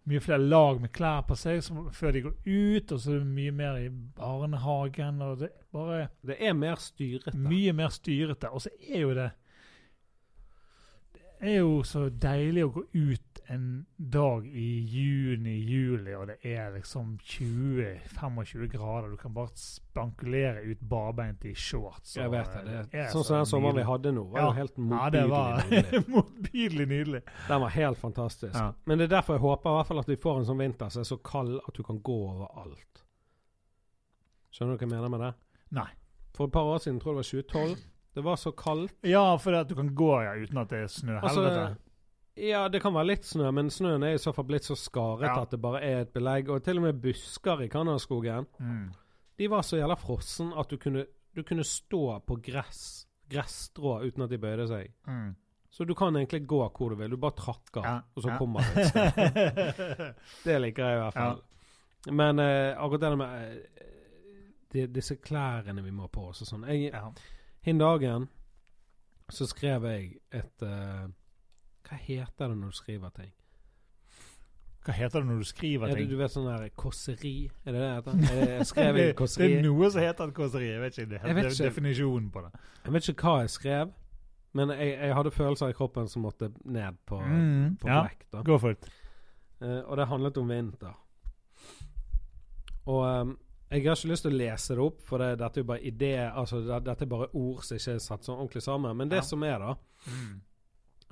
mye 0.04 0.20
flere 0.20 0.42
lag 0.42 0.80
med 0.82 0.90
klær 0.92 1.22
på 1.28 1.36
seg 1.38 1.60
som, 1.62 1.84
før 1.94 2.14
de 2.14 2.22
går 2.24 2.34
ut, 2.46 2.92
og 2.92 3.00
så 3.00 3.12
er 3.14 3.20
det 3.20 3.34
mye 3.36 3.52
mer 3.54 3.78
i 3.78 3.88
barnehagen, 4.16 5.22
og 5.22 5.38
det 5.44 5.52
bare 5.72 6.08
Det 6.26 6.36
er 6.40 6.52
mer 6.52 6.74
styrete. 6.82 7.36
mye 7.38 7.72
mer 7.72 7.88
styrete. 7.88 8.50
Og 8.50 8.62
så 8.62 8.70
er 8.88 9.00
jo 9.00 9.14
det 9.14 9.30
Det 11.14 11.50
er 11.50 11.58
jo 11.58 11.82
så 11.82 12.08
deilig 12.08 12.64
å 12.64 12.72
gå 12.74 12.82
ut 12.94 13.31
en 13.48 13.86
dag 13.96 14.46
i 14.46 14.68
juni-juli, 14.92 16.14
og 16.16 16.26
det 16.30 16.36
er 16.46 16.70
liksom 16.74 17.16
20-25 17.24 18.66
grader. 18.72 19.08
Du 19.10 19.16
kan 19.16 19.34
bare 19.34 19.50
spankulere 19.58 20.62
ut 20.70 20.80
barbeint 20.80 21.44
i 21.44 21.54
shorts. 21.54 22.16
Jeg 22.16 22.30
vet 22.32 22.52
det. 22.54 22.62
det 22.92 23.00
er, 23.02 23.08
sånn 23.12 23.24
så 23.24 23.28
som 23.28 23.36
den 23.42 23.46
sommeren 23.50 23.76
vi 23.80 23.86
hadde 23.88 24.12
nå, 24.16 24.24
var 24.32 24.40
Ja. 24.40 24.46
jo 24.46 24.52
helt 24.60 24.78
Ja, 24.78 25.10
det 25.10 25.24
motbydelig. 25.24 25.30
var 25.30 25.64
nydelig. 25.70 26.08
motbydelig 26.16 26.88
nydelig. 26.88 27.22
Den 27.48 27.60
var 27.60 27.68
helt 27.76 27.98
fantastisk. 27.98 28.54
Ja. 28.54 28.72
Men 28.84 28.98
det 28.98 29.04
er 29.10 29.16
derfor 29.18 29.34
jeg 29.34 29.40
håper 29.46 29.70
i 29.70 29.76
hvert 29.78 29.86
fall 29.92 29.98
at 30.04 30.08
vi 30.08 30.16
får 30.16 30.38
en 30.42 30.44
sånn 30.52 30.58
vinter 30.64 30.88
som 30.88 31.00
er 31.00 31.10
så 31.12 31.16
kald 31.22 31.58
at 31.66 31.74
du 31.74 31.82
kan 31.82 32.00
gå 32.02 32.18
overalt. 32.30 33.04
Skjønner 34.52 34.76
du 34.76 34.82
hva 34.84 34.88
jeg 34.88 34.94
mener 34.96 35.08
med 35.08 35.20
det? 35.26 35.32
Nei. 35.72 35.88
For 36.36 36.46
et 36.48 36.52
par 36.52 36.64
år 36.68 36.78
siden, 36.84 36.98
tror 37.00 37.16
jeg 37.20 37.24
det 37.24 37.54
var 37.54 37.72
2012, 37.72 37.88
det 38.14 38.22
var 38.24 38.36
så 38.36 38.50
kaldt. 38.52 38.92
Ja, 39.08 39.36
for 39.40 39.52
at 39.56 39.68
du 39.68 39.74
kan 39.74 39.94
gå 39.96 40.10
ja, 40.24 40.34
uten 40.36 40.58
at 40.60 40.68
det 40.68 40.82
er 40.84 40.90
snø. 40.92 41.14
Altså, 41.20 41.40
Helvete. 41.46 41.78
Ja, 42.36 42.68
det 42.68 42.80
kan 42.82 42.94
være 42.94 43.06
litt 43.10 43.24
snø, 43.28 43.50
men 43.52 43.68
snøen 43.70 44.02
er 44.06 44.14
i 44.14 44.18
så 44.22 44.32
fall 44.34 44.44
blitt 44.48 44.64
så 44.64 44.76
skaret 44.78 45.26
Ja. 45.28 45.42
at 45.42 45.50
det 45.50 45.60
bare 45.60 45.80
er 45.82 46.00
et 46.00 46.12
belegg. 46.14 46.48
Og 46.48 46.62
til 46.64 46.78
og 46.78 46.82
med 46.86 47.00
busker 47.02 47.60
i 47.62 47.68
Canadaskogen, 47.68 48.46
Mm. 48.60 48.90
de 49.38 49.48
var 49.50 49.62
så 49.62 49.76
jævla 49.76 49.96
frossen 49.98 50.52
at 50.56 50.68
du 50.70 50.76
kunne, 50.76 51.06
du 51.36 51.42
kunne 51.42 51.64
stå 51.64 52.20
på 52.26 52.36
gress, 52.42 53.06
gresstrå 53.30 54.00
uten 54.06 54.22
at 54.22 54.30
de 54.30 54.38
bøyde 54.38 54.68
seg. 54.68 54.90
Mm. 55.06 55.34
Så 55.70 55.84
du 55.86 55.94
kan 55.94 56.12
egentlig 56.16 56.46
gå 56.46 56.68
hvor 56.76 56.90
du 56.90 56.96
vil. 56.96 57.10
Du 57.10 57.16
bare 57.16 57.32
trakker, 57.36 57.82
Ja, 57.84 58.00
og 58.16 58.22
så 58.22 58.28
ja. 58.28 58.38
kommer 58.38 58.60
det 58.60 58.76
et 58.76 58.86
sted. 58.88 60.14
Det 60.44 60.60
liker 60.60 60.84
jeg 60.84 60.96
i 60.96 61.00
hvert 61.00 61.14
fall. 61.14 61.40
Men 62.12 62.38
eh, 62.38 62.74
akkurat 62.76 63.00
det 63.00 63.18
med 63.18 63.62
eh, 63.78 63.86
de, 64.72 64.86
disse 64.86 65.16
klærne 65.16 65.82
vi 65.84 65.90
må 65.90 66.08
på 66.08 66.28
oss 66.28 66.42
og 66.42 66.48
sånn. 66.48 66.66
Hin 67.62 67.78
dagen 67.78 68.28
så 69.30 69.46
skrev 69.46 69.82
jeg 69.84 70.18
et 70.32 70.62
eh, 70.62 71.06
Hva 71.88 71.96
heter 71.98 72.48
det 72.48 72.56
når 72.58 72.70
du 72.72 72.76
skriver 72.78 73.10
ting? 73.16 73.32
Hva 74.82 74.92
heter 74.98 75.20
det 75.22 75.28
når 75.28 75.38
du 75.38 75.44
skriver 75.46 75.86
Er 75.86 75.92
det, 75.94 75.96
ting? 76.02 76.08
du 76.10 76.16
vet 76.18 76.30
sånn 76.34 76.46
der 76.48 76.68
kåseri? 76.74 77.50
Er 77.66 77.72
det 77.76 77.80
det 77.80 77.88
det 78.04 78.28
heter? 78.28 78.46
Jeg, 78.50 78.66
skrev 78.66 78.94
det, 78.96 79.04
det 79.16 79.50
er 79.58 79.62
noe 79.62 79.90
som 79.94 80.02
heter 80.02 80.24
et 80.28 80.34
kåseri. 80.34 80.70
Jeg 80.72 80.80
vet 80.82 80.98
ikke, 80.98 81.10
det, 81.12 81.20
Jeg 81.26 81.34
vet 81.38 81.50
ikke. 81.52 81.64
definisjonen 81.68 82.30
på 82.34 82.42
det. 82.46 82.50
Jeg 82.84 82.92
vet 82.96 83.08
ikke 83.12 83.22
hva 83.28 83.40
jeg 83.44 83.50
skrev, 83.50 83.92
men 84.58 84.68
jeg, 84.74 84.88
jeg 84.98 85.14
hadde 85.14 85.30
følelser 85.30 85.68
i 85.70 85.76
kroppen 85.78 86.08
som 86.08 86.22
måtte 86.26 86.50
ned 86.64 86.98
på, 87.06 87.20
Mm, 87.22 87.76
på 87.80 87.88
ja. 87.88 88.00
blekk. 88.08 88.26
da. 88.32 88.42
Go 88.42 88.58
for 88.58 88.70
it. 88.74 88.88
Uh, 89.62 89.80
og 89.86 89.96
det 89.96 90.08
handlet 90.10 90.36
om 90.42 90.48
vinter. 90.50 90.98
Og 92.86 93.20
um, 93.20 93.36
jeg 93.70 93.82
har 93.86 93.94
ikke 93.96 94.08
lyst 94.10 94.22
til 94.26 94.34
å 94.34 94.36
lese 94.36 94.74
det 94.74 94.82
opp, 94.82 94.98
for 95.06 95.22
det, 95.22 95.38
dette 95.40 95.60
er 95.60 95.62
jo 95.62 95.68
bare 95.70 95.86
ideer, 95.88 96.32
altså 96.36 96.58
det, 96.66 96.80
dette 96.84 97.06
er 97.06 97.08
bare 97.14 97.28
ord 97.38 97.62
som 97.64 97.78
ikke 97.78 97.94
er 97.94 98.02
satt 98.02 98.26
sånn 98.26 98.40
ordentlig 98.42 98.62
sammen. 98.66 98.96
Men 98.98 99.08
det 99.08 99.22
Ja. 99.22 99.28
som 99.28 99.42
er, 99.46 99.58
da, 99.58 99.74
Mm. 100.10 100.40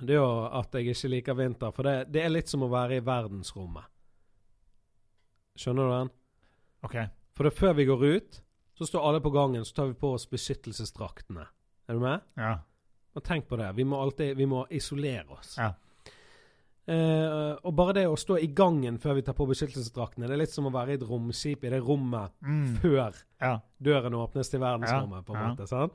Det 0.06 0.14
er 0.16 0.20
jo 0.20 0.30
at 0.60 0.74
jeg 0.74 0.92
ikke 0.94 1.08
liker 1.12 1.34
vinter. 1.38 1.72
For 1.76 1.82
det, 1.86 1.94
det 2.12 2.22
er 2.24 2.32
litt 2.32 2.48
som 2.48 2.62
å 2.66 2.70
være 2.72 2.96
i 2.98 3.04
verdensrommet. 3.04 3.84
Skjønner 5.60 5.88
du 5.90 5.94
den? 5.96 6.10
OK. 6.86 6.96
For 7.36 7.44
det, 7.46 7.52
er 7.52 7.58
før 7.60 7.74
vi 7.78 7.84
går 7.88 8.04
ut, 8.16 8.40
så 8.80 8.86
står 8.88 9.06
alle 9.10 9.20
på 9.24 9.32
gangen, 9.34 9.64
så 9.68 9.74
tar 9.76 9.90
vi 9.90 9.98
på 10.00 10.14
oss 10.16 10.26
beskyttelsesdraktene. 10.30 11.44
Er 11.90 11.98
du 11.98 12.00
med? 12.00 12.22
Ja. 12.40 12.54
Og 13.18 13.24
tenk 13.26 13.48
på 13.50 13.58
det. 13.60 13.68
Vi 13.76 13.84
må 13.84 13.98
alltid 14.00 14.36
vi 14.38 14.46
må 14.48 14.62
isolere 14.70 15.26
oss. 15.36 15.56
Ja. 15.58 15.72
Eh, 16.90 17.52
og 17.66 17.74
bare 17.76 17.92
det 18.00 18.06
å 18.08 18.16
stå 18.18 18.38
i 18.42 18.48
gangen 18.56 18.96
før 18.98 19.18
vi 19.18 19.22
tar 19.26 19.36
på 19.38 19.46
beskyttelsesdraktene, 19.50 20.26
det 20.30 20.34
er 20.34 20.40
litt 20.42 20.54
som 20.54 20.66
å 20.66 20.72
være 20.74 20.94
i 20.94 20.98
et 20.98 21.04
romskip 21.06 21.66
i 21.68 21.70
det 21.74 21.82
rommet 21.86 22.32
Mm. 22.42 22.76
før 22.80 23.14
ja. 23.40 23.52
døren 23.78 24.16
åpnes 24.18 24.48
til 24.50 24.60
verdensrommet. 24.62 25.24
på 25.26 25.34
en 25.34 25.40
Ja, 25.40 25.44
ja. 25.44 25.54
måte, 25.54 25.68
sant? 25.68 25.92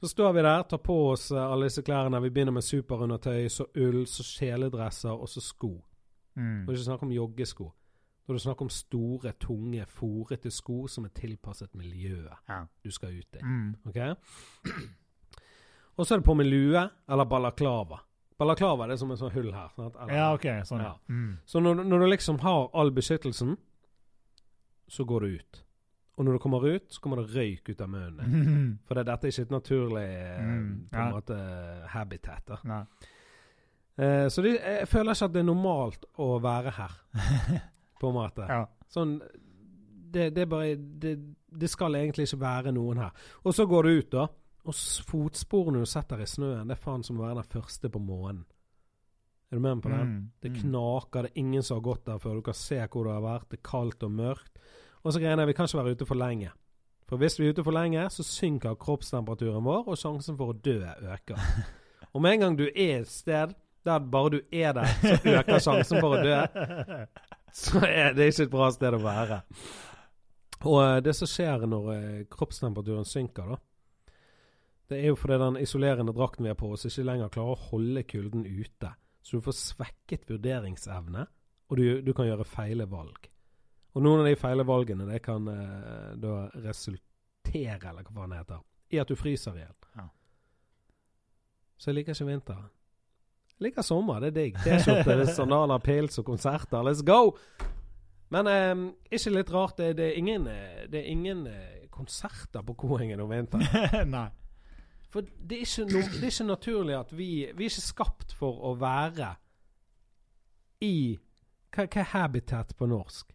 Så 0.00 0.08
står 0.08 0.32
vi 0.32 0.42
der, 0.42 0.62
tar 0.62 0.78
på 0.78 0.94
oss 1.10 1.30
eh, 1.30 1.42
alle 1.52 1.66
disse 1.68 1.82
klærne. 1.84 2.20
Vi 2.24 2.30
begynner 2.30 2.52
med 2.56 2.64
superundertøy, 2.64 3.48
så 3.52 3.66
ull, 3.76 4.06
så 4.08 4.24
kjeledresser 4.24 5.12
og 5.12 5.28
så 5.28 5.40
sko. 5.44 5.74
Mm. 6.36 6.64
Det 6.64 6.72
er 6.72 6.78
ikke 6.78 6.86
snakk 6.88 7.02
om 7.04 7.12
joggesko. 7.12 7.66
Da 8.26 8.32
er 8.32 8.38
det 8.38 8.42
snakk 8.44 8.60
om 8.62 8.68
store, 8.70 9.32
tunge, 9.42 9.84
fòrete 9.90 10.50
sko 10.54 10.86
som 10.88 11.04
er 11.04 11.12
tilpasset 11.16 11.74
miljøet 11.74 12.32
Ja. 12.48 12.62
du 12.84 12.90
skal 12.90 13.18
ut 13.18 13.36
i. 13.36 13.42
Mm. 13.44 13.74
Ok? 13.86 13.98
Og 15.98 16.06
så 16.06 16.14
er 16.14 16.18
det 16.22 16.24
på 16.24 16.34
med 16.38 16.46
lue 16.48 16.84
eller 17.08 17.24
balaklava. 17.28 17.98
Balaklava 18.38 18.86
det 18.88 18.94
er 18.96 19.00
som 19.02 19.10
en 19.12 19.18
sånn 19.20 19.32
hull 19.34 19.50
her. 19.52 19.68
Eller- 19.78 20.14
ja, 20.16 20.32
OK. 20.34 20.46
Sånn, 20.64 20.80
ja. 20.80 20.94
Mm. 21.08 21.38
Så 21.44 21.60
når, 21.60 21.82
når 21.84 21.98
du 21.98 22.06
liksom 22.06 22.38
har 22.40 22.70
all 22.72 22.90
beskyttelsen, 22.90 23.56
så 24.88 25.04
går 25.04 25.20
du 25.20 25.26
ut. 25.36 25.64
Og 26.20 26.26
når 26.26 26.36
det 26.36 26.40
kommer 26.44 26.64
ut, 26.68 26.90
så 26.92 27.00
kommer 27.00 27.22
det 27.22 27.30
røyk 27.32 27.70
ut 27.72 27.80
av 27.80 27.88
munnen. 27.88 28.32
Mm. 28.34 28.72
For 28.86 28.98
det, 28.98 29.06
dette 29.08 29.24
er 29.28 29.32
ikke 29.32 29.46
et 29.48 29.54
naturlig 29.54 30.02
eh, 30.04 30.42
Mm, 30.44 30.66
ja. 30.92 31.06
måte 31.14 31.36
habitat. 31.94 32.50
da. 32.50 32.82
Eh, 34.00 34.26
så 34.32 34.42
det, 34.44 34.52
jeg 34.60 34.88
føler 34.88 35.14
ikke 35.16 35.28
at 35.30 35.32
det 35.34 35.40
er 35.42 35.48
normalt 35.48 36.04
å 36.20 36.28
være 36.44 36.72
her, 36.76 36.92
på 38.00 38.10
en 38.10 38.16
måte. 38.16 38.46
Ja. 38.48 38.62
Sånn 38.90 39.16
det, 40.10 40.30
det 40.34 40.44
bare 40.50 40.74
det, 40.76 41.14
det 41.60 41.68
skal 41.70 41.94
egentlig 41.98 42.26
ikke 42.28 42.40
være 42.42 42.72
noen 42.74 42.98
her. 43.04 43.10
Og 43.46 43.54
så 43.56 43.66
går 43.70 43.86
du 43.86 43.90
ut, 44.00 44.08
da. 44.12 44.24
Og 44.68 44.76
fotsporene 45.08 45.80
du 45.80 45.88
setter 45.88 46.20
i 46.20 46.26
snøen, 46.28 46.66
det 46.68 46.76
er 46.76 46.82
faen 46.82 47.04
som 47.06 47.16
å 47.20 47.24
være 47.28 47.38
den 47.40 47.52
første 47.54 47.88
på 47.94 48.00
månen. 48.02 48.42
Er 49.50 49.56
du 49.58 49.62
med 49.64 49.78
meg 49.78 49.82
på 49.86 49.90
den? 49.94 50.10
Mm. 50.10 50.24
Det 50.42 50.50
Mm. 50.52 50.58
knaker, 50.60 51.22
det 51.22 51.30
er 51.32 51.40
ingen 51.40 51.62
som 51.66 51.78
har 51.78 51.82
gått 51.88 52.04
der 52.06 52.18
før. 52.22 52.34
Du 52.38 52.42
kan 52.42 52.54
se 52.54 52.76
hvor 52.86 53.04
det 53.08 53.12
har 53.16 53.24
vært. 53.24 53.48
Det 53.50 53.58
er 53.58 53.68
kaldt 53.70 54.02
og 54.06 54.12
mørkt. 54.14 54.58
Og 55.04 55.12
så 55.12 55.20
greiene 55.22 55.42
er 55.42 55.48
vi 55.48 55.56
kan 55.56 55.68
ikke 55.68 55.80
være 55.80 55.96
ute 55.96 56.08
for 56.08 56.20
lenge. 56.20 56.50
For 57.08 57.18
hvis 57.18 57.40
vi 57.40 57.46
er 57.46 57.54
ute 57.54 57.64
for 57.66 57.74
lenge, 57.74 58.04
så 58.10 58.22
synker 58.22 58.76
kroppstemperaturen 58.78 59.64
vår, 59.66 59.88
og 59.90 59.98
sjansen 59.98 60.36
for 60.38 60.52
å 60.52 60.56
dø 60.56 60.78
øker. 60.84 61.40
Og 62.14 62.22
med 62.22 62.36
en 62.36 62.44
gang 62.44 62.58
du 62.58 62.66
er 62.68 63.00
et 63.00 63.10
sted 63.10 63.54
der 63.86 64.02
bare 64.12 64.30
du 64.34 64.40
er 64.52 64.74
der, 64.76 64.90
så 65.00 65.16
øker 65.38 65.62
sjansen 65.62 66.00
for 66.02 66.18
å 66.18 66.20
dø, 66.22 66.36
så 67.64 67.82
er 67.86 68.12
det 68.14 68.28
ikke 68.30 68.46
et 68.46 68.52
bra 68.52 68.68
sted 68.74 68.94
å 68.94 69.00
være. 69.02 69.40
Og 70.68 70.78
eh, 70.84 71.00
det 71.06 71.14
som 71.16 71.30
skjer 71.30 71.64
når 71.70 71.90
eh, 71.94 72.22
kroppstemperaturen 72.30 73.08
synker, 73.08 73.54
da, 73.54 73.60
det 74.90 74.98
er 74.98 75.12
jo 75.12 75.18
fordi 75.18 75.38
den 75.40 75.58
isolerende 75.62 76.12
drakten 76.12 76.44
vi 76.44 76.50
har 76.50 76.58
på 76.58 76.72
oss, 76.74 76.84
ikke 76.88 77.06
lenger 77.06 77.32
klarer 77.32 77.54
å 77.54 77.68
holde 77.70 78.02
kulden 78.10 78.42
ute. 78.44 78.90
Så 79.22 79.38
du 79.38 79.44
får 79.44 79.56
svekket 79.56 80.26
vurderingsevne, 80.28 81.26
og 81.70 81.78
du, 81.78 82.00
du 82.02 82.10
kan 82.16 82.26
gjøre 82.26 82.48
feile 82.48 82.88
valg. 82.90 83.29
Og 83.94 84.04
noen 84.04 84.22
av 84.22 84.28
de 84.28 84.36
feile 84.38 84.66
valgene 84.66 85.06
det 85.08 85.22
kan 85.24 85.48
eh, 85.50 86.10
da 86.20 86.34
resultere, 86.54 87.80
eller 87.90 88.04
hva 88.04 88.14
faen 88.20 88.34
det 88.34 88.42
heter, 88.42 88.60
i 88.94 89.00
at 89.02 89.10
du 89.10 89.18
fryser 89.18 89.56
i 89.58 89.64
hjel. 89.64 89.76
Ja. 89.98 90.06
Så 91.80 91.90
jeg 91.90 92.00
liker 92.00 92.14
ikke 92.14 92.28
vinter. 92.28 92.62
Jeg 93.56 93.66
liker 93.68 93.84
sommer, 93.84 94.22
det 94.22 94.30
er 94.30 94.36
digg. 94.38 94.60
T-skjorte, 94.62 95.16
er 95.16 95.32
sandaler, 95.32 95.82
pils 95.84 96.20
og 96.20 96.26
konserter. 96.28 96.84
Let's 96.86 97.02
go! 97.06 97.34
Men 98.30 98.46
eh, 98.46 98.84
ikke 99.16 99.32
litt 99.34 99.50
rart, 99.50 99.78
det, 99.80 99.96
det 99.98 100.12
er 100.12 100.20
ingen, 100.20 100.46
eh, 100.46 100.84
det 100.90 101.02
er 101.02 101.10
ingen 101.10 101.46
eh, 101.50 101.88
konserter 101.90 102.62
på 102.66 102.76
Koengen 102.78 103.22
om 103.24 103.32
vinteren. 103.32 103.66
Nei. 104.14 104.28
For 105.10 105.26
det 105.26 105.56
er, 105.56 105.64
ikke 105.66 105.88
no, 105.90 106.04
det 106.06 106.22
er 106.22 106.30
ikke 106.30 106.46
naturlig 106.46 106.94
at 106.94 107.08
vi 107.10 107.30
Vi 107.58 107.66
er 107.66 107.72
ikke 107.72 107.82
skapt 107.82 108.34
for 108.38 108.60
å 108.62 108.76
være 108.78 109.32
i 110.86 111.18
Hva, 111.74 111.82
hva 111.82 112.04
er 112.04 112.10
habitat 112.12 112.76
på 112.78 112.86
norsk? 112.86 113.34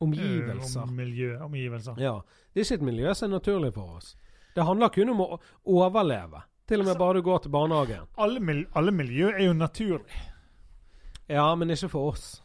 Omgivelser. 0.00 0.80
Eh, 0.80 0.88
Om 0.88 0.96
miljø, 0.96 1.36
omgivelser. 1.44 1.94
Ja. 2.02 2.20
Det 2.54 2.60
er 2.60 2.64
ikke 2.64 2.80
et 2.80 2.88
miljø 2.90 3.14
som 3.14 3.30
er 3.30 3.36
naturlig 3.38 3.72
for 3.74 3.96
oss. 3.98 4.16
Det 4.54 4.64
handler 4.64 4.88
kun 4.94 5.10
om 5.10 5.20
å 5.20 5.40
overleve. 5.66 6.42
Til 6.68 6.80
og 6.80 6.86
med 6.86 6.96
bare 6.98 7.18
du 7.18 7.22
går 7.26 7.38
til 7.44 7.50
barnehagen. 7.52 8.06
Alle, 8.18 8.40
mil 8.40 8.64
alle 8.74 8.92
miljø 8.92 9.28
er 9.34 9.44
jo 9.46 9.52
naturlig. 9.52 10.22
Ja, 11.28 11.54
men 11.54 11.70
ikke 11.70 11.88
for 11.92 12.12
oss. 12.12 12.40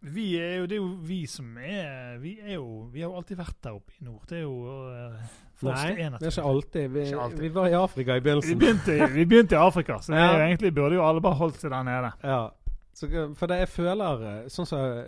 Vi 0.00 0.30
er 0.40 0.54
jo, 0.62 0.66
det 0.66 0.78
er 0.78 0.80
jo 0.80 0.94
vi 1.04 1.26
som 1.28 1.58
er 1.60 2.14
Vi 2.22 2.38
er 2.40 2.54
jo 2.54 2.86
Vi 2.88 3.02
har 3.02 3.10
jo 3.10 3.16
alltid 3.18 3.36
vært 3.36 3.58
der 3.66 3.74
oppe 3.76 3.92
i 4.00 4.04
nord. 4.06 4.22
Det 4.30 4.38
er 4.38 4.46
jo 4.46 4.54
uh, 4.64 5.34
Nei, 5.60 5.90
det 5.92 6.22
er 6.22 6.30
ikke 6.30 6.44
alltid. 6.48 6.86
Vi, 6.94 7.02
Ikke 7.04 7.20
alltid. 7.20 7.40
vi 7.44 7.50
var 7.52 7.68
i 7.68 7.74
Afrika 7.76 8.16
i 8.16 8.22
Vi 8.24 8.54
begynte, 8.56 8.96
vi 9.12 9.26
begynte 9.28 9.58
i 9.58 9.60
Afrika, 9.60 9.98
så 10.00 10.14
Ja. 10.14 10.38
egentlig 10.46 10.72
burde 10.74 10.94
jo 10.96 11.04
alle 11.04 11.20
bare 11.20 11.34
holdt 11.36 11.60
seg 11.60 11.70
der 11.70 11.82
nede. 11.84 12.12
Ja. 12.24 12.48
Så, 12.94 13.10
for 13.36 13.46
det 13.46 13.58
jeg 13.58 13.68
føler 13.68 14.24
eh, 14.30 14.48
Sånn 14.48 14.66
som 14.66 14.78
eh, 14.80 15.04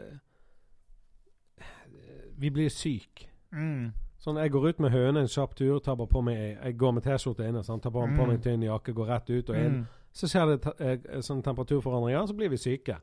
Vi 2.42 2.50
blir 2.50 2.70
syke. 2.74 3.28
Mm. 3.54 3.92
Sånn, 4.22 4.38
Jeg 4.42 4.50
går 4.54 4.68
ut 4.68 4.78
med 4.80 4.90
høne 4.94 5.20
en 5.22 5.30
kjapp 5.30 5.54
tur, 5.58 5.78
tar 5.82 5.96
bare 5.98 6.06
på 6.10 6.22
meg 6.22 6.36
Jeg 6.62 6.76
går 6.78 6.92
med 6.96 7.02
T-skjorte 7.06 7.46
inne, 7.48 7.62
sånn, 7.66 7.80
tar 7.82 7.90
på, 7.94 8.02
på 8.02 8.22
Mm. 8.24 8.28
meg 8.28 8.42
tynn 8.42 8.62
jakke, 8.66 8.94
går 8.94 9.06
rett 9.10 9.30
ut 9.30 9.50
og 9.50 9.56
inn. 9.56 9.74
Mm. 9.82 9.86
Så 10.12 10.28
skjer 10.30 10.46
det 10.50 10.62
te- 10.62 10.84
eh, 10.84 11.20
sånn 11.24 11.42
temperaturforandringer, 11.42 12.26
så 12.28 12.34
blir 12.36 12.48
vi 12.50 12.56
syke. 12.60 12.98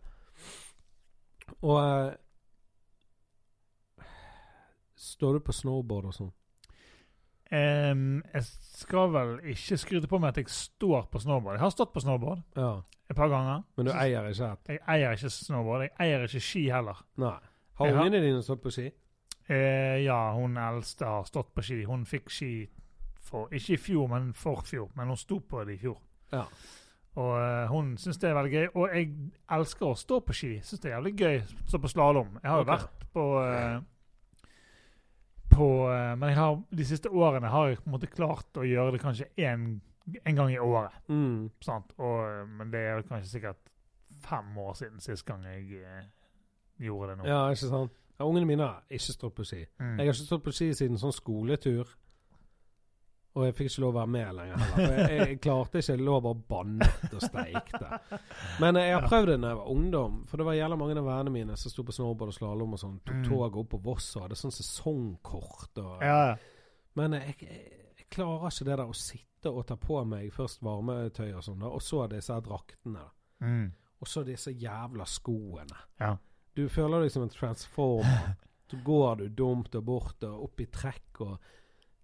Og 1.61 1.79
eh, 1.79 2.13
Står 4.95 5.33
du 5.33 5.39
på 5.39 5.53
snowboard 5.55 6.09
og 6.09 6.13
sånn? 6.15 6.31
Um, 7.49 8.19
jeg 8.33 8.43
skal 8.45 9.09
vel 9.13 9.31
ikke 9.53 9.77
skryte 9.79 10.09
på 10.11 10.19
meg 10.21 10.33
at 10.35 10.41
jeg 10.43 10.51
står 10.53 11.07
på 11.09 11.21
snowboard. 11.23 11.55
Jeg 11.57 11.63
har 11.63 11.71
stått 11.73 11.93
på 11.95 12.01
snowboard 12.03 12.43
Ja. 12.59 12.81
et 13.09 13.15
par 13.15 13.29
ganger. 13.31 13.63
Men 13.77 13.85
du 13.87 13.91
eier 13.93 14.27
ikke 14.29 14.51
et? 14.51 14.67
Jeg 14.67 14.79
eier 14.87 15.11
ikke 15.15 15.29
snowboard. 15.33 15.81
Jeg 15.87 15.91
eier 15.99 16.23
ikke 16.27 16.39
ski 16.43 16.67
heller. 16.69 16.99
Nei. 17.17 17.37
Har- 17.79 17.87
ungene 17.95 18.21
dine 18.21 18.43
stått 18.43 18.61
på 18.61 18.71
ski? 18.71 18.91
Eh, 19.49 20.03
ja, 20.05 20.19
hun 20.37 20.57
eldste 20.61 21.07
har 21.09 21.25
stått 21.25 21.53
på 21.55 21.65
ski. 21.65 21.81
Hun 21.89 22.05
fikk 22.05 22.29
ski 22.33 22.53
for 23.29 23.51
Ikke 23.53 23.75
i 23.75 23.77
fjor, 23.77 24.07
men 24.09 24.31
forfjor. 24.33 24.91
Men 24.95 25.11
hun 25.11 25.17
sto 25.17 25.39
på 25.39 25.63
det 25.67 25.75
i 25.77 25.81
fjor. 25.81 25.99
Ja. 26.31 26.45
Og 27.19 27.31
eh, 27.41 27.67
hun 27.69 27.95
syns 27.97 28.21
det 28.21 28.29
er 28.29 28.37
veldig 28.37 28.53
gøy. 28.53 28.67
Og 28.73 28.95
jeg 28.95 29.11
elsker 29.57 29.89
å 29.89 29.97
stå 29.97 30.19
på 30.25 30.35
ski. 30.37 30.51
Syns 30.65 30.81
det 30.83 30.91
er 30.91 30.97
jævlig 30.97 31.15
gøy 31.19 31.39
å 31.41 31.69
stå 31.69 31.81
på 31.81 31.91
slalåm. 31.91 32.37
Jeg 32.41 32.51
har 32.51 32.61
jo 32.61 32.67
okay. 32.67 32.75
vært 32.77 33.07
på 33.13 33.25
eh, 33.43 33.79
på 35.59 35.91
eh, 35.91 36.15
Men 36.15 36.37
har, 36.37 36.61
de 36.69 36.85
siste 36.85 37.09
årene 37.09 37.51
har 37.51 37.69
jeg 37.69 37.81
på 37.81 37.89
en 37.89 37.95
måte 37.97 38.11
klart 38.11 38.59
å 38.59 38.65
gjøre 38.67 38.95
det 38.95 39.01
kanskje 39.03 39.29
én 39.35 39.79
en 40.25 40.37
gang 40.37 40.51
i 40.53 40.59
året. 40.61 40.95
Mm. 41.11 41.49
Sant? 41.61 41.91
Og, 41.97 42.21
eh, 42.25 42.45
men 42.59 42.71
det 42.73 42.85
er 42.91 43.03
kanskje 43.07 43.33
sikkert 43.33 43.73
fem 44.25 44.57
år 44.57 44.77
siden 44.79 45.03
sist 45.03 45.25
gang 45.27 45.43
jeg 45.47 45.81
eh, 45.83 46.05
gjorde 46.85 47.11
det 47.11 47.19
nå. 47.19 47.27
Ja, 47.29 47.41
ikke 47.53 47.71
sant? 47.71 47.97
Ja, 48.19 48.25
ungene 48.27 48.45
mine 48.49 48.65
har 48.67 48.81
ikke 48.91 49.13
stått 49.15 49.35
på 49.37 49.45
ski. 49.47 49.61
Mm. 49.79 49.95
Jeg 49.95 50.05
har 50.09 50.13
ikke 50.13 50.25
stått 50.27 50.43
på 50.43 50.51
ski 50.51 50.73
siden 50.75 50.97
sånn 50.99 51.13
skoletur. 51.15 51.87
Og 53.37 53.45
jeg 53.45 53.53
fikk 53.55 53.69
ikke 53.69 53.81
lov 53.83 53.91
å 53.93 53.97
være 53.99 54.09
med 54.11 54.31
lenger 54.35 54.57
heller. 54.59 54.73
For 54.73 54.95
jeg, 54.97 55.17
jeg 55.29 55.39
klarte 55.45 55.79
ikke. 55.83 55.95
lov 56.01 56.17
å 56.17 56.21
bare 56.33 56.39
bannet 56.49 57.13
og 57.13 57.21
steikte. 57.23 57.91
Men 58.59 58.79
jeg 58.81 58.95
har 58.97 59.05
prøvd 59.07 59.29
det 59.29 59.35
da 59.43 59.51
jeg 59.53 59.59
var 59.61 59.69
ungdom. 59.71 60.15
For 60.27 60.41
det 60.41 60.47
var 60.49 60.57
jævla 60.57 60.79
mange 60.81 60.97
av 60.99 61.07
vennene 61.07 61.33
mine 61.37 61.55
som 61.61 61.71
sto 61.71 61.85
på 61.87 61.95
snowboard 61.95 62.33
og 62.33 62.37
slalåm 62.39 62.73
og 62.75 62.81
sånn. 62.81 62.97
Tok 63.05 63.15
Mm. 63.21 63.23
toget 63.29 63.59
opp 63.61 63.69
på 63.75 63.81
Voss 63.85 64.09
og 64.17 64.25
hadde 64.25 64.35
sånn 64.41 64.51
sesongkort. 64.57 65.77
Og, 65.77 66.01
ja. 66.03 66.35
Men 66.99 67.13
jeg, 67.19 67.35
jeg, 67.45 67.61
jeg 68.01 68.09
klarer 68.17 68.49
ikke 68.51 68.65
det 68.67 68.75
der 68.81 68.85
å 68.89 68.97
sitte 68.97 69.53
og 69.53 69.65
ta 69.69 69.77
på 69.79 70.01
meg 70.09 70.33
først 70.35 70.65
varmetøy 70.65 71.29
og 71.37 71.43
sånn, 71.45 71.61
og 71.69 71.79
så 71.85 72.07
disse 72.11 72.41
draktene. 72.43 73.05
Mm. 73.45 73.69
Og 74.01 74.07
så 74.09 74.25
disse 74.27 74.51
jævla 74.51 75.05
skoene. 75.07 75.85
ja. 76.01 76.17
Du 76.55 76.67
føler 76.69 77.01
deg 77.05 77.11
som 77.11 77.23
en 77.23 77.29
transformer. 77.33 78.35
Så 78.69 78.77
går 78.85 79.15
du 79.15 79.27
dumt 79.33 79.73
og 79.75 79.85
bort 79.85 80.23
og 80.27 80.43
opp 80.43 80.61
i 80.61 80.65
trekk 80.69 81.21
og 81.25 81.37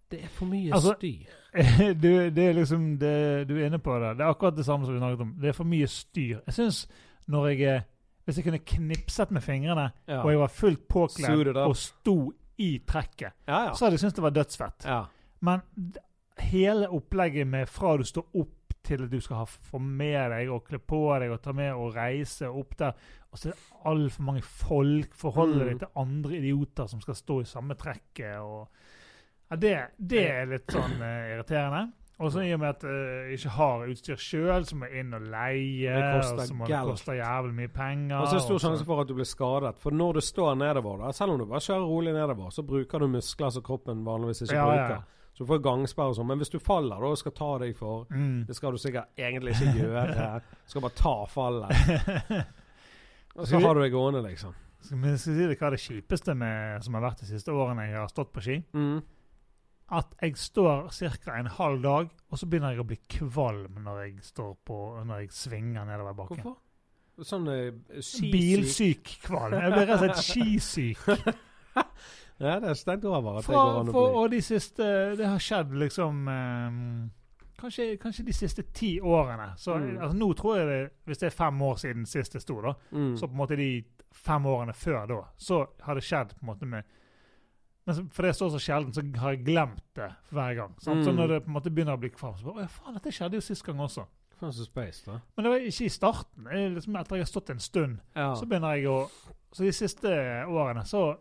Det 0.10 0.24
er 0.24 0.30
for 0.34 0.46
mye 0.50 0.72
Altså, 0.74 0.96
styr. 0.98 1.34
du, 2.04 2.08
det 2.34 2.46
er 2.50 2.54
liksom 2.58 2.88
det, 3.02 3.48
Du 3.48 3.54
er 3.58 3.68
inne 3.68 3.78
på 3.80 3.94
der. 4.02 4.14
Det 4.18 4.26
er 4.26 4.32
akkurat 4.34 4.56
det 4.58 4.66
samme 4.66 4.86
som 4.86 4.94
vi 4.96 5.00
snakket 5.02 5.22
om. 5.22 5.36
Det 5.42 5.50
er 5.52 5.58
for 5.58 5.70
mye 5.70 5.88
styr. 5.88 6.40
Jeg 6.48 6.54
syns 6.58 6.80
når 7.28 7.48
jeg 7.54 7.84
Hvis 8.26 8.38
jeg 8.40 8.46
kunne 8.48 8.60
knipset 8.66 9.32
med 9.32 9.42
fingrene, 9.46 9.92
Ja. 10.08 10.24
og 10.24 10.32
jeg 10.32 10.40
var 10.40 10.48
fullt 10.50 10.88
påkledd 10.90 11.58
og 11.62 11.76
sto 11.78 12.32
i 12.58 12.80
trekket, 12.88 13.34
Ja, 13.48 13.66
ja. 13.68 13.74
så 13.76 13.86
hadde 13.86 13.94
jeg 14.00 14.00
syntes 14.00 14.16
det 14.18 14.24
var 14.24 14.34
dødsfett. 14.34 14.86
ja. 14.90 15.04
Men 15.42 15.62
hele 16.40 16.90
opplegget 16.92 17.48
med 17.48 17.70
fra 17.72 17.96
du 17.98 18.04
står 18.04 18.26
opp 18.36 18.74
til 18.86 19.08
du 19.10 19.18
skal 19.24 19.40
ha, 19.40 19.46
få 19.46 19.80
med 19.82 20.30
deg 20.36 20.50
og 20.54 20.66
kle 20.68 20.78
på 20.78 21.00
deg 21.20 21.32
og 21.34 21.40
ta 21.42 21.54
med 21.58 21.74
og 21.74 21.96
reise 21.96 22.46
opp 22.52 22.76
der, 22.78 22.94
og 23.32 23.40
så 23.42 23.50
er 23.50 23.56
det 23.56 23.82
altfor 23.90 24.24
mange 24.28 24.42
folk. 24.46 25.16
Forholde 25.18 25.64
Mm. 25.64 25.68
deg 25.70 25.80
til 25.80 25.88
andre 25.96 26.36
idioter 26.38 26.88
som 26.88 27.02
skal 27.02 27.16
stå 27.16 27.40
i 27.42 27.48
samme 27.50 27.74
trekket. 27.76 28.38
Og, 28.40 28.68
ja, 29.50 29.56
det, 29.56 29.74
det 29.98 30.22
er 30.30 30.46
litt 30.54 30.70
sånn 30.72 31.00
uh, 31.02 31.34
irriterende. 31.34 31.92
Og 32.20 32.30
så 32.32 32.46
i 32.46 32.54
og 32.56 32.62
med 32.62 32.70
at 32.70 32.84
jeg 32.88 33.26
uh, 33.26 33.34
ikke 33.36 33.50
har 33.58 33.88
utstyr 33.92 34.16
sjøl, 34.22 34.64
så 34.70 34.78
må 34.80 34.86
jeg 34.88 35.02
inn 35.04 35.18
og 35.18 35.26
leie. 35.34 35.98
Og 36.16 36.24
så 36.24 36.54
må 36.56 36.70
det 36.70 36.80
koste 36.88 37.18
jævlig 37.18 37.56
mye 37.58 37.74
penger. 37.76 38.20
Og 38.22 38.28
så 38.30 38.38
er 38.38 38.40
det 38.40 38.46
stor 38.46 38.62
sjanse 38.64 38.86
for 38.88 39.02
at 39.02 39.10
du 39.10 39.14
blir 39.18 39.28
skadet. 39.28 39.74
For 39.82 39.92
når 39.92 40.14
du 40.14 40.22
står 40.24 40.56
nedover, 40.62 41.02
da, 41.04 41.12
selv 41.12 41.34
om 41.34 41.42
du 41.42 41.46
bare 41.50 41.60
kjører 41.66 41.90
rolig 41.90 42.14
nedover, 42.16 42.54
så 42.56 42.64
bruker 42.64 43.00
du 43.04 43.08
muskler 43.18 43.50
som 43.52 43.66
kroppen 43.66 44.06
vanligvis 44.08 44.46
ikke 44.46 44.56
Ja, 44.56 44.64
bruker. 44.70 44.96
ja. 45.02 45.02
Så 45.36 45.44
du 45.44 45.50
får 45.50 45.64
gangsperre 45.66 46.14
og 46.14 46.16
sånn. 46.16 46.30
Men 46.30 46.40
hvis 46.40 46.54
du 46.54 46.62
faller 46.64 47.02
da, 47.02 47.10
og 47.12 47.20
skal 47.20 47.34
ta 47.36 47.50
deg 47.60 47.74
for 47.76 48.06
mm. 48.08 48.46
Det 48.48 48.56
skal 48.56 48.72
du 48.72 48.80
sikkert 48.80 49.20
egentlig 49.20 49.56
ikke 49.58 49.74
gjøre. 49.82 50.30
Du 50.66 50.72
skal 50.72 50.86
bare 50.86 50.96
ta 50.98 51.16
fallet. 51.30 52.54
Og 53.36 53.50
så 53.50 53.60
har 53.60 53.76
du 53.76 53.82
det 53.84 53.92
gående, 53.92 54.22
liksom. 54.24 54.54
Skal 54.80 55.02
vi 55.02 55.12
skal 55.18 55.36
si 55.36 55.48
deg 55.50 55.60
hva 55.60 55.72
det 55.74 55.82
kjipeste 55.84 56.36
med, 56.40 56.86
som 56.86 56.96
har 56.96 57.04
vært 57.04 57.26
de 57.26 57.28
siste 57.28 57.52
årene 57.52 57.90
jeg 57.90 57.98
har 58.00 58.12
stått 58.12 58.32
på 58.32 58.44
ski? 58.46 58.62
Mm. 58.78 59.04
at 60.00 60.16
jeg 60.22 60.38
står 60.42 60.88
ca. 60.90 61.36
en 61.36 61.52
halv 61.60 61.84
dag, 61.84 62.08
og 62.32 62.40
så 62.40 62.48
begynner 62.50 62.74
jeg 62.74 62.82
å 62.82 62.88
bli 62.90 62.98
kvalm 63.12 63.84
når 63.86 64.00
jeg 64.06 64.16
står 64.32 64.56
på, 64.66 64.78
når 65.06 65.26
jeg 65.26 65.36
svinger 65.36 65.86
nedover 65.86 66.16
bakken. 66.24 66.42
Hvorfor? 66.42 67.26
Sånn 67.28 67.46
uh, 67.48 68.00
skisyk 68.00 68.32
Bilsyk 68.34 69.12
kvalm. 69.28 69.60
Jeg 69.60 69.76
blir 69.76 69.86
rett 69.92 69.94
og 69.94 70.02
slett 70.02 70.24
skisyk. 70.26 71.04
Ja, 72.40 72.60
det 72.60 72.70
er 72.70 72.74
stengt 72.76 73.06
over 73.06 73.38
at 73.40 73.46
det 73.46 73.54
går 73.56 73.80
an 73.80 73.88
å 73.88 73.92
for, 73.94 74.10
bli. 74.10 74.18
og 74.24 74.32
de 74.32 74.42
siste 74.42 74.84
Det 75.18 75.26
har 75.26 75.40
skjedd 75.40 75.72
liksom 75.72 76.26
ehm, 76.28 77.10
kanskje, 77.58 77.98
kanskje 77.98 78.26
de 78.26 78.34
siste 78.34 78.64
ti 78.74 79.00
årene. 79.00 79.54
Så 79.58 79.78
Mm. 79.80 79.98
altså, 80.02 80.18
Nå 80.18 80.34
tror 80.36 80.58
jeg 80.58 80.68
det, 80.68 80.92
hvis 81.06 81.18
det 81.20 81.28
er 81.28 81.38
fem 81.38 81.62
år 81.62 81.76
siden 81.78 82.06
sist 82.06 82.34
det 82.34 82.42
sto, 82.42 82.62
da, 82.62 82.74
Mm. 82.92 83.16
så 83.18 83.28
på 83.28 83.32
en 83.32 83.38
måte 83.38 83.56
de 83.58 83.84
fem 84.14 84.44
årene 84.46 84.74
før 84.74 85.08
da, 85.08 85.22
så 85.38 85.68
har 85.82 85.96
det 85.96 86.04
skjedd 86.04 86.28
på 86.36 86.42
en 86.44 86.48
måte 86.48 86.66
med 86.68 86.84
men 87.88 87.96
så- 87.96 88.12
for 88.12 88.24
det 88.24 88.34
står 88.36 88.50
så 88.50 88.60
sjelden, 88.60 88.92
så 88.94 89.18
har 89.20 89.32
jeg 89.36 89.46
glemt 89.46 89.84
det 89.94 90.12
hver 90.32 90.56
gang. 90.56 90.74
Sant? 90.80 91.06
Så 91.06 91.12
Mm. 91.12 91.16
når 91.18 91.28
det 91.28 91.46
på 91.46 91.48
en 91.50 91.54
måte 91.54 91.70
begynner 91.76 91.96
å 91.96 92.00
bli 92.00 92.10
kvalm, 92.10 92.36
så 92.36 92.44
bare 92.44 92.56
Å 92.56 92.60
ja, 92.62 92.68
faen, 92.68 92.94
dette 92.96 93.12
skjedde 93.14 93.34
jo 93.34 93.42
sist 93.42 93.64
gang 93.64 93.78
også. 93.78 94.06
Faen 94.42 94.52
så 94.52 94.66
space, 94.66 95.06
da. 95.06 95.20
Men 95.38 95.44
det 95.44 95.50
var 95.52 95.60
ikke 95.60 95.86
i 95.86 95.90
starten. 95.90 96.44
Det 96.46 96.54
er 96.54 96.70
Liksom 96.76 96.96
etter 97.00 97.16
jeg 97.16 97.26
har 97.26 97.42
stått 97.42 97.50
en 97.52 97.60
stund, 97.60 98.00
Ja. 98.16 98.34
så 98.34 98.46
begynner 98.48 98.76
jeg 98.76 98.86
å 98.86 99.10
Så 99.54 99.60
de 99.64 99.72
siste 99.72 100.46
årene, 100.48 100.82
så 100.84 101.18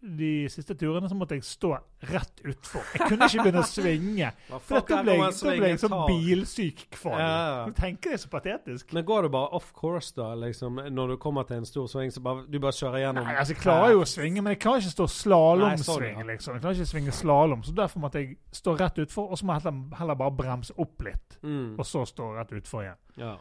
De 0.00 0.46
siste 0.52 0.74
turene 0.78 1.08
så 1.08 1.16
måtte 1.16 1.34
jeg 1.38 1.42
stå 1.42 1.70
rett 2.10 2.42
utfor. 2.44 2.82
Jeg 2.94 3.08
kunne 3.08 3.26
ikke 3.26 3.46
begynne 3.46 3.62
å 3.62 3.66
svinge. 3.68 4.28
For 4.68 4.76
dette 4.76 4.92
da 4.92 5.02
ble, 5.02 5.14
jeg- 5.16 5.62
jeg 5.70 5.80
sånn 5.80 5.94
bilsyk 6.10 6.82
kvalm. 6.98 7.18
Ja, 7.22 7.64
tenker 7.74 8.12
det 8.12 8.18
er 8.18 8.22
så 8.22 8.28
patetisk. 8.30 8.92
Men 8.92 9.06
går 9.08 9.22
du 9.26 9.28
bare 9.34 9.48
off 9.56 9.72
course, 9.72 10.12
da? 10.14 10.34
liksom 10.34 10.76
Når 10.92 11.08
du 11.08 11.16
kommer 11.16 11.48
til 11.48 11.56
en 11.56 11.66
stor 11.66 11.88
sving, 11.90 12.12
så 12.12 12.20
bare 12.22 12.44
du 12.46 12.58
bare 12.60 12.76
kjører 12.76 13.02
gjennom 13.06 13.24
Nei, 13.24 13.34
altså 13.40 13.56
Jeg 13.56 13.62
klarer 13.64 13.96
jo 13.96 14.04
å 14.04 14.06
svinge, 14.12 14.42
men 14.44 14.52
jeg 14.54 14.60
klarer 14.60 14.84
ikke 14.84 14.94
stå 14.94 15.08
Nei, 15.08 15.08
sånn, 15.08 15.24
slalåmsving. 15.24 16.22
liksom. 16.26 16.54
Jeg 16.54 16.62
klarer 16.62 16.76
ikke 16.76 16.92
svinge 16.92 17.16
slalåm, 17.16 17.64
så 17.64 17.74
derfor 17.74 18.00
måtte 18.04 18.22
jeg 18.22 18.36
stå 18.52 18.76
rett 18.78 18.98
utfor, 19.06 19.30
og 19.32 19.38
så 19.40 19.48
må 19.48 19.56
jeg 19.56 19.64
heller, 19.64 19.96
heller 19.96 20.14
bare 20.14 20.36
bremse 20.44 20.76
opp 20.78 21.02
litt, 21.02 21.38
mm. 21.42 21.78
og 21.78 21.84
så 21.88 22.04
stå 22.06 22.34
rett 22.36 22.52
utfor 22.52 22.84
igjen. 22.84 23.00
ja. 23.16 23.36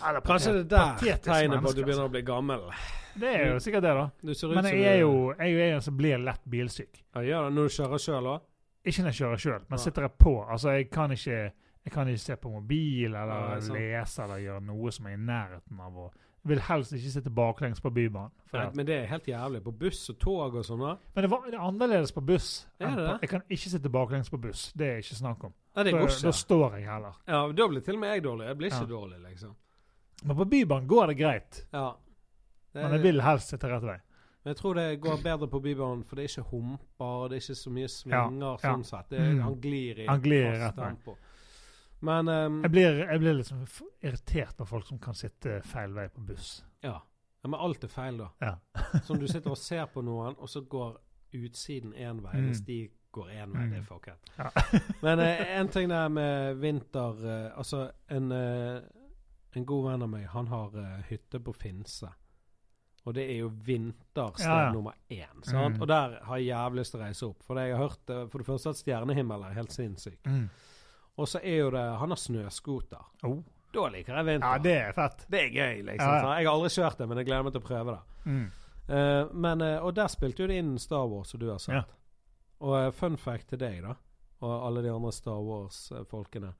Ja, 0.00 0.12
det 0.12 0.16
er 0.16 0.20
Kanskje 0.20 0.52
det 0.52 0.72
er 0.72 0.96
der 0.98 1.16
tegnet 1.22 1.62
på 1.62 1.68
at 1.70 1.76
du 1.76 1.82
begynner 1.84 2.08
å 2.08 2.10
bli 2.10 2.22
gammel. 2.22 2.60
altså. 2.60 2.96
Det 3.20 3.28
er 3.36 3.52
jo 3.52 3.58
sikkert 3.58 3.82
det, 3.82 3.94
da. 3.94 4.08
Du 4.22 4.34
ser 4.34 4.48
ut 4.48 4.54
Men 4.54 4.64
som 4.64 4.72
jeg 4.76 4.86
er 4.94 5.00
jo 5.00 5.34
jeg 5.38 5.52
er 5.52 5.68
jo 5.70 5.74
en 5.76 5.80
som 5.82 5.96
blir 5.96 6.18
lett 6.24 6.44
bilsyk. 6.48 7.02
ja, 7.16 7.20
gjør 7.20 7.44
det 7.48 7.54
når 7.54 7.62
du 7.68 7.74
kjører 7.82 7.98
sjøl 7.98 8.26
òg? 8.34 8.40
Ikke 8.86 9.02
når 9.02 9.10
jeg 9.12 9.18
kjører 9.20 9.36
sjøl, 9.36 9.60
men 9.68 9.76
Nei. 9.76 9.84
sitter 9.84 10.02
jeg 10.02 10.12
på. 10.18 10.34
Altså, 10.48 10.70
jeg 10.70 10.90
kan 10.90 11.10
ikke 11.10 11.52
jeg 11.84 11.92
kan 11.92 12.08
ikke 12.08 12.18
se 12.20 12.36
på 12.36 12.50
mobil 12.50 13.14
eller 13.14 13.26
Ja, 13.26 13.54
lese 13.72 14.22
eller 14.22 14.36
gjøre 14.38 14.62
noe 14.62 14.90
som 14.92 15.06
er 15.06 15.10
i 15.10 15.16
nærheten 15.16 15.80
av 15.80 15.92
å 15.96 16.10
vil 16.44 16.58
helst 16.60 16.92
ikke 16.92 17.10
sitte 17.12 17.30
baklengs 17.30 17.80
på 17.80 17.90
Bybanen. 17.92 18.30
for 18.46 18.58
at- 18.58 18.74
Men 18.76 18.86
det 18.86 18.94
er 19.02 19.06
helt 19.06 19.24
jævlig. 19.26 19.62
På 19.62 19.72
buss 19.78 20.08
og 20.10 20.18
tog 20.18 20.54
og 20.54 20.64
sånn. 20.64 20.78
da 20.80 20.96
Men 21.14 21.22
det, 21.24 21.30
var, 21.30 21.42
det 21.46 21.54
er 21.54 21.58
annerledes 21.60 22.12
på 22.12 22.24
buss. 22.24 22.66
Er 22.80 22.86
det 22.86 22.96
det? 22.96 23.18
Jeg 23.22 23.28
kan 23.28 23.42
ikke 23.50 23.68
sitte 23.70 23.88
baklengs 23.90 24.30
på 24.30 24.40
buss. 24.40 24.72
Det 24.72 24.86
er 24.86 24.96
ikke 24.98 25.14
snakk 25.20 25.44
om. 25.44 25.52
Nei, 25.76 25.84
det 25.84 25.92
går 25.92 26.22
da 26.22 26.30
står 26.32 26.72
jeg 26.78 26.84
heller. 26.88 27.12
Ja, 27.28 27.46
Da 27.52 27.68
blir 27.68 27.80
til 27.84 27.94
og 27.94 28.00
med 28.00 28.14
jeg 28.14 28.22
dårlig. 28.24 28.46
Jeg 28.46 28.56
blir 28.58 28.66
ikke 28.70 28.80
Ja. 28.80 28.86
dårlig, 28.86 29.20
liksom. 29.28 29.54
Men 30.24 30.36
på 30.36 30.44
Bybanen 30.44 30.86
går 30.88 31.06
det 31.06 31.14
greit. 31.20 31.66
Ja. 31.72 31.96
Det 32.72 32.82
Men 32.82 32.92
jeg 32.92 33.02
vil 33.02 33.20
helst 33.24 33.48
sitte 33.50 33.68
rett 33.70 33.82
vei. 33.82 33.98
Men 34.44 34.54
jeg 34.54 34.56
tror 34.56 34.74
det 34.74 34.84
går 35.00 35.18
bedre 35.24 35.48
på 35.52 35.60
Bybanen, 35.60 36.04
for 36.04 36.16
det 36.16 36.24
er 36.24 36.28
ikke 36.32 36.48
humper, 36.50 37.28
det 37.28 37.36
er 37.36 37.42
ikke 37.42 37.58
så 37.60 37.70
mye 37.74 37.88
svinger 37.92 38.38
Ja, 38.40 38.52
sånn 38.62 38.84
sett. 38.88 39.08
Det, 39.10 39.18
Mm. 39.20 39.42
Han 39.42 39.60
glir 39.60 39.98
i 39.98 40.06
Han 40.06 40.22
glir 40.22 40.46
rett 40.52 40.76
tempo. 40.76 41.16
Men 42.00 42.28
um, 42.28 42.62
Jeg 42.62 42.70
blir, 42.70 42.98
jeg 43.10 43.20
blir 43.20 43.34
liksom 43.34 43.66
irritert 44.02 44.56
på 44.56 44.64
folk 44.66 44.86
som 44.86 44.98
kan 44.98 45.14
sitte 45.14 45.60
feil 45.68 45.92
vei 45.92 46.08
på 46.08 46.20
buss. 46.20 46.64
ja. 46.82 47.00
ja. 47.42 47.48
Men 47.48 47.60
alt 47.60 47.84
er 47.84 47.88
feil, 47.88 48.18
da. 48.20 48.26
Ja. 48.40 48.54
Sånn 49.06 49.18
du 49.18 49.26
sitter 49.28 49.50
og 49.50 49.56
ser 49.58 49.86
på 49.88 50.02
noen, 50.04 50.34
og 50.38 50.48
så 50.48 50.60
går 50.60 50.98
utsiden 51.32 51.92
én 51.94 52.20
vei, 52.20 52.32
Mm. 52.36 52.46
Hvis 52.50 52.60
de 52.66 52.88
går 53.12 53.28
én 53.30 53.52
vei. 53.52 53.62
Mm. 53.64 53.70
Det 53.70 53.78
er 53.78 53.82
fucket. 53.82 54.30
Ja. 54.38 54.50
Men 55.02 55.20
eh, 55.20 55.40
en 55.60 55.68
ting 55.68 55.88
der 55.88 56.08
med 56.08 56.56
vinter 56.60 57.22
eh, 57.26 57.58
Altså, 57.58 57.90
en, 58.10 58.32
eh, 58.32 58.80
en 59.56 59.66
god 59.66 59.86
venn 59.90 60.02
av 60.02 60.10
meg, 60.12 60.26
han 60.30 60.46
har 60.48 60.74
uh, 60.76 61.00
hytte 61.08 61.40
på 61.42 61.52
Finse. 61.56 62.10
Og 63.08 63.14
det 63.16 63.24
er 63.32 63.38
jo 63.40 63.48
vintersted 63.64 64.44
Ja, 64.44 64.66
ja. 64.66 64.72
nummer 64.72 64.92
én. 65.08 65.40
Sant? 65.42 65.76
Mm. 65.76 65.82
Og 65.82 65.88
der 65.88 66.18
har 66.24 66.36
jeg 66.36 66.50
jævlig 66.50 66.82
lyst 66.82 66.92
til 66.92 67.00
å 67.00 67.04
reise 67.04 67.26
opp. 67.30 67.42
For 67.46 67.56
det 67.56 67.64
jeg 67.68 67.76
har 67.78 67.86
hørt 67.88 68.12
uh, 68.12 68.26
for 68.28 68.42
det 68.42 68.46
første 68.50 68.74
at 68.74 68.80
stjernehimmel 68.82 69.46
er 69.48 69.56
helt 69.56 69.72
sinnssyk. 69.72 70.18
Mm. 70.28 70.44
Og 71.20 71.28
så 71.28 71.40
er 71.42 71.56
jo 71.64 71.70
det 71.74 71.86
Han 72.00 72.12
har 72.14 72.20
snøscooter. 72.20 73.06
Oh. 73.26 73.40
Da 73.72 73.86
liker 73.88 74.16
jeg 74.18 74.26
vinter. 74.26 74.46
Ja, 74.46 74.58
det 74.62 74.76
er 74.82 74.92
fett. 74.92 75.24
Det 75.30 75.40
er 75.46 75.50
gøy, 75.54 75.82
liksom. 75.86 76.12
Ja, 76.12 76.32
Jeg 76.40 76.46
har 76.48 76.52
aldri 76.54 76.70
kjørt 76.74 76.98
det, 76.98 77.08
men 77.08 77.20
jeg 77.20 77.26
gleder 77.28 77.44
meg 77.46 77.52
til 77.54 77.62
å 77.62 77.66
prøve 77.68 77.96
det. 77.96 78.24
Mm. 78.30 78.46
Uh, 78.90 79.34
men, 79.46 79.62
uh, 79.62 79.76
og 79.86 79.94
der 79.94 80.10
spilte 80.10 80.42
jo 80.42 80.48
det 80.50 80.56
inn 80.58 80.72
Star 80.82 81.06
Wars, 81.08 81.30
som 81.30 81.40
du 81.40 81.46
har 81.50 81.60
sett. 81.62 81.96
Og 82.60 82.94
fun 82.98 83.16
fact 83.16 83.48
til 83.54 83.60
deg, 83.62 83.78
da, 83.86 83.94
og 84.44 84.54
alle 84.66 84.82
de 84.84 84.90
andre 84.92 85.12
Star 85.16 85.38
Wars-folkene. 85.40 86.50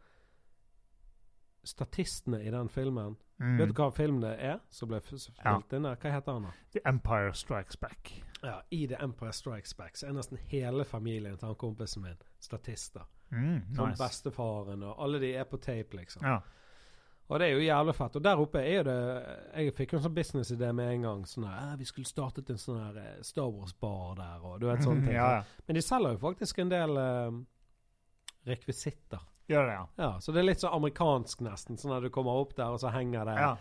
Statistene 1.64 2.42
i 2.44 2.50
den 2.50 2.68
filmen 2.68 3.16
Mm. 3.40 3.56
Vet 3.56 3.68
du 3.68 3.72
hva 3.72 3.86
filmen 3.90 4.20
det 4.20 4.34
er 4.38 4.58
som 4.68 4.88
ble 4.90 4.98
spilt 5.00 5.30
Ja. 5.42 5.54
inn 5.72 5.82
der? 5.82 5.96
Hva 5.96 6.10
heter 6.12 6.32
han, 6.34 6.42
da? 6.42 6.50
The 6.74 6.80
Empire 6.84 7.32
Strikes 7.32 7.76
Back. 7.80 8.10
Ja, 8.44 8.60
I 8.70 8.86
The 8.86 8.96
Empire 9.00 9.32
Strikes 9.32 9.72
Back 9.74 9.96
så 9.96 10.08
er 10.08 10.12
nesten 10.12 10.36
hele 10.50 10.84
familien 10.84 11.38
til 11.38 11.46
han 11.48 11.54
kompisen 11.56 12.02
min 12.02 12.18
statister. 12.38 13.06
Mm, 13.32 13.74
Som 13.74 13.88
nice. 13.88 13.98
bestefaren 14.02 14.82
og 14.82 14.94
alle 15.02 15.18
de 15.20 15.32
er 15.34 15.44
på 15.44 15.56
tape, 15.56 15.96
liksom. 15.96 16.22
Ja. 16.22 16.40
Og 17.30 17.38
det 17.40 17.48
er 17.48 17.52
jo 17.54 17.60
jævlig 17.64 17.94
fett. 17.94 18.16
Og 18.16 18.22
der 18.24 18.36
oppe 18.36 18.58
er 18.58 18.76
jo 18.76 18.82
det 18.82 19.24
Jeg 19.56 19.74
fikk 19.74 19.94
en 19.94 20.00
sånn 20.00 20.14
businessidé 20.14 20.72
med 20.74 20.92
en 20.92 21.02
gang. 21.02 21.24
Sånn 21.24 21.44
her, 21.48 21.72
«Eh, 21.72 21.76
Vi 21.78 21.84
skulle 21.84 22.04
startet 22.06 22.50
en 22.50 22.56
sånn 22.58 22.78
her 22.94 22.98
eh, 23.00 23.22
Star 23.22 23.48
Wars-bar 23.48 24.16
der, 24.16 24.44
og 24.44 24.60
du 24.60 24.66
vet 24.66 24.80
sånne 24.82 25.00
ting. 25.04 25.14
ja, 25.14 25.30
ja. 25.36 25.42
Men 25.66 25.74
de 25.76 25.80
selger 25.80 26.10
jo 26.12 26.18
faktisk 26.18 26.58
en 26.58 26.68
del 26.68 26.96
eh, 26.98 27.30
rekvisitter. 28.46 29.20
Gjør 29.50 29.66
det, 29.66 29.72
ja. 29.74 29.84
Ja, 29.98 30.10
Så 30.22 30.32
det 30.32 30.40
er 30.44 30.48
litt 30.52 30.62
sånn 30.62 30.76
amerikansk, 30.78 31.40
nesten. 31.42 31.76
Sånn 31.80 31.96
at 31.96 32.04
du 32.06 32.10
kommer 32.14 32.38
opp 32.38 32.54
der, 32.56 32.70
og 32.70 32.78
så 32.82 32.92
henger 32.94 33.26
det 33.26 33.34
ja. 33.40 33.52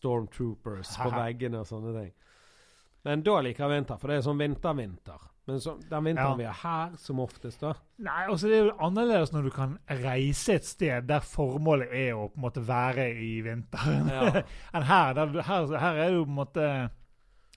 Stormtroopers 0.00 0.94
på 1.00 1.10
veggene 1.22 1.62
og 1.62 1.68
sånne 1.70 1.94
ting. 1.96 2.12
Men 3.08 3.22
da 3.24 3.38
liker 3.40 3.64
jeg 3.64 3.72
vinter, 3.78 3.96
for 4.00 4.12
det 4.12 4.18
er 4.20 4.24
sånn 4.26 4.40
vinter-vinter. 4.42 5.22
Men 5.48 5.60
så, 5.64 5.72
den 5.88 6.04
vinteren 6.04 6.34
Ja. 6.34 6.36
vi 6.36 6.44
har 6.44 6.58
her, 6.60 6.96
som 7.00 7.18
oftest, 7.24 7.62
da 7.64 7.70
Nei, 8.04 8.26
altså 8.28 8.46
Det 8.50 8.58
er 8.58 8.66
jo 8.68 8.74
annerledes 8.86 9.32
når 9.32 9.46
du 9.48 9.50
kan 9.50 9.72
reise 9.88 10.52
et 10.60 10.66
sted 10.68 11.08
der 11.08 11.24
formålet 11.24 11.88
er 11.96 12.12
å 12.14 12.26
på 12.28 12.36
en 12.38 12.44
måte 12.44 12.62
være 12.68 13.06
i 13.16 13.40
vinteren, 13.42 14.10
Ja. 14.12 14.42
enn 14.76 14.84
her, 14.86 15.14
der, 15.16 15.40
her. 15.48 15.66
Her 15.80 16.02
er 16.04 16.12
jo 16.12 16.26
på 16.26 16.30
en 16.30 16.38
måte 16.42 16.66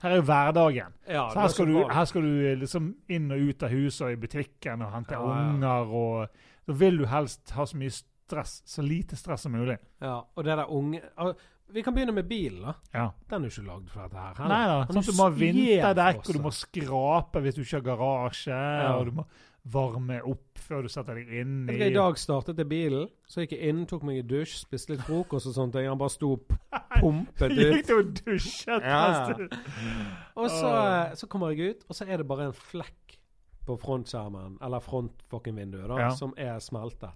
Her 0.03 0.09
er 0.09 0.15
jo 0.15 0.25
hverdagen. 0.31 0.95
ja 1.07 1.27
Så 1.29 1.37
er 1.37 1.41
her 1.43 1.53
skal, 1.53 1.65
du, 1.67 1.77
her 1.99 2.05
skal 2.09 2.21
du 2.25 2.55
liksom 2.63 2.89
inn 3.09 3.29
og 3.35 3.39
ut 3.51 3.63
av 3.67 3.69
huset 3.75 4.07
og 4.07 4.11
i 4.15 4.21
butikken 4.23 4.81
og 4.87 4.91
hente 4.95 5.19
unger. 5.19 5.93
og 5.93 6.27
Da 6.67 6.73
vil 6.79 6.97
du 7.01 7.05
helst 7.11 7.51
ha 7.57 7.65
så 7.67 7.77
mye 7.79 7.91
stress, 7.93 8.61
så 8.65 8.81
lite 8.85 9.15
stress 9.19 9.41
som 9.47 9.51
mulig. 9.55 9.77
Ja, 10.01 10.21
og 10.35 10.43
det 10.47 10.55
der 10.57 10.69
unge 10.71 11.01
Vi 11.73 11.81
kan 11.81 11.93
begynne 11.95 12.13
med 12.13 12.27
bilen, 12.29 12.61
da. 12.61 12.73
Ja. 12.93 13.05
Den 13.29 13.43
er 13.45 13.49
jo 13.49 13.53
ikke 13.61 13.67
lagd 13.71 13.87
for 13.89 14.03
dette 14.05 14.19
her. 14.37 14.47
Nei 14.51 14.65
da. 14.69 14.75
Sånn 14.93 15.07
du 15.07 15.15
må 15.17 15.23
ha 15.23 15.33
vinterdekk, 15.33 16.19
og 16.27 16.35
du 16.37 16.41
må 16.43 16.51
skrape 16.53 17.41
hvis 17.41 17.55
du 17.57 17.61
ikke 17.63 17.79
har 17.79 17.87
garasje, 17.87 18.59
Ja. 18.83 18.91
og 18.99 19.05
du 19.09 19.11
må 19.17 19.25
varme 19.65 20.17
opp 20.27 20.59
før 20.59 20.83
du 20.83 20.89
setter 20.91 21.15
deg 21.15 21.29
inn 21.39 21.69
i 21.71 21.77
I 21.87 21.89
dag 21.95 22.17
startet 22.19 22.57
jeg 22.59 22.67
bilen, 22.67 23.07
så 23.25 23.41
gikk 23.45 23.53
jeg 23.55 23.69
inn, 23.71 23.85
tok 23.87 24.03
meg 24.03 24.19
en 24.19 24.27
dusj, 24.27 24.57
spiste 24.65 24.91
litt 24.91 25.05
frokost 25.07 25.47
og 25.47 25.55
sånt. 25.55 25.75
og 25.79 25.87
Han 25.87 25.97
bare 25.97 26.09
sto 26.13 26.33
og 26.35 26.43
pumpet 26.99 26.99
pumpet 26.99 27.55
Gikk 27.57 27.79
ut. 27.79 27.87
du 27.87 27.93
og 27.95 28.13
dusjet? 28.25 28.83
Ja. 28.83 29.33
Og 30.35 30.49
så, 30.51 30.71
så 31.15 31.27
kommer 31.31 31.53
jeg 31.55 31.73
ut, 31.77 31.85
og 31.89 31.95
så 31.97 32.05
er 32.09 32.17
det 32.21 32.27
bare 32.27 32.49
en 32.51 32.53
flekk 32.57 33.17
på 33.65 33.77
frontskjermen, 33.79 34.57
eller 34.61 34.79
front-fucking-vinduet, 34.79 35.87
da, 35.87 35.97
Ja. 35.99 36.09
som 36.15 36.33
er 36.37 36.59
smeltet. 36.59 37.09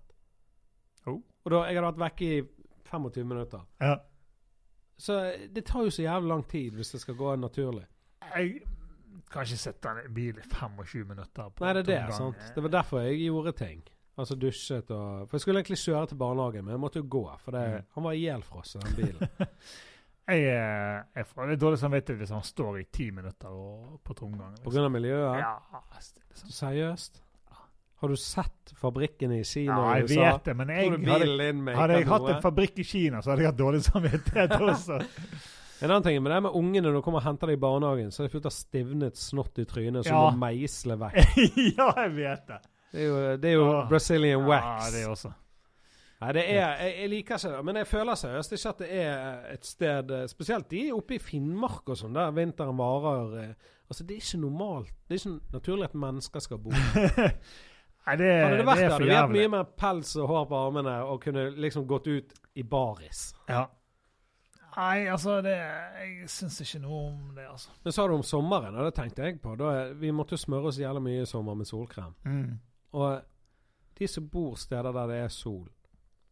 Oh. 1.08 1.22
Og 1.46 1.52
da, 1.52 1.64
jeg 1.68 1.76
hadde 1.76 1.94
vært 1.98 2.04
vekke 2.12 2.22
i 2.38 2.42
25 2.92 3.26
minutter. 3.28 3.60
Ja. 3.82 3.96
Så 4.98 5.34
det 5.54 5.66
tar 5.66 5.84
jo 5.84 5.90
så 5.90 6.02
jævlig 6.04 6.28
lang 6.30 6.48
tid 6.48 6.72
hvis 6.74 6.92
det 6.92 7.02
skal 7.02 7.16
gå 7.16 7.36
naturlig. 7.36 7.86
Jeg 8.36 8.62
kan 9.32 9.44
ikke 9.44 9.58
sette 9.58 9.88
i 9.88 10.06
en 10.08 10.14
bil 10.14 10.38
i 10.38 10.42
25 10.50 11.06
minutter. 11.08 11.50
på 11.50 11.64
Nei, 11.66 11.74
det 11.74 11.90
er 11.90 12.06
det. 12.08 12.14
sant? 12.16 12.36
Det 12.56 12.64
var 12.64 12.70
derfor 12.70 13.00
jeg 13.00 13.20
gjorde 13.28 13.52
ting. 13.52 13.84
Altså 14.18 14.36
dusjet 14.36 14.90
og 14.92 15.30
For 15.30 15.38
jeg 15.38 15.42
skulle 15.42 15.60
egentlig 15.62 15.78
kjøre 15.78 16.08
til 16.08 16.18
barnehagen, 16.18 16.66
men 16.66 16.72
jeg 16.72 16.80
måtte 16.80 16.96
jo 17.00 17.06
gå. 17.10 17.38
For 17.40 17.52
det, 17.52 17.68
Mm. 17.76 17.86
han 17.94 18.04
var 18.04 18.12
ihjelfrosset, 18.12 18.82
den 18.84 18.96
bilen. 18.96 19.30
Jeg, 20.28 20.44
er- 20.52 21.06
jeg 21.16 21.26
får 21.30 21.48
litt 21.54 21.60
dårlig 21.62 21.80
samvittighet 21.80 22.20
hvis 22.20 22.34
han 22.36 22.44
står 22.44 22.80
i 22.82 22.84
ti 22.92 23.06
minutter 23.16 23.48
og, 23.54 24.00
på 24.04 24.14
tomgang. 24.18 24.58
På 24.64 24.74
grunn 24.74 24.90
av 24.90 24.92
miljøet. 24.92 25.40
Ja, 25.40 25.54
liksom. 25.96 26.50
Seriøst? 26.52 27.22
Har 27.98 28.12
du 28.14 28.16
sett 28.22 28.74
fabrikkene 28.78 29.40
i 29.40 29.44
Kina 29.48 29.74
ja, 29.74 29.94
jeg 30.04 30.10
vet 30.20 30.44
det, 30.46 30.54
men 30.60 30.70
jeg, 30.70 30.92
hadde, 30.92 31.74
hadde 31.80 31.96
jeg 31.98 32.06
hatt 32.12 32.28
en 32.36 32.42
fabrikk 32.44 32.78
i 32.78 32.86
Kina, 32.86 33.24
så 33.26 33.32
hadde 33.32 33.42
jeg 33.42 33.50
hatt 33.50 33.58
dårlig 33.58 33.80
samvittighet 33.88 34.54
også. 34.70 35.00
En 35.82 35.90
annen 35.94 36.04
ting 36.06 36.20
med 36.22 36.32
det 36.36 36.38
med 36.46 36.54
ungene 36.60 36.86
når 36.92 37.00
du 37.00 37.02
kommer 37.06 37.24
og 37.24 37.26
henter 37.26 37.50
dem 37.50 37.58
i 37.58 37.62
barnehagen, 37.64 38.12
så 38.14 38.22
er 38.22 38.28
det 38.28 38.36
fullt 38.36 38.46
av 38.52 38.54
stivnet 38.54 39.18
snott 39.18 39.58
i 39.62 39.66
trynet 39.70 40.06
som 40.06 40.14
Ja. 40.14 40.22
må 40.30 40.38
meisle 40.44 40.98
vekk. 41.02 41.18
ja, 41.80 41.90
jeg 42.04 42.14
vet 42.20 42.46
det. 42.52 42.60
Det 42.94 43.02
er 43.02 43.08
jo, 43.10 43.18
det 43.42 43.50
er 43.50 43.58
jo. 43.58 43.66
Brazilian 43.90 44.46
Ja, 44.48 44.62
det 44.86 44.94
det 45.00 45.08
også. 45.10 45.34
Nei, 46.18 46.32
det 46.34 46.44
er, 46.50 46.56
jeg, 46.82 46.94
jeg 46.98 47.10
liker 47.12 47.38
ikke 47.38 47.50
det, 47.54 47.64
men 47.68 47.78
jeg 47.78 47.88
føler 47.88 48.18
seriøst 48.18 48.54
ikke 48.58 48.70
at 48.72 48.80
det 48.82 48.88
er 49.04 49.44
et 49.54 49.68
sted 49.70 50.14
eh, 50.18 50.24
Spesielt 50.32 50.72
de 50.72 50.80
oppe 50.96 51.14
i 51.14 51.22
Finnmark 51.22 51.92
og 51.94 52.00
sånn, 52.00 52.18
der 52.18 52.34
vinteren 52.34 52.80
varer 52.80 53.36
eh, 53.44 53.74
Altså, 53.88 54.04
Det 54.04 54.18
er 54.18 54.24
ikke 54.24 54.42
normalt. 54.42 54.94
Det 55.08 55.16
er 55.16 55.22
ikke 55.22 55.54
naturlig 55.54 55.86
at 55.88 55.94
mennesker 55.96 56.44
skal 56.44 56.58
bo. 56.60 56.74
Nei, 58.08 58.16
det, 58.20 58.28
Hadde 58.34 58.58
det 58.58 58.66
vært 58.68 58.82
det 58.82 58.84
er 58.84 58.92
for 58.92 58.98
hadde 58.98 59.08
vi 59.08 59.16
hatt 59.16 59.34
mye 59.36 59.52
mer 59.52 59.70
pels 59.80 60.14
og 60.16 60.28
hår 60.32 60.46
på 60.48 60.60
armene 60.60 60.96
og 61.08 61.22
kunne 61.24 61.50
liksom 61.60 61.88
gått 61.88 62.08
ut 62.08 62.36
i 62.56 62.64
baris. 62.64 63.22
Ja. 63.48 63.66
Nei, 64.78 65.08
altså 65.10 65.40
det, 65.42 65.56
Jeg 65.56 66.30
syns 66.32 66.60
ikke 66.64 66.84
noe 66.84 67.02
om 67.10 67.32
det, 67.36 67.48
altså. 67.50 67.74
Men 67.84 67.96
sa 67.96 68.06
du 68.08 68.14
om 68.16 68.24
sommeren, 68.24 68.76
og 68.78 68.88
det 68.88 68.94
tenkte 68.96 69.26
jeg 69.26 69.40
på. 69.44 69.56
Da 69.60 69.90
vi 69.98 70.12
måtte 70.16 70.38
jo 70.38 70.44
smøre 70.44 70.72
oss 70.72 70.80
jævlig 70.80 71.04
mye 71.08 71.24
i 71.26 71.30
sommer 71.30 71.58
med 71.58 71.68
solkrem. 71.68 72.14
Mm. 72.24 72.60
Og 72.96 73.98
de 74.00 74.08
som 74.08 74.30
bor 74.30 74.56
steder 74.60 74.92
der 74.94 75.12
det 75.12 75.20
er 75.26 75.34
sol, 75.34 75.66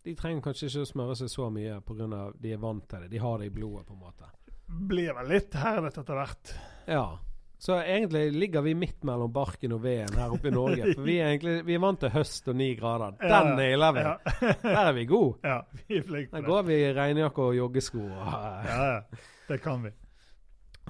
de 0.05 0.15
trenger 0.15 0.41
kanskje 0.45 0.69
ikke 0.69 0.85
å 0.85 0.89
smøre 0.89 1.15
seg 1.19 1.29
så 1.33 1.49
mye 1.53 1.79
pga. 1.85 2.23
de 2.41 2.51
er 2.53 2.59
vant 2.61 2.83
til 2.89 3.05
det. 3.05 3.11
De 3.11 3.21
har 3.21 3.39
det 3.41 3.49
i 3.49 3.53
blodet, 3.53 3.85
på 3.87 3.93
en 3.95 4.03
måte. 4.05 4.29
Blir 4.65 5.13
vel 5.17 5.31
litt 5.33 5.55
herdet 5.57 5.97
etter 5.97 6.19
hvert. 6.19 6.53
Ja. 6.89 7.05
Så 7.57 7.77
egentlig 7.81 8.31
ligger 8.35 8.61
vi 8.61 8.75
midt 8.77 9.03
mellom 9.07 9.31
barken 9.33 9.73
og 9.73 9.81
veden 9.81 10.17
her 10.19 10.33
oppe 10.35 10.51
i 10.51 10.53
Norge. 10.53 10.91
For 10.93 11.05
vi 11.07 11.15
er 11.23 11.31
egentlig 11.31 11.55
vi 11.65 11.77
er 11.77 11.81
vant 11.81 12.01
til 12.03 12.11
høst 12.13 12.49
og 12.51 12.57
ni 12.59 12.71
grader. 12.77 13.15
Den 13.21 13.31
Ja, 13.31 13.55
nailer 13.57 13.95
vi. 13.95 14.03
Ja. 14.05 14.15
Der 14.61 14.81
er 14.83 14.93
vi 14.93 15.05
gode. 15.09 15.39
ja, 15.51 15.61
vi 15.87 15.97
er 15.97 16.05
flinke 16.05 16.33
på 16.33 16.37
Der 16.37 16.49
går 16.49 16.67
vi 16.67 16.79
i 16.83 16.91
regnjakke 16.93 17.47
og 17.49 17.55
joggesko. 17.57 18.03
Og, 18.03 18.19
Ja, 18.19 18.89
ja. 18.91 19.23
Det 19.47 19.61
kan 19.63 19.81
vi. 19.85 19.93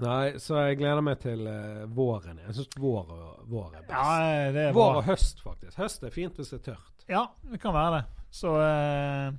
Nei, 0.04 0.36
så 0.44 0.60
jeg 0.66 0.82
gleder 0.82 1.04
meg 1.08 1.22
til 1.24 1.46
uh, 1.48 1.86
våren. 1.96 2.42
Jeg 2.44 2.58
syns 2.58 2.76
vår, 2.84 3.14
vår 3.48 3.70
er 3.78 3.86
best. 3.86 3.96
Ja, 3.96 4.52
det 4.52 4.66
er 4.70 4.76
vår 4.76 5.00
og 5.00 5.08
høst, 5.08 5.40
faktisk. 5.44 5.78
Høst 5.80 6.04
er 6.04 6.12
fint 6.12 6.36
hvis 6.40 6.52
det 6.52 6.60
er 6.60 6.66
tørt. 6.74 7.06
Ja, 7.08 7.22
det 7.52 7.62
kan 7.64 7.76
være 7.76 8.02
det. 8.02 8.25
Så 8.36 8.52
eh, 8.60 9.32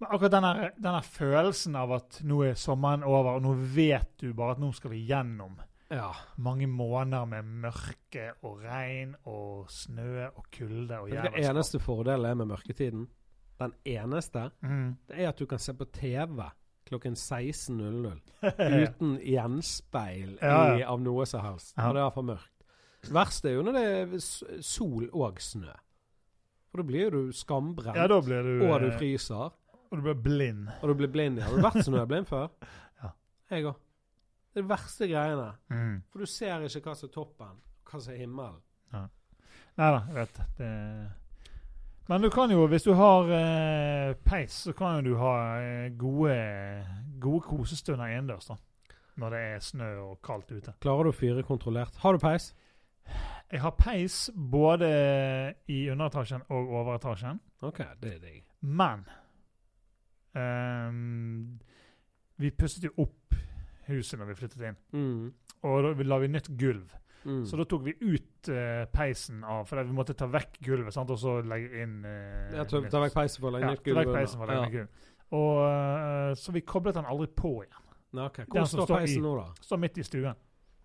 Men 0.00 0.06
akkurat 0.14 0.32
denne, 0.36 0.70
denne 0.80 1.00
følelsen 1.04 1.74
av 1.76 1.90
at 1.98 2.20
nå 2.24 2.38
er 2.46 2.54
sommeren 2.56 3.02
over, 3.04 3.34
og 3.36 3.42
nå 3.44 3.54
vet 3.74 4.12
du 4.22 4.30
bare 4.38 4.54
at 4.56 4.62
nå 4.62 4.70
skal 4.76 4.94
vi 4.94 5.02
gjennom 5.08 5.58
Ja. 5.90 6.12
mange 6.38 6.68
måneder 6.70 7.26
med 7.26 7.44
mørke 7.64 8.28
og 8.46 8.60
regn 8.62 9.16
og 9.26 9.66
snø 9.74 10.28
og 10.28 10.44
kulde 10.54 11.00
og 11.02 11.10
jævla. 11.10 11.32
Den 11.34 11.50
eneste 11.50 11.80
fordelen 11.82 12.38
med 12.38 12.46
mørketiden, 12.52 13.08
den 13.60 13.74
eneste, 13.84 14.50
Mm. 14.62 14.96
det 15.08 15.18
er 15.18 15.28
at 15.28 15.38
du 15.38 15.46
kan 15.46 15.58
se 15.58 15.74
på 15.74 15.84
TV 15.92 16.46
klokken 16.86 17.12
16.00 17.14 18.20
uten 18.86 19.18
gjenspeil 19.20 20.38
Ja, 20.40 20.76
i, 20.78 20.82
av 20.82 21.00
noe 21.02 21.26
som 21.26 21.42
helst. 21.44 21.74
Ja. 21.76 21.88
Og 21.90 21.94
det 21.98 22.02
er 22.06 22.10
for 22.14 22.22
mørkt. 22.22 22.64
Det 23.02 23.12
verste 23.14 23.48
er 23.50 23.54
jo 23.58 23.62
når 23.62 23.72
det 23.76 23.84
er 23.84 24.62
sol 24.62 25.08
og 25.12 25.40
snø. 25.40 25.74
For 26.70 26.80
da 26.82 26.86
blir 26.86 27.10
du 27.14 27.32
skambrent, 27.34 27.96
ja, 27.98 28.06
da 28.10 28.20
blir 28.22 28.46
du 28.46 28.64
og 28.68 28.80
du 28.84 28.88
eh, 28.92 28.96
fryser, 28.98 29.50
Og 29.90 29.98
du 29.98 30.02
blir 30.06 30.14
blind. 30.22 30.68
og 30.82 30.88
du 30.88 30.94
blir 30.94 31.10
blind. 31.10 31.38
ja. 31.40 31.48
Har 31.48 31.56
du 31.56 31.64
vært 31.66 31.84
snøblind 31.86 32.28
før? 32.30 32.48
Ja. 33.02 33.10
Jeg 33.50 33.64
òg. 33.66 33.78
Det 34.52 34.60
er 34.60 34.62
de 34.66 34.68
verste 34.70 35.06
greiene. 35.10 35.48
Mm. 35.70 35.96
For 36.12 36.22
du 36.22 36.26
ser 36.30 36.62
ikke 36.66 36.82
hva 36.90 36.94
som 36.98 37.08
er 37.08 37.12
toppen, 37.14 37.56
hva 37.90 38.00
som 38.02 38.12
er 38.14 38.18
himmelen. 38.22 38.60
Nei 39.78 39.88
da, 39.94 40.00
jeg 40.10 40.14
vet 40.18 40.38
det. 40.58 40.70
Men 42.10 42.24
du 42.24 42.28
kan 42.34 42.50
jo, 42.50 42.64
hvis 42.68 42.82
du 42.84 42.90
har 42.98 43.28
eh, 43.32 44.14
peis, 44.26 44.56
så 44.66 44.72
kan 44.76 44.98
jo 44.98 45.12
du 45.14 45.18
ha 45.20 45.34
eh, 45.62 45.92
gode, 45.96 46.34
gode 47.22 47.44
kosestunder 47.46 48.10
innendørs, 48.10 48.50
når 49.20 49.30
det 49.36 49.42
er 49.54 49.62
snø 49.62 49.90
og 50.08 50.16
kaldt 50.26 50.50
ute. 50.50 50.74
Klarer 50.82 51.06
du 51.06 51.12
å 51.12 51.16
fyre 51.16 51.44
kontrollert? 51.46 51.94
Har 52.02 52.18
du 52.18 52.22
peis? 52.22 52.50
Jeg 53.50 53.60
har 53.60 53.70
peis 53.70 54.30
både 54.36 55.54
i 55.68 55.88
underetasjen 55.90 56.42
og 56.54 56.68
overetasjen, 56.80 57.40
OK, 57.66 57.78
det 58.00 58.12
er 58.14 58.18
deg. 58.22 58.44
men 58.62 59.04
um, 60.34 61.58
Vi 62.40 62.50
pusset 62.56 62.84
jo 62.86 62.92
opp 63.02 63.34
huset 63.90 64.20
når 64.20 64.30
vi 64.30 64.34
flyttet 64.38 64.62
inn, 64.68 64.76
Mm. 64.92 65.32
og 65.66 65.82
da 65.98 66.02
la 66.04 66.18
vi 66.18 66.28
nytt 66.28 66.48
gulv. 66.56 66.92
Mm. 67.24 67.42
Så 67.44 67.56
da 67.58 67.64
tok 67.68 67.82
vi 67.84 67.92
ut 68.00 68.48
uh, 68.48 68.86
peisen 68.94 69.42
av 69.44 69.66
For 69.68 69.82
vi 69.84 69.92
måtte 69.92 70.14
ta 70.16 70.24
vekk 70.26 70.54
gulvet 70.64 70.94
sant? 70.94 71.10
og 71.12 71.18
så 71.20 71.34
legge 71.44 71.82
inn 71.82 71.98
uh, 72.06 72.54
Ja, 72.56 72.64
ta, 72.64 72.80
tar 72.88 73.02
vekk 73.04 73.12
peisen 73.18 73.42
for 73.42 73.50
å 73.50 73.52
legge 73.58 73.66
ja, 73.66 73.72
nytt 73.74 73.82
ta 73.82 73.90
gulv 73.90 73.98
vekk 74.00 74.14
peisen 74.14 74.38
for 74.40 74.46
å 74.46 74.54
legge 74.54 74.62
Ja. 74.62 74.70
gulv. 74.78 74.88
Og, 75.36 75.58
uh, 75.60 76.32
så 76.40 76.52
vi 76.56 76.60
koblet 76.62 76.94
den 76.96 77.04
aldri 77.04 77.26
på 77.36 77.50
igjen. 77.66 77.84
Nei, 78.16 78.24
ok. 78.24 78.36
Den 78.40 78.46
Hvor 78.54 78.64
står 78.66 78.86
står 78.86 78.96
i- 78.96 79.04
peisen 79.04 79.22
nå, 79.22 79.34
da? 79.36 79.52
Står 79.60 79.78
midt 79.78 79.98
i 79.98 80.02
stuen. 80.02 80.34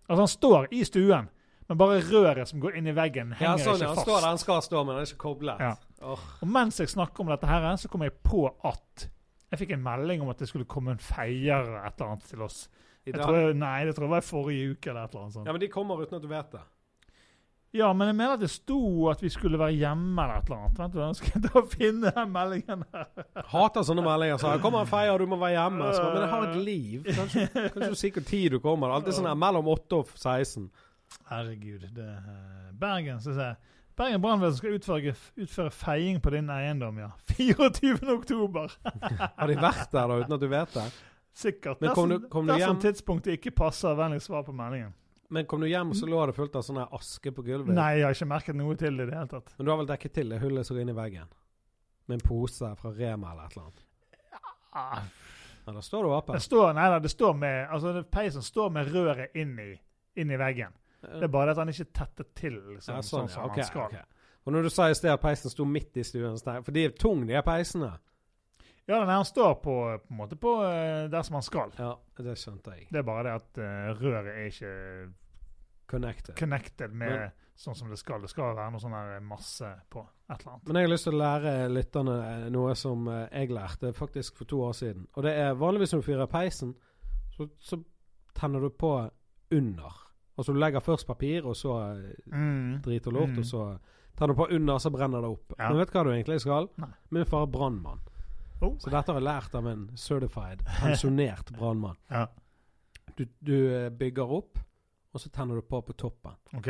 Altså 0.09 0.19
Han 0.19 0.27
står 0.27 0.67
i 0.73 0.83
stuen, 0.83 1.29
men 1.69 1.77
bare 1.77 2.01
røret 2.05 2.47
som 2.47 2.59
går 2.61 2.75
inn 2.77 2.87
i 2.87 2.93
veggen, 2.93 3.31
Ja, 3.39 3.55
henger 3.55 3.63
sånn, 3.63 3.79
ja. 3.81 3.87
ikke 3.87 3.87
Han 3.87 3.95
fast. 3.95 4.07
står 4.07 4.21
der 4.21 4.27
han 4.27 4.37
skal 4.43 4.61
stå, 4.61 4.83
men 4.85 4.95
han 4.95 5.01
er 5.03 5.09
ikke 5.09 5.23
koblet. 5.25 5.59
Ja. 5.59 5.75
Oh. 6.05 6.19
Og 6.41 6.47
mens 6.47 6.77
jeg 6.79 6.89
snakker 6.91 7.21
om 7.25 7.31
dette, 7.33 7.47
her, 7.49 7.67
så 7.81 7.89
kom 7.89 8.01
jeg 8.05 8.13
på 8.23 8.45
at 8.63 9.07
jeg 9.51 9.59
fikk 9.63 9.71
en 9.77 9.83
melding 9.85 10.21
om 10.21 10.29
at 10.29 10.37
det 10.41 10.47
skulle 10.49 10.65
komme 10.65 10.91
en 10.91 11.01
feier 11.01 11.61
eller 11.63 11.85
et 11.87 11.99
eller 11.99 12.11
annet 12.15 12.29
til 12.29 12.41
oss. 12.45 12.67
Jeg 13.05 13.13
tror, 13.21 13.53
nei, 13.53 13.85
det 13.85 13.93
tror 13.95 14.07
jeg 14.07 14.11
var 14.15 14.23
i 14.23 14.25
forrige 14.25 14.71
uke. 14.75 14.89
eller 14.89 15.03
et 15.05 15.11
eller 15.13 15.21
annet 15.23 15.33
sånt. 15.33 15.45
Ja, 15.45 15.51
men 15.53 15.61
de 15.61 15.67
kommer 15.69 16.01
uten 16.01 16.15
at 16.17 16.21
du 16.25 16.27
vet 16.27 16.51
det. 16.51 16.61
Ja, 17.75 17.89
men 17.93 18.07
jeg 18.07 18.15
mener 18.15 18.37
at 18.37 18.39
det 18.39 18.49
sto 18.53 18.77
at 19.11 19.19
vi 19.21 19.29
skulle 19.29 19.59
være 19.59 19.75
hjemme 19.75 20.15
eller 20.23 20.37
et 20.39 20.45
eller 20.47 20.61
annet. 20.63 20.77
Vent, 20.79 20.93
Nå 20.95 21.07
skal 21.17 21.31
jeg 21.35 21.43
ta 21.43 21.59
og 21.59 21.73
finne 21.73 22.11
den 22.15 22.31
meldingen 22.31 22.85
her. 22.93 23.09
Hater 23.51 23.83
sånne 23.83 24.05
meldinger. 24.05 24.37
Så, 24.39 24.53
'Kommer 24.63 24.85
en 24.85 24.87
feier, 24.87 25.17
du 25.19 25.25
må 25.27 25.35
være 25.41 25.57
hjemme.' 25.57 25.89
Så, 25.93 26.03
men 26.13 26.21
jeg 26.23 26.29
har 26.31 26.47
et 26.47 26.55
liv. 26.55 27.03
Kanskje, 27.03 27.47
kanskje 27.53 27.89
du 27.91 27.95
sier 27.99 28.11
hvor 28.15 28.23
tid 28.29 28.51
du 28.55 28.59
kommer. 28.63 28.93
Alltid 28.95 29.13
sånn 29.17 29.27
her 29.27 29.35
mellom 29.35 29.67
8 29.67 29.99
og 29.99 30.07
16. 30.15 30.69
Herregud. 31.29 31.87
Det 31.95 32.05
er 32.05 32.73
Bergen, 32.79 33.19
så 33.23 33.33
jeg. 33.33 33.55
Bergen 33.97 34.21
brannvesen 34.21 34.57
skal 34.59 34.75
utføre, 34.75 35.13
utføre 35.39 35.71
feiing 35.71 36.19
på 36.21 36.29
din 36.35 36.49
eiendom, 36.51 36.97
ja. 36.99 37.11
24. 37.37 38.01
oktober. 38.11 38.71
Har 39.39 39.47
de 39.47 39.55
vært 39.55 39.91
der 39.95 40.07
da 40.11 40.17
uten 40.21 40.35
at 40.35 40.43
du 40.43 40.47
vet 40.51 40.73
det? 40.75 40.85
Sikkert. 41.35 41.81
Men 41.81 41.93
kom 41.95 42.09
Dersom- 42.09 42.21
du- 42.21 42.27
kom 42.31 42.45
du 42.47 42.53
dersom 42.53 42.79
tidspunktet 42.83 43.37
ikke 43.39 43.51
passer, 43.55 43.95
vennlig 43.95 44.21
svar 44.23 44.43
på 44.47 44.53
meldingen. 44.55 44.93
Men 45.33 45.47
kom 45.49 45.63
du 45.63 45.67
hjem, 45.67 45.89
så 45.97 46.05
lå 46.07 46.19
det 46.29 46.35
fullt 46.37 46.53
av 46.55 46.61
sånn 46.67 46.83
aske 46.85 47.31
på 47.33 47.41
gulvet. 47.43 47.73
Nei, 47.73 47.95
jeg 47.97 48.05
har 48.05 48.13
ikke 48.13 48.27
merket 48.29 48.55
noe 48.59 48.75
til 48.77 48.95
det 48.99 49.07
i 49.07 49.09
det 49.09 49.15
hele 49.17 49.31
tatt. 49.31 49.55
Men 49.57 49.65
du 49.65 49.71
har 49.73 49.79
vel 49.81 49.87
dekket 49.89 50.13
til 50.19 50.29
det 50.29 50.37
hullet 50.43 50.67
som 50.67 50.75
går 50.77 50.83
inn 50.85 50.91
i 50.93 50.95
veggen? 50.99 51.31
Med 52.05 52.19
en 52.19 52.23
pose 52.29 52.69
fra 52.77 52.91
Rema 52.93 53.31
eller 53.33 53.47
et 53.47 53.55
eller 53.55 53.65
annet? 53.65 53.81
Ja. 54.75 55.01
Ja, 55.65 55.73
da 55.73 55.81
står 55.81 56.03
det 56.05 56.11
åpent. 56.13 56.37
det 56.37 56.43
står, 56.45 56.73
nei, 56.77 56.85
da, 56.93 56.99
det 57.01 57.09
står 57.09 57.33
med, 57.41 57.67
altså 57.73 58.03
peisen 58.13 58.43
står 58.45 58.69
med 58.75 58.91
røret 58.93 59.33
inn 59.41 59.55
i, 59.63 59.71
inn 60.21 60.29
i 60.29 60.37
veggen. 60.37 60.75
Det 61.11 61.23
er 61.23 61.33
bare 61.33 61.51
at 61.55 61.57
han 61.61 61.69
ikke 61.71 61.87
tetter 61.93 62.27
til 62.35 62.57
liksom, 62.73 62.95
ja, 62.95 63.01
sånn, 63.01 63.27
sånn, 63.27 63.29
som 63.29 63.43
ja. 63.43 63.51
Ok, 63.51 63.59
han 63.61 63.69
skal. 63.69 63.85
Okay. 63.85 64.03
Og 64.45 64.53
når 64.53 64.67
du 64.67 64.69
sa 64.69 64.89
i 64.89 64.95
sted 64.97 65.09
at 65.13 65.21
peisen 65.23 65.49
sto 65.49 65.65
midt 65.65 65.97
i 65.97 66.03
stuen, 66.05 66.37
for 66.37 66.71
de 66.75 66.83
er 66.85 66.97
tunge, 67.01 67.25
de 67.29 67.33
er 67.37 67.45
peisene. 67.45 67.93
Ja, 68.85 68.99
nei, 69.01 69.15
han 69.15 69.25
står 69.25 69.55
på, 69.63 69.75
på 70.05 70.13
en 70.13 70.17
måte 70.19 70.37
på 70.37 70.51
eh, 70.67 71.07
der 71.09 71.23
som 71.25 71.39
han 71.39 71.45
skal. 71.45 71.71
Ja, 71.81 71.95
det 72.21 72.35
skjønte 72.37 72.75
jeg. 72.75 72.85
Det 72.93 73.01
er 73.01 73.07
bare 73.07 73.23
det 73.25 73.33
at 73.39 73.57
uh, 73.57 73.95
røret 73.97 74.29
er 74.35 74.51
ikke 74.51 74.73
Connected. 75.89 76.37
connected 76.37 76.93
med 76.93 77.09
Men- 77.19 77.31
sånn 77.55 77.75
som 77.75 77.89
det 77.89 77.97
skal. 77.97 78.21
Det 78.21 78.29
skal 78.29 78.53
være 78.57 78.71
noe 78.73 78.81
sånn 78.83 78.93
her 78.93 79.19
masse 79.25 79.67
på 79.89 80.01
et 80.29 80.39
eller 80.41 80.53
annet. 80.53 80.67
Men 80.67 80.75
jeg 80.75 80.87
har 80.87 80.93
lyst 80.93 81.07
til 81.07 81.15
å 81.15 81.21
lære 81.23 81.53
lytterne 81.71 82.15
eh, 82.29 82.47
noe 82.53 82.75
som 82.77 83.07
eh, 83.07 83.27
jeg 83.31 83.53
lærte 83.57 83.93
faktisk 83.97 84.37
for 84.37 84.45
to 84.49 84.61
år 84.65 84.73
siden. 84.77 85.07
Og 85.15 85.25
det 85.25 85.33
er 85.41 85.57
vanligvis 85.57 85.93
når 85.95 86.01
du 86.03 86.07
fyrer 86.11 86.29
peisen, 86.29 86.75
så, 87.37 87.49
så 87.57 87.81
tenner 88.37 88.65
du 88.65 88.69
på 88.69 88.91
under. 89.55 90.01
Altså 90.37 90.53
du 90.53 90.59
legger 90.59 90.79
først 90.83 91.07
papir, 91.07 91.45
og 91.47 91.55
så 91.55 91.75
eh, 91.95 92.15
Mm. 92.35 92.81
drit 92.83 93.07
og 93.07 93.13
lort, 93.13 93.29
Mm. 93.29 93.39
og 93.39 93.45
så 93.45 93.79
tar 94.17 94.27
du 94.27 94.33
på 94.33 94.47
under, 94.51 94.77
så 94.79 94.89
brenner 94.91 95.21
det 95.21 95.29
opp. 95.29 95.53
Ja. 95.59 95.69
Men 95.69 95.77
vet 95.77 95.91
du 95.91 95.97
hva 95.99 96.03
du 96.03 96.11
egentlig 96.11 96.39
skal? 96.41 96.69
Nei. 96.77 96.89
Min 97.11 97.25
far 97.25 97.41
er 97.43 97.51
brannmann. 97.51 97.99
Oh. 98.61 98.77
Så 98.79 98.89
dette 98.89 99.11
har 99.11 99.19
jeg 99.19 99.23
lært 99.23 99.55
av 99.55 99.67
en 99.67 99.89
certified, 99.95 100.63
pensjonert 100.79 101.51
brannmann. 101.57 101.97
Ja. 102.11 102.27
Du, 103.15 103.25
du 103.43 103.55
eh, 103.75 103.89
bygger 103.89 104.31
opp, 104.31 104.59
og 105.13 105.21
så 105.21 105.29
tenner 105.31 105.55
du 105.55 105.61
på 105.61 105.81
på 105.85 105.93
toppen. 105.95 106.35
OK. 106.57 106.67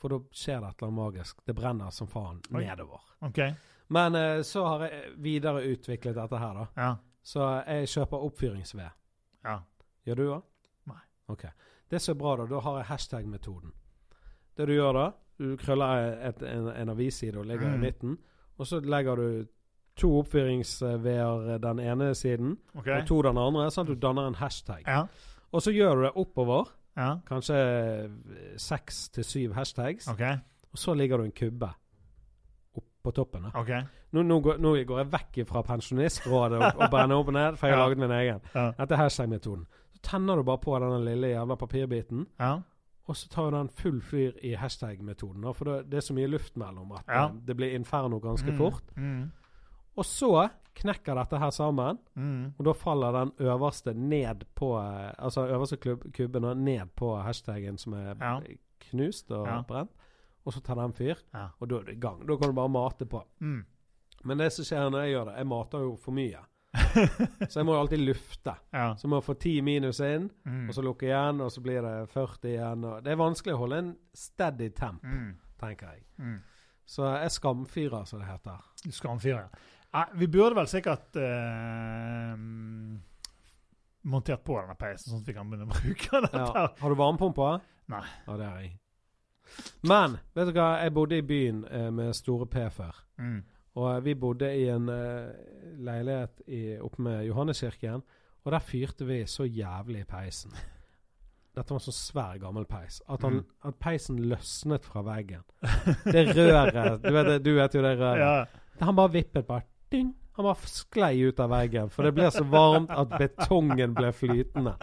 For 0.00 0.08
da 0.08 0.18
skjer 0.32 0.60
det 0.60 0.68
et 0.68 0.82
eller 0.82 0.88
annet 0.88 1.14
magisk. 1.14 1.40
Det 1.46 1.54
brenner 1.56 1.90
som 1.90 2.06
faen 2.08 2.40
Oi. 2.54 2.64
nedover. 2.64 3.00
ok. 3.22 3.38
Men 3.88 4.14
eh, 4.14 4.42
så 4.42 4.64
har 4.68 4.84
jeg 4.88 5.12
videreutviklet 5.18 6.14
dette 6.14 6.38
her, 6.38 6.54
da. 6.54 6.66
Ja. 6.76 6.96
Så 7.22 7.40
jeg 7.66 7.88
kjøper 7.88 8.22
oppfyringsved. 8.28 8.90
ja. 9.44 9.58
Gjør 10.06 10.16
du 10.16 10.22
òg? 10.32 10.42
Nei. 10.86 11.00
Ok. 11.28 11.44
Det 11.90 11.96
er 11.98 12.04
så 12.04 12.14
bra, 12.14 12.36
da. 12.36 12.46
Da 12.46 12.60
har 12.60 12.76
jeg 12.78 12.86
hashtag-metoden. 12.86 13.72
Det 14.56 14.66
du 14.68 14.72
gjør 14.76 14.92
da, 14.92 15.06
du 15.40 15.56
krøller 15.56 16.12
et, 16.28 16.42
en, 16.42 16.68
en 16.68 16.88
avisside 16.92 17.38
og 17.38 17.46
legger 17.46 17.68
Mm. 17.68 17.74
i 17.74 17.78
midten. 17.86 18.18
Og 18.58 18.66
så 18.66 18.80
legger 18.80 19.16
du 19.16 19.44
to 19.96 20.10
oppfyringsveder 20.20 21.58
den 21.58 21.78
ene 21.80 22.14
siden 22.14 22.56
okay. 22.74 23.00
og 23.00 23.06
to 23.08 23.22
den 23.22 23.38
andre, 23.38 23.70
sånn 23.70 23.88
at 23.88 23.94
du 23.94 24.00
danner 24.00 24.26
en 24.28 24.34
hashtag. 24.38 24.82
Ja. 24.86 25.04
Og 25.52 25.62
så 25.62 25.72
gjør 25.74 25.94
du 25.96 26.02
det 26.06 26.12
oppover. 26.16 26.68
Ja. 26.96 27.14
Kanskje 27.26 27.56
seks 28.60 29.08
til 29.14 29.24
syv 29.24 29.52
hashtags. 29.56 30.08
Okay. 30.12 30.36
Og 30.72 30.78
så 30.78 30.94
ligger 30.94 31.18
du 31.18 31.24
en 31.24 31.32
kubbe 31.34 31.70
opp 32.76 32.86
på 33.02 33.10
toppen. 33.16 33.46
Okay. 33.54 33.82
Nå, 34.12 34.22
nå, 34.26 34.40
går, 34.40 34.58
nå 34.62 34.74
går 34.86 34.98
jeg 35.04 35.10
vekk 35.12 35.38
fra 35.48 35.62
pensjonistrådet 35.66 36.58
og, 36.60 36.80
og 36.84 36.90
brenner 36.94 37.16
opp 37.22 37.30
ned, 37.34 37.56
for 37.56 37.66
jeg 37.70 37.76
har 37.76 37.82
Ja. 37.82 37.86
laget 37.88 37.98
min 37.98 38.10
egen. 38.10 38.40
Dette 38.78 38.94
er 38.94 39.02
hashtag-metoden. 39.04 39.66
Så 40.02 40.10
tenner 40.10 40.36
du 40.36 40.42
bare 40.42 40.58
på 40.58 40.78
den 40.78 41.04
lille 41.04 41.28
jævla 41.28 41.56
papirbiten, 41.56 42.26
Ja. 42.40 42.60
og 43.08 43.16
så 43.16 43.28
tar 43.28 43.50
du 43.50 43.56
den 43.56 43.68
full 43.68 44.00
fyr 44.00 44.32
i 44.42 44.54
hashtag-metoden. 44.54 45.54
For 45.54 45.64
det, 45.64 45.90
det 45.90 45.96
er 45.96 46.00
så 46.00 46.14
mye 46.14 46.26
luft 46.28 46.56
mellom 46.56 46.92
at 46.92 47.04
Ja. 47.08 47.28
det, 47.28 47.46
det 47.46 47.56
blir 47.56 47.74
inferno 47.74 48.18
ganske 48.20 48.50
Mm. 48.52 48.56
fort. 48.58 48.96
Mm. 48.96 49.30
Og 49.96 50.04
så 50.04 50.48
knekker 50.74 51.14
dette 51.14 51.38
her 51.38 51.50
sammen, 51.50 51.98
Mm. 52.16 52.54
og 52.58 52.64
da 52.64 52.72
faller 52.72 53.12
den 53.12 53.32
øverste 53.40 53.94
ned 53.94 54.44
på 54.54 54.78
eh, 54.78 55.12
Altså 55.18 55.46
øverste 55.48 55.76
kubben 56.12 56.64
ned 56.64 56.86
på 56.96 57.16
hashtagen 57.22 57.78
som 57.78 57.92
er 57.92 58.14
Ja. 58.20 58.40
knust 58.80 59.30
og 59.32 59.66
brent. 59.66 59.90
Og 60.46 60.52
så 60.52 60.60
tar 60.62 60.74
den 60.74 60.92
fyr, 60.92 61.14
og 61.60 61.68
da 61.68 61.76
er 61.76 61.82
du 61.82 61.90
i 61.92 61.94
gang. 62.00 62.26
Da 62.26 62.36
kan 62.36 62.48
du 62.48 62.52
bare 62.54 62.68
mate 62.68 63.04
på. 63.06 63.22
Mm. 63.40 63.64
Men 64.24 64.38
det 64.38 64.52
som 64.52 64.64
skjer 64.64 64.90
når 64.90 65.00
jeg 65.02 65.12
gjør 65.14 65.24
det, 65.24 65.36
jeg 65.36 65.46
mater 65.46 65.78
jo 65.78 65.96
for 65.96 66.12
mye. 66.12 66.38
Så 66.72 67.60
jeg 67.60 67.66
må 67.66 67.74
jo 67.74 67.80
alltid 67.80 67.98
lufte. 68.04 68.54
ja. 68.72 68.92
Så 68.94 69.06
jeg 69.06 69.10
må 69.10 69.20
få 69.24 69.34
10 69.34 69.60
minus 69.66 70.00
inn, 70.00 70.30
Mm. 70.46 70.68
og 70.68 70.74
så 70.74 70.82
lukke 70.84 71.06
igjen, 71.08 71.40
og 71.42 71.50
så 71.50 71.60
blir 71.62 71.82
det 71.82 72.08
40 72.12 72.48
igjen. 72.54 72.84
Det 73.04 73.12
er 73.12 73.16
vanskelig 73.16 73.54
å 73.54 73.58
holde 73.64 73.78
en 73.78 73.96
steady 74.14 74.68
temp, 74.70 75.02
Mm. 75.02 75.34
tenker 75.58 75.86
jeg. 75.94 76.04
Mm. 76.18 76.38
Så 76.86 77.02
jeg 77.20 77.30
skamfyrer, 77.30 78.04
som 78.06 78.18
det 78.20 78.28
heter. 78.28 78.58
Skamfyrer, 78.90 79.48
ja. 79.92 80.04
Vi 80.14 80.26
burde 80.26 80.54
vel 80.54 80.66
sikkert 80.70 81.16
eh, 81.16 82.36
montert 84.02 84.44
på 84.44 84.56
denne 84.60 84.76
peisen, 84.78 85.10
sånn 85.12 85.20
at 85.22 85.26
vi 85.28 85.34
kan 85.36 85.50
begynne 85.50 85.66
å 85.68 85.74
bruke 85.74 86.20
dette. 86.24 86.38
Ja. 86.38 86.68
Har 86.80 86.88
du 86.88 86.94
varmepumpe? 86.98 87.60
Nei. 87.90 88.04
Ja, 88.26 88.36
det 88.36 88.46
har 88.46 88.60
jeg. 88.62 88.76
Men 89.82 90.18
vet 90.36 90.46
du 90.46 90.52
hva, 90.54 90.68
jeg 90.84 90.94
bodde 90.94 91.18
i 91.18 91.22
byen 91.26 91.64
eh, 91.66 91.88
med 91.90 92.14
Store 92.14 92.46
P 92.46 92.68
før. 92.70 92.94
Mm. 93.18 93.40
Og 93.80 93.86
eh, 93.94 94.00
vi 94.04 94.14
bodde 94.20 94.48
i 94.60 94.66
en 94.72 94.88
uh, 94.92 95.30
leilighet 95.80 96.42
i, 96.52 96.60
oppe 96.84 97.02
med 97.06 97.24
Johanneskirken, 97.28 98.02
og 98.44 98.52
der 98.54 98.62
fyrte 98.64 99.06
vi 99.08 99.22
så 99.30 99.46
jævlig 99.48 100.02
i 100.04 100.08
peisen. 100.08 100.52
Dette 101.56 101.72
var 101.74 101.80
en 101.80 101.86
så 101.88 101.92
svær, 101.96 102.36
gammel 102.42 102.64
peis. 102.70 103.00
At, 103.10 103.24
han, 103.26 103.40
Mm. 103.40 103.44
at 103.68 103.78
peisen 103.82 104.20
løsnet 104.30 104.84
fra 104.86 105.02
veggen. 105.06 105.42
Det 106.14 106.26
røret 106.36 107.02
Du 107.02 107.10
vet, 107.16 107.30
du 107.44 107.50
vet 107.56 107.74
jo 107.74 107.82
det 107.82 107.96
røret. 107.98 108.20
Ja. 108.22 108.84
Han 108.86 108.96
bare 108.96 109.12
vippet 109.16 109.46
bare 109.48 109.66
ding. 109.92 110.12
Han 110.38 110.46
bare 110.46 110.70
sklei 110.70 111.18
ut 111.26 111.40
av 111.42 111.50
veggen, 111.52 111.90
for 111.92 112.06
det 112.06 112.14
ble 112.16 112.30
så 112.32 112.44
varmt 112.48 112.92
at 112.94 113.10
betongen 113.18 113.92
ble 113.98 114.12
flytende. 114.16 114.76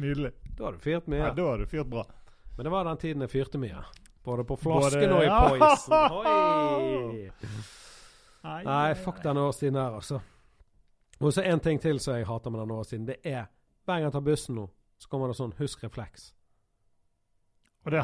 Nydelig. 0.00 0.32
Da 0.56 0.64
har 0.70 0.78
du 0.78 0.80
fyrt 0.82 1.06
mye. 1.12 1.20
Ja, 1.20 1.34
da 1.36 1.50
har 1.52 1.60
du 1.62 1.66
fyrt 1.70 1.90
bra. 1.92 2.06
Men 2.56 2.64
det 2.66 2.72
var 2.72 2.88
den 2.88 3.02
tiden 3.04 3.22
jeg 3.26 3.30
fyrte 3.36 3.60
mye. 3.60 3.84
Både 4.26 4.42
på 4.48 4.56
Både- 4.64 4.88
flasken 4.88 5.12
og 5.14 5.22
i 5.22 5.28
poisen. 5.28 5.92
Oi! 6.22 7.28
Nei, 8.66 8.94
fuck 8.94 9.22
denne 9.24 9.44
årstiden 9.46 9.78
her, 9.80 9.98
altså. 9.98 10.20
Og 11.20 11.32
så 11.32 11.42
en 11.42 11.60
ting 11.60 11.80
til 11.80 12.00
som 12.00 12.16
jeg 12.16 12.26
hater 12.28 12.52
med 12.52 12.60
denne 12.60 12.74
årstiden. 12.74 13.06
Det 13.08 13.16
er 13.24 13.46
hver 13.86 13.94
gang 14.00 14.08
jeg 14.08 14.16
tar 14.16 14.26
bussen 14.26 14.58
nå, 14.58 14.66
så 14.98 15.08
kommer 15.08 15.30
det 15.30 15.36
sånn 15.38 15.54
'husk 15.56 15.84
refleks'. 15.84 16.32
Og 17.84 17.92
det, 17.92 18.02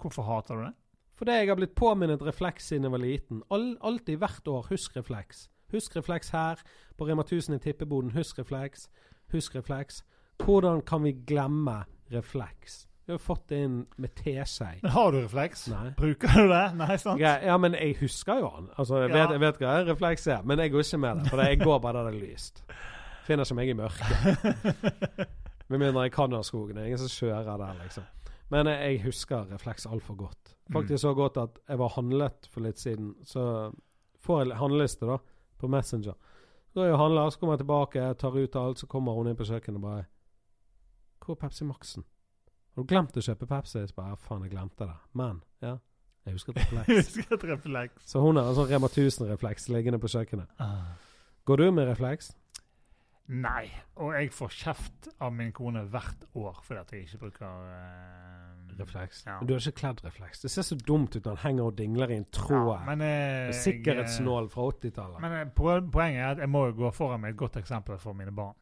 hvorfor 0.00 0.22
hater 0.22 0.54
du 0.54 0.62
det? 0.62 0.74
Fordi 1.14 1.30
jeg 1.30 1.48
har 1.48 1.56
blitt 1.56 1.74
påminnet 1.74 2.22
refleks 2.22 2.68
siden 2.68 2.84
jeg 2.84 2.92
var 2.92 2.98
liten. 2.98 3.42
All, 3.50 3.76
alltid 3.80 4.18
hvert 4.18 4.48
år. 4.48 4.66
Husk 4.70 4.96
refleks. 4.96 5.48
Husk 5.72 5.96
refleks 5.96 6.30
her. 6.30 6.62
På 6.96 7.06
Rema 7.06 7.22
1000 7.22 7.54
i 7.54 7.58
tippeboden. 7.58 8.10
Husk 8.10 8.38
refleks. 8.38 8.88
Husk 9.32 9.54
refleks. 9.54 10.04
Hvordan 10.44 10.82
kan 10.82 11.02
vi 11.02 11.12
glemme 11.12 11.84
refleks? 12.12 12.88
Vi 13.06 13.12
har 13.12 13.18
fått 13.20 13.48
det 13.48 13.58
inn 13.66 13.76
med 14.00 14.14
teskei. 14.16 14.78
Har 14.94 15.12
du 15.12 15.18
refleks? 15.20 15.66
Nei. 15.68 15.90
Bruker 15.98 16.30
du 16.38 16.48
det? 16.48 16.62
Nei, 16.78 16.96
sant? 16.96 17.20
Ja, 17.20 17.34
Ja, 17.44 17.58
men 17.60 17.76
jeg 17.76 17.98
husker 18.00 18.40
jo 18.40 18.48
han. 18.48 18.70
Altså, 18.78 19.02
jeg, 19.02 19.12
vet, 19.12 19.34
jeg 19.36 19.42
vet 19.42 19.60
hva 19.60 19.74
en 19.80 19.90
refleks 19.90 20.26
er, 20.32 20.42
men 20.48 20.62
jeg 20.62 20.72
går 20.72 20.86
ikke 20.86 21.00
med 21.02 21.20
det. 21.20 21.32
For 21.32 21.42
jeg 21.44 21.60
går 21.60 21.82
bare 21.84 21.98
der 22.00 22.10
det 22.10 22.22
er 22.22 22.32
lyst. 22.32 22.64
Finner 23.26 23.44
ikke 23.44 23.58
meg 23.60 23.72
i 23.72 23.76
mørket. 23.76 24.88
Med 25.72 25.80
mindre 25.80 26.02
jeg 26.04 26.12
kan 26.12 26.34
skogen. 26.44 26.76
Det 26.76 26.82
er 26.82 26.86
ingen 26.90 27.00
som 27.00 27.08
kjører 27.12 27.56
der, 27.60 27.76
liksom. 27.82 28.04
Men 28.52 28.68
jeg, 28.68 28.80
jeg 28.84 29.02
husker 29.06 29.46
refleks 29.52 29.86
altfor 29.88 30.14
godt. 30.14 30.56
Faktisk 30.72 31.02
så 31.02 31.14
godt 31.16 31.36
at 31.40 31.60
jeg 31.68 31.78
var 31.80 31.92
handlet 31.96 32.48
for 32.52 32.64
litt 32.64 32.80
siden. 32.80 33.14
Så 33.24 33.72
får 34.24 34.42
jeg 34.44 34.58
handleliste, 34.60 35.08
da, 35.08 35.16
på 35.60 35.68
Messenger. 35.72 36.16
Så 36.68 36.80
går 36.80 36.88
jeg 36.88 36.96
og 36.96 37.00
handler, 37.00 37.30
så 37.30 37.38
kommer 37.40 37.54
jeg 37.56 37.64
tilbake, 37.64 38.08
tar 38.20 38.36
ut 38.36 38.56
alt, 38.60 38.80
så 38.80 38.86
kommer 38.90 39.16
hun 39.16 39.28
inn 39.30 39.36
på 39.38 39.46
kjøkkenet 39.48 39.80
og 39.80 39.86
bare 39.88 40.04
Hvor 41.24 41.36
er 41.36 41.40
Pepsi 41.40 41.64
Max-en? 41.64 42.04
Har 42.74 42.82
du 42.82 42.90
glemt 42.90 43.16
å 43.16 43.22
kjøpe 43.22 43.46
Pepsi? 43.46 43.84
Så 43.86 43.94
bare, 43.94 44.16
faen, 44.18 44.42
jeg 44.46 44.54
glemte 44.56 44.88
det. 44.88 44.96
Men, 45.14 45.42
ja. 45.62 45.76
Jeg 46.24 46.38
husker 46.38 46.52
et 46.56 46.62
refleks. 46.64 47.12
Husker 47.14 47.36
et 47.36 47.44
refleks. 47.52 48.06
Så 48.10 48.22
hun 48.24 48.40
har 48.40 48.48
en 48.50 48.56
sånn 48.56 48.70
Rema 48.70 48.90
1000-refleks 48.90 49.68
liggende 49.70 50.00
på 50.02 50.10
kjøkkenet. 50.10 50.50
Ah. 50.62 50.96
Går 51.46 51.60
du 51.60 51.68
med 51.76 51.86
refleks? 51.90 52.32
Nei, 53.24 53.70
og 53.96 54.10
jeg 54.12 54.28
får 54.36 54.50
kjeft 54.52 55.06
av 55.24 55.30
min 55.32 55.52
kone 55.56 55.86
hvert 55.88 56.26
år 56.36 56.58
fordi 56.60 56.80
at 56.82 56.90
jeg 56.92 57.06
ikke 57.06 57.20
bruker 57.22 57.46
uh, 57.70 58.74
Refleks. 58.76 59.22
Ja. 59.24 59.38
Du 59.40 59.54
har 59.54 59.62
ikke 59.62 59.78
kledd 59.78 60.02
refleks. 60.04 60.42
Det 60.42 60.50
ser 60.52 60.66
så 60.66 60.76
dumt 60.76 61.14
ut 61.14 61.22
når 61.22 61.38
han 61.38 61.42
henger 61.44 61.70
og 61.70 61.78
dingler 61.78 62.10
i 62.10 62.18
en 62.18 62.26
tråd. 62.34 62.72
Ja, 62.74 62.80
men, 62.90 63.04
uh, 63.06 63.54
Sikkerhetsnål 63.56 64.50
fra 64.52 64.66
80-tallet. 64.74 65.22
Men 65.24 65.36
uh, 65.38 65.78
poenget 65.94 66.20
er 66.20 66.28
at 66.34 66.42
jeg 66.42 66.52
må 66.52 66.66
jo 66.68 66.76
gå 66.82 66.90
foran 66.96 67.22
med 67.22 67.32
et 67.32 67.40
godt 67.40 67.56
eksempel 67.62 67.96
for 68.02 68.18
mine 68.18 68.34
barn. 68.34 68.58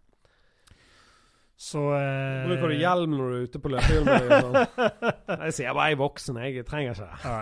Så 1.63 1.81
eh, 1.95 2.43
Bruker 2.49 2.73
du 2.73 2.75
hjelm 2.75 3.13
når 3.15 3.29
du 3.29 3.35
er 3.37 3.43
ute 3.47 3.61
på 3.63 3.71
løpehjul? 3.71 4.09
Sånn? 4.09 4.57
Jeg 5.47 5.55
sier 5.55 5.77
bare 5.77 5.93
jeg 5.93 5.97
er 5.97 6.01
voksen, 6.01 6.41
jeg 6.43 6.65
trenger 6.67 6.97
ikke 6.97 7.07
det. 7.07 7.19
Ja, 7.23 7.37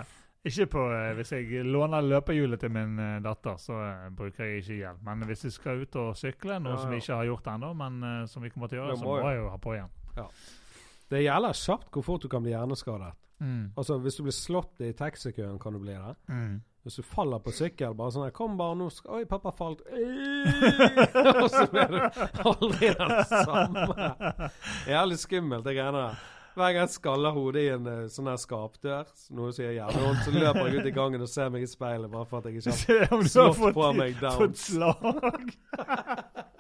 ikke 0.51 0.67
på 0.73 0.83
eh, 0.97 1.11
Hvis 1.19 1.33
jeg 1.33 1.65
låner 1.69 2.05
løpehjulet 2.05 2.61
til 2.61 2.73
min 2.73 2.99
eh, 3.01 3.17
datter, 3.25 3.57
så 3.61 3.79
eh, 3.85 4.07
bruker 4.17 4.45
jeg 4.45 4.63
ikke 4.63 4.79
hjelm. 4.79 5.01
Men 5.09 5.25
hvis 5.29 5.47
jeg 5.49 5.57
skal 5.57 5.83
ut 5.85 5.99
og 6.01 6.13
sykle, 6.21 6.59
noe 6.61 6.77
Ja, 6.77 6.83
som 6.83 6.93
ja. 6.93 6.97
vi 6.97 7.03
ikke 7.05 7.19
har 7.23 7.29
gjort 7.31 7.51
ennå, 7.55 7.73
men 7.81 7.99
eh, 8.11 8.23
som 8.29 8.45
vi 8.45 8.53
kommer 8.53 8.73
til 8.73 8.81
å 8.81 8.85
gjøre, 8.85 8.95
Det 8.97 9.03
så 9.03 9.09
må 9.09 9.17
må 9.21 9.33
jeg 9.33 9.41
jo 9.41 9.49
ha 9.53 9.59
på 9.61 9.75
igjen. 9.79 9.97
Det 11.11 11.25
gjelder 11.25 11.61
kjapt 11.65 11.91
hvor 11.97 12.07
fort 12.07 12.25
du 12.25 12.29
kan 12.33 12.45
bli 12.45 12.53
hjerneskadet. 12.55 13.13
Mm. 13.41 13.73
Altså, 13.77 13.97
Hvis 14.05 14.21
du 14.21 14.23
blir 14.27 14.37
slått 14.37 14.85
i 14.85 14.93
taxikøen, 14.97 15.59
kan 15.61 15.77
du 15.77 15.81
bli 15.81 15.97
det. 15.97 16.15
Mm. 16.29 16.61
Hvis 16.83 16.97
du 16.97 17.03
faller 17.05 17.39
på 17.45 17.53
sykkel, 17.53 17.95
bare 17.95 18.13
sånn 18.15 18.31
'Kom, 18.33 18.57
bare, 18.57 18.75
nå 18.81 18.89
skal 18.91 19.21
Oi, 19.21 19.25
pappa 19.29 19.53
falt.' 19.53 19.83
Og 21.43 21.49
så 21.53 21.67
blir 21.69 21.89
du 21.93 22.01
aldri 22.49 22.93
den 22.97 23.25
samme. 23.29 24.51
Jævlig 24.89 25.19
skummelt, 25.21 25.65
det 25.65 25.75
greiene 25.77 26.07
der. 26.07 26.15
Hver 26.55 26.73
gang 26.75 26.83
jeg 26.83 26.91
skaller 26.97 27.31
hodet 27.31 27.63
i 27.63 27.69
en 27.71 27.87
eh, 27.87 28.09
sånn 28.11 28.27
her 28.27 28.41
skapdør, 28.41 29.07
noe 29.37 29.53
som 29.55 29.63
gjør 29.65 29.77
jævlig 29.77 30.01
vondt, 30.03 30.25
så 30.25 30.31
løper 30.35 30.67
jeg 30.67 30.81
ut 30.81 30.89
i 30.91 30.97
gangen 30.97 31.23
og 31.23 31.31
ser 31.31 31.53
meg 31.55 31.63
i 31.63 31.69
speilet 31.71 32.11
bare 32.11 32.27
for 32.27 32.41
at 32.41 32.49
jeg 32.51 32.55
ikke 32.59 32.71
har 33.13 33.23
slått 33.31 33.57
fått, 33.61 33.77
på 33.77 33.93
meg 33.95 34.17
fått 34.19 34.41
downs. 34.41 34.65
slag. 34.73 35.47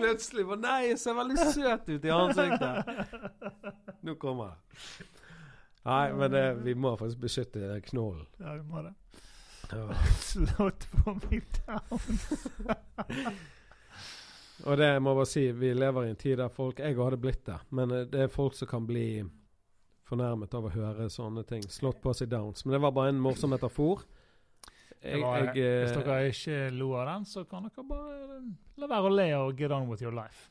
Plutselig 0.00 0.46
bare 0.48 0.60
Nei, 0.62 0.80
jeg 0.88 0.98
ser 1.02 1.14
veldig 1.18 1.36
søt 1.52 1.88
ut 1.90 2.04
i 2.08 2.12
ansiktet. 2.14 2.76
Nå 4.08 4.16
kommer 4.22 4.54
det. 4.54 4.56
Nei, 5.90 6.12
men 6.14 6.30
det, 6.30 6.44
vi 6.62 6.74
må 6.78 6.94
faktisk 6.96 7.22
beskytte 7.24 7.80
knollen. 7.88 8.26
Ja, 8.38 8.54
vi 8.54 8.62
må 8.70 8.82
det. 8.86 8.94
Ja. 9.70 9.86
Slått 10.30 10.86
på 10.90 11.16
meg 11.18 11.48
down. 11.66 13.40
Og 14.68 14.76
det 14.76 14.90
jeg 14.90 15.02
må 15.02 15.14
bare 15.16 15.28
si, 15.28 15.46
vi 15.56 15.72
lever 15.74 16.06
i 16.06 16.10
en 16.12 16.18
tid 16.20 16.36
der 16.36 16.50
folk 16.52 16.82
Jeg 16.82 16.98
hadde 16.98 17.16
blitt 17.20 17.46
det, 17.46 17.56
men 17.72 17.94
eh, 17.96 18.06
det 18.10 18.26
er 18.26 18.32
folk 18.32 18.54
som 18.58 18.68
kan 18.68 18.86
bli 18.86 19.22
fornærmet 20.10 20.54
av 20.58 20.66
å 20.66 20.72
høre 20.74 21.06
sånne 21.12 21.44
ting. 21.48 21.62
Slått 21.70 22.00
på 22.02 22.12
seg 22.16 22.30
downs. 22.32 22.64
Men 22.66 22.76
det 22.76 22.82
var 22.82 22.94
bare 22.96 23.14
en 23.14 23.22
morsom 23.22 23.54
metafor. 23.54 24.02
Jeg, 25.00 25.22
var, 25.22 25.46
jeg, 25.54 25.62
eh, 25.64 25.84
hvis 25.86 25.96
dere 25.96 26.16
ikke 26.28 26.58
lo 26.76 26.90
av 26.98 27.06
den, 27.08 27.28
så 27.30 27.46
kan 27.48 27.68
dere 27.68 27.86
bare 27.88 28.40
la 28.80 28.90
være 28.90 29.08
å 29.08 29.14
le 29.14 29.28
og 29.38 29.54
get 29.56 29.72
on 29.72 29.88
with 29.88 30.02
your 30.04 30.14
life. 30.16 30.50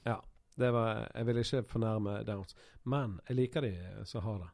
det 0.60 0.72
var, 0.74 1.04
jeg 1.14 1.28
vil 1.28 1.44
ikke 1.44 1.66
fornærme 1.70 2.22
downs. 2.28 2.56
Men 2.84 3.20
jeg 3.28 3.44
liker 3.44 3.68
de 3.68 3.76
som 4.10 4.26
har 4.26 4.42
det. 4.46 4.50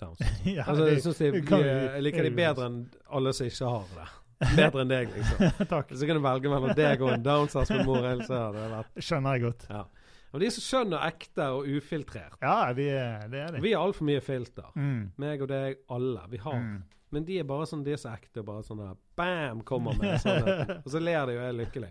Downs. 0.00 0.20
ja, 0.44 0.64
Altså, 0.66 0.84
det- 0.84 0.96
jeg, 0.96 1.04
synes 1.04 1.20
de, 1.20 1.30
de, 1.40 1.60
jeg 1.66 2.02
liker 2.06 2.26
de 2.26 2.32
bedre 2.40 2.66
enn 2.70 2.80
alle 3.10 3.32
som 3.36 3.48
ikke 3.50 3.70
har 3.76 3.94
det. 3.98 4.08
Bedre 4.56 4.84
enn 4.84 4.92
deg, 4.92 5.10
liksom. 5.16 5.56
Takk. 5.74 5.90
Så 5.92 6.08
kan 6.08 6.16
du 6.16 6.24
velge 6.24 6.52
mellom 6.52 6.76
deg 6.76 7.02
og 7.04 7.10
en 7.12 7.24
hadde 7.24 8.52
det 8.56 8.68
vært 8.72 9.02
Skjønner 9.04 9.36
jeg 9.36 9.44
godt. 9.48 9.66
Ja. 9.70 9.82
Og 10.30 10.38
de 10.40 10.46
er 10.46 10.54
så 10.54 10.62
skjønne 10.62 10.94
og 10.96 11.08
ekte 11.08 11.46
og 11.56 11.66
ufiltrert. 11.66 12.38
Ja, 12.40 12.70
de 12.76 12.86
er, 12.94 13.26
det 13.32 13.40
er 13.42 13.52
de. 13.56 13.62
Vi 13.64 13.72
har 13.74 13.82
altfor 13.82 14.06
mye 14.06 14.22
filter. 14.22 14.68
Mm. 14.78 15.10
Meg 15.20 15.42
og 15.42 15.50
deg, 15.50 15.80
alle. 15.90 16.22
Vi 16.30 16.40
har. 16.44 16.60
Mm. 16.62 16.80
Men 17.10 17.26
de 17.26 17.40
er 17.42 17.48
bare 17.48 17.66
sånn, 17.66 17.82
de 17.82 17.96
er 17.96 17.98
så 17.98 18.12
ekte. 18.14 18.44
Bare 18.46 18.62
sånn 18.62 18.78
der 18.84 18.94
Bam! 19.18 19.64
Kommer 19.66 19.98
med 19.98 20.20
sannheten. 20.22 20.82
Og 20.86 20.92
så 20.94 21.02
ler 21.02 21.26
de, 21.26 21.34
og 21.40 21.48
er 21.48 21.56
lykkelig. 21.58 21.90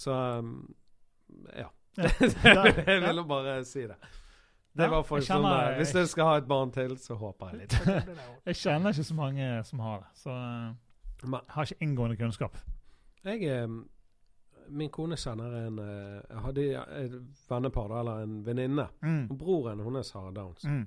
Så 0.00 0.16
um, 0.40 0.54
ja. 1.52 1.68
Ja. 1.96 2.08
jeg 2.16 3.00
ville 3.04 3.24
bare 3.28 3.58
si 3.68 3.84
det. 3.88 3.96
Det 4.76 4.88
var 4.92 5.02
for 5.08 5.18
kjenner, 5.20 5.26
sånn 5.26 5.50
kjenner- 5.50 5.76
Hvis 5.80 5.92
du 5.96 6.06
skal 6.06 6.24
ha 6.30 6.36
et 6.40 6.48
barn 6.48 6.70
til, 6.74 6.96
så 7.00 7.16
håper 7.16 7.50
jeg 7.52 7.58
litt. 7.60 7.76
Jeg 8.50 8.56
kjenner 8.60 8.92
ikke 8.92 9.04
så 9.08 9.14
mange 9.18 9.50
som 9.64 9.78
har 9.84 9.98
det, 10.04 10.08
så 10.20 10.30
eh, 10.36 10.74
jeg 11.22 11.40
har 11.54 11.64
ikke 11.70 11.82
inngående 11.86 12.16
kunnskap. 12.20 12.56
jeg 13.24 13.42
eh, 13.48 13.66
Min 14.68 14.90
kone 14.90 15.16
kjenner 15.16 15.54
en 15.66 15.78
eh, 15.78 16.20
Jeg 16.30 16.40
hadde 16.44 16.66
et 17.04 17.16
vennepar, 17.48 17.92
eller 18.00 18.22
en 18.26 18.40
venninne. 18.46 18.88
Mm. 19.02 19.28
Broren 19.38 19.80
hennes 19.80 20.10
har 20.12 20.30
downs. 20.32 20.64
Mm. 20.64 20.86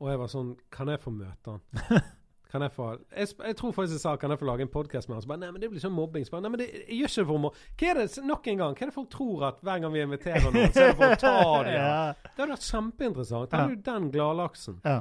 Og 0.00 0.10
jeg 0.12 0.18
var 0.20 0.28
sånn 0.30 0.56
Kan 0.70 0.88
jeg 0.92 1.00
få 1.02 1.10
møte 1.10 1.56
han? 1.56 1.60
Kan 2.48 2.62
jeg 2.64 2.72
få 2.72 2.84
jeg, 3.12 3.28
jeg 3.44 3.56
tror 3.58 3.72
faktisk 3.76 3.92
jeg 3.98 4.00
sa 4.00 4.14
Kan 4.16 4.30
jeg 4.32 4.38
få 4.40 4.46
lage 4.48 4.64
en 4.64 4.70
podkast 4.72 5.08
med 5.10 5.18
han? 5.18 5.22
Så 5.22 5.28
bare 5.28 5.40
Nei, 5.42 5.50
men 5.52 5.60
det 5.60 5.68
blir 5.68 5.82
sånn 5.82 5.92
mobbing. 5.92 6.24
Så 6.24 6.32
bare, 6.32 6.42
Nei, 6.46 6.50
men 6.54 6.60
det, 6.62 6.68
jeg 6.88 6.96
gjør 7.02 7.10
ikke 7.12 7.20
det 7.20 7.26
for 7.28 7.42
mobbing. 7.42 7.66
Hva 7.82 7.90
er 7.90 8.00
det 8.00 8.24
nok 8.24 8.48
en 8.48 8.62
gang 8.62 8.74
Hva 8.78 8.82
er 8.86 8.90
det 8.90 8.94
folk 8.94 9.10
tror 9.12 9.44
at 9.50 9.60
hver 9.68 9.82
gang 9.84 9.92
vi 9.92 10.00
inviterer 10.06 10.46
noen, 10.48 10.72
så 10.72 10.80
er 10.86 10.88
det 10.88 10.96
for 10.96 11.12
å 11.12 11.18
ta 11.20 11.34
dem? 11.68 11.74
ja. 11.76 11.98
Det 12.24 12.32
hadde 12.40 12.52
vært 12.54 12.68
kjempeinteressant. 12.70 13.50
Da 13.52 13.60
er 13.66 13.74
du 13.74 13.82
den 13.90 14.10
gladlaksen. 14.16 14.80
ja. 14.84 14.98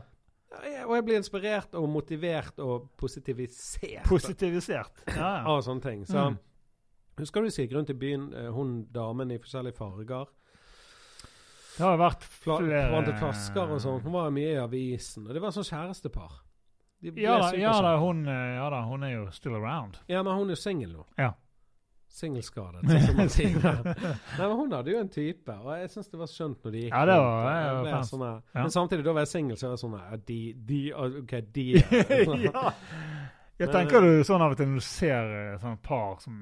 Og 0.87 0.93
jeg 0.95 1.03
blir 1.03 1.17
inspirert 1.19 1.73
og 1.75 1.89
motivert 1.91 2.59
og 2.63 2.85
positivisert 2.97 4.05
Positivisert. 4.07 5.01
Ja, 5.11 5.17
ja. 5.19 5.41
av 5.51 5.59
sånne 5.65 5.83
ting. 5.83 6.05
Så 6.07 6.21
Mm. 6.31 6.37
husker 7.19 7.43
du 7.43 7.49
gikk 7.51 7.73
rundt 7.75 7.89
i 7.91 7.93
byen, 7.99 8.29
eh, 8.33 8.47
hun 8.55 8.85
damen 8.95 9.31
i 9.31 9.37
forskjellige 9.43 9.75
farger. 9.75 10.25
Det 11.77 11.83
har 11.85 11.97
vært 11.99 12.23
flere. 12.23 12.63
flere 12.63 13.01
et 13.11 13.19
flasker 13.19 13.73
og 13.75 13.81
sånn. 13.83 13.99
Hun 14.01 14.13
var 14.15 14.31
mye 14.33 14.53
i 14.55 14.61
avisen. 14.61 15.27
Og 15.27 15.33
det 15.35 15.41
var 15.43 15.51
sånn 15.51 15.67
kjærestepar. 15.67 16.31
De 17.01 17.11
ble 17.13 17.21
Ja 17.23 17.37
da, 17.41 17.51
ja, 17.55 17.73
da, 17.81 17.95
hun, 18.01 18.23
eh, 18.27 18.55
ja 18.57 18.69
da, 18.73 18.81
hun 18.89 19.03
er 19.03 19.11
jo 19.13 19.25
still 19.31 19.55
around. 19.55 19.99
Ja, 20.09 20.23
men 20.23 20.33
hun 20.37 20.47
er 20.49 20.55
jo 20.55 20.61
singel 20.61 20.89
nå. 20.95 21.05
Ja. 21.17 21.33
Singelskadet, 22.17 22.81
sånn 22.87 23.03
som 23.05 23.17
man 23.19 23.29
sier. 23.29 23.57
Nei, 23.59 24.47
men 24.47 24.55
Hun 24.57 24.71
hadde 24.73 24.93
jo 24.93 25.01
en 25.03 25.09
type, 25.13 25.53
og 25.59 25.73
jeg 25.77 25.89
syns 25.93 26.07
det 26.09 26.17
var 26.21 26.29
skjønt 26.31 26.63
når 26.65 26.71
de 26.73 26.81
gikk 26.85 26.93
Ja, 26.95 27.01
det 27.05 27.17
var- 27.19 27.35
rundt, 27.35 27.51
Jeg, 27.51 27.67
jeg, 27.67 27.93
jeg 27.93 28.09
sånn 28.09 28.23
her- 28.25 28.41
Ja. 28.55 28.61
Men 28.63 28.71
samtidig, 28.77 29.03
da 29.05 29.13
var 29.13 29.21
jeg 29.25 29.31
singel, 29.33 29.57
så 29.59 29.67
var 29.67 29.75
jeg 29.75 29.83
sånn 29.83 29.97
ja, 29.99 30.17
de, 30.31 30.39
de 30.71 30.79
OK, 30.93 31.33
de 31.53 31.67
ja. 32.47 32.73
Jeg 33.57 33.71
tenker 33.73 34.01
du 34.05 34.23
sånn 34.25 34.41
av 34.45 34.51
og 34.53 34.57
til 34.59 34.67
når 34.69 34.81
du 34.81 34.85
ser 34.85 35.31
eh, 35.37 35.53
sånne 35.61 35.79
par 35.81 36.19
som 36.21 36.35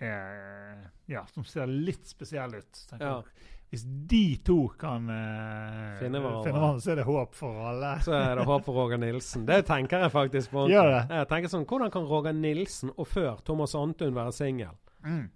er 0.00 0.90
Ja, 1.08 1.22
som 1.32 1.44
ser 1.48 1.66
litt 1.66 2.06
spesielle 2.08 2.60
ut. 2.62 2.82
tenker 2.90 3.06
Ja. 3.06 3.22
Hvis 3.68 3.82
de 4.08 4.36
to 4.46 4.54
kan 4.80 5.10
uh, 5.12 5.98
Finne 6.00 6.20
hverandre. 6.24 6.80
så 6.80 6.92
er 6.94 7.00
det 7.02 7.04
håp 7.04 7.34
for 7.36 7.58
alle. 7.68 7.90
Så 8.00 8.14
er 8.16 8.38
det 8.40 8.46
håp 8.48 8.64
for 8.64 8.72
Roger 8.80 8.96
Nilsen. 9.02 9.44
Det 9.48 9.58
tenker 9.68 10.00
jeg 10.06 10.12
faktisk 10.14 10.50
på. 10.54 10.62
Gjør 10.72 10.88
det? 10.94 11.02
Jeg 11.18 11.28
tenker 11.28 11.52
sånn, 11.52 11.66
Hvordan 11.68 11.90
kan 11.92 12.06
Roger 12.08 12.32
Nilsen 12.32 12.94
og 12.96 13.06
før 13.10 13.42
Thomas 13.44 13.74
Antun 13.76 14.14
være 14.16 14.32
singel? 14.32 14.72
Mm. 15.04 15.26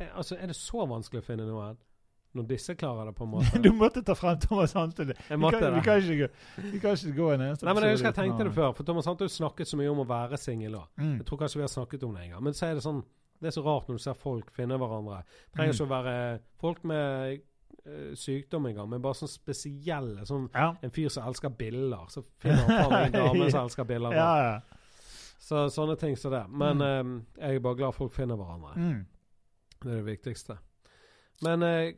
Eh, 0.00 0.10
Altså, 0.16 0.36
Er 0.36 0.46
det 0.52 0.56
så 0.56 0.84
vanskelig 0.88 1.22
å 1.22 1.26
finne 1.30 1.46
noen? 1.48 1.78
Når 2.36 2.44
disse 2.46 2.74
klarer 2.78 3.08
det, 3.08 3.14
på 3.18 3.24
en 3.26 3.30
måte? 3.34 3.58
Du 3.64 3.72
måtte 3.74 4.04
ta 4.06 4.14
frem 4.14 4.36
Thomas 4.44 4.76
Antun. 4.78 5.08
Vi, 5.08 5.14
kan- 5.24 5.74
vi, 5.74 5.80
kan 5.82 5.98
ikke, 6.04 6.28
vi 6.70 6.78
kan 6.84 6.94
ikke 6.94 7.16
gå 7.16 7.30
en 7.34 7.40
eneste 7.48 7.64
Nei, 7.66 7.74
men 7.74 7.82
Jeg 7.88 7.96
husker 7.96 8.12
jeg 8.12 8.18
tenkte 8.20 8.44
det 8.46 8.52
før, 8.54 8.74
for 8.76 8.84
Thomas 8.86 9.08
Antun 9.10 9.32
snakket 9.32 9.66
så 9.72 9.80
mye 9.80 9.90
om 9.90 10.04
å 10.04 10.06
være 10.06 10.38
singel. 10.38 10.76
Mm. 11.00 11.16
Jeg 11.22 11.26
tror 11.26 11.40
kanskje 11.42 11.58
vi 11.58 11.64
har 11.66 11.72
snakket 11.72 12.04
om 12.06 12.14
det 12.14 12.26
en 12.28 12.36
gang. 12.36 12.44
Men 12.44 12.54
så 12.60 12.68
er 12.68 12.76
det 12.78 12.84
sånn 12.84 13.00
Det 13.40 13.48
er 13.48 13.54
så 13.56 13.62
rart 13.64 13.88
når 13.88 13.96
du 13.96 14.02
ser 14.04 14.18
folk 14.20 14.50
finne 14.52 14.76
hverandre. 14.76 15.22
Trenger 15.56 15.72
Mm. 15.72 15.76
ikke 15.80 15.86
å 15.88 15.94
være 15.96 16.14
folk 16.60 16.82
med 16.84 17.40
sykdom 18.14 18.66
engang, 18.66 18.88
men 18.90 19.02
bare 19.02 19.14
sånn 19.16 19.30
spesielle. 19.32 20.26
Sånn 20.28 20.48
Ja. 20.54 20.74
en 20.82 20.90
fyr 20.90 21.08
som 21.08 21.26
elsker 21.28 21.48
biller. 21.48 22.06
Så 22.12 22.24
finner 22.38 22.56
han 22.66 22.84
fram 22.90 22.92
en 23.04 23.12
dame 23.12 23.50
som 23.50 23.64
elsker 23.64 23.84
biller. 23.84 24.12
Ja, 24.20 24.32
ja. 24.42 24.60
Så 25.40 25.64
sånne 25.72 25.96
ting 25.98 26.16
som 26.20 26.30
det. 26.32 26.44
Men 26.52 26.80
eh, 26.84 27.04
jeg 27.40 27.56
er 27.56 27.60
bare 27.64 27.76
glad 27.78 27.94
folk 27.96 28.12
finner 28.12 28.36
hverandre. 28.36 28.74
Mm. 28.76 29.06
Det 29.80 29.90
er 29.90 29.96
det 30.02 30.06
viktigste. 30.06 30.58
Men 31.42 31.62
eh, 31.64 31.94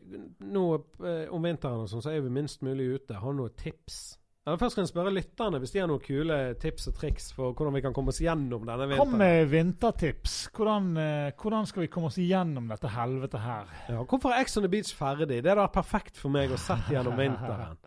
nå 0.46 0.62
eh, 1.02 1.26
om 1.34 1.42
vinteren 1.42 1.82
og 1.82 1.88
sånn, 1.90 2.02
så 2.04 2.12
er 2.14 2.20
vi 2.22 2.30
minst 2.30 2.62
mulig 2.62 2.86
ute. 2.94 3.14
Har 3.18 3.32
du 3.34 3.40
noen 3.42 3.56
tips? 3.58 4.18
Eller 4.42 4.58
Først 4.58 4.74
kan 4.74 4.82
jeg 4.82 4.90
spørre 4.90 5.12
lytterne 5.14 5.58
hvis 5.62 5.70
de 5.70 5.78
har 5.78 5.86
noen 5.86 6.02
kule 6.02 6.36
tips 6.58 6.88
og 6.90 6.96
triks 6.98 7.28
for 7.36 7.54
hvordan 7.54 7.76
vi 7.76 7.82
kan 7.84 7.94
komme 7.94 8.10
oss 8.10 8.18
gjennom 8.24 8.64
denne 8.66 8.88
vinteren. 8.90 9.12
Kom 9.12 9.20
med 9.20 9.44
vintertips. 9.52 10.32
Hvordan, 10.56 10.88
eh, 10.98 11.28
hvordan 11.38 11.68
skal 11.70 11.84
vi 11.84 11.90
komme 11.92 12.08
oss 12.10 12.18
igjennom 12.18 12.66
dette 12.72 12.90
helvete 12.90 13.38
her? 13.38 13.70
Ja, 13.92 14.00
hvorfor 14.02 14.32
er 14.32 14.42
Ex 14.42 14.56
on 14.58 14.66
the 14.66 14.70
Beach 14.72 14.90
ferdig? 14.98 15.28
Det 15.30 15.52
er 15.52 15.60
da 15.60 15.68
perfekt 15.70 16.18
for 16.18 16.34
meg 16.34 16.50
å 16.50 16.58
sette 16.58 16.90
gjennom 16.90 17.14
vinteren. 17.20 17.78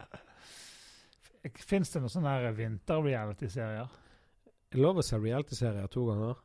Fins 1.71 1.91
det 1.91 2.01
noen 2.01 2.13
sånne 2.13 2.53
vinter-reality-serier? 2.55 3.89
Er 4.71 4.79
lover 4.79 4.95
lov 4.95 5.01
å 5.03 5.05
se 5.05 5.19
reality-serier 5.19 5.91
to 5.91 6.05
ganger? 6.07 6.39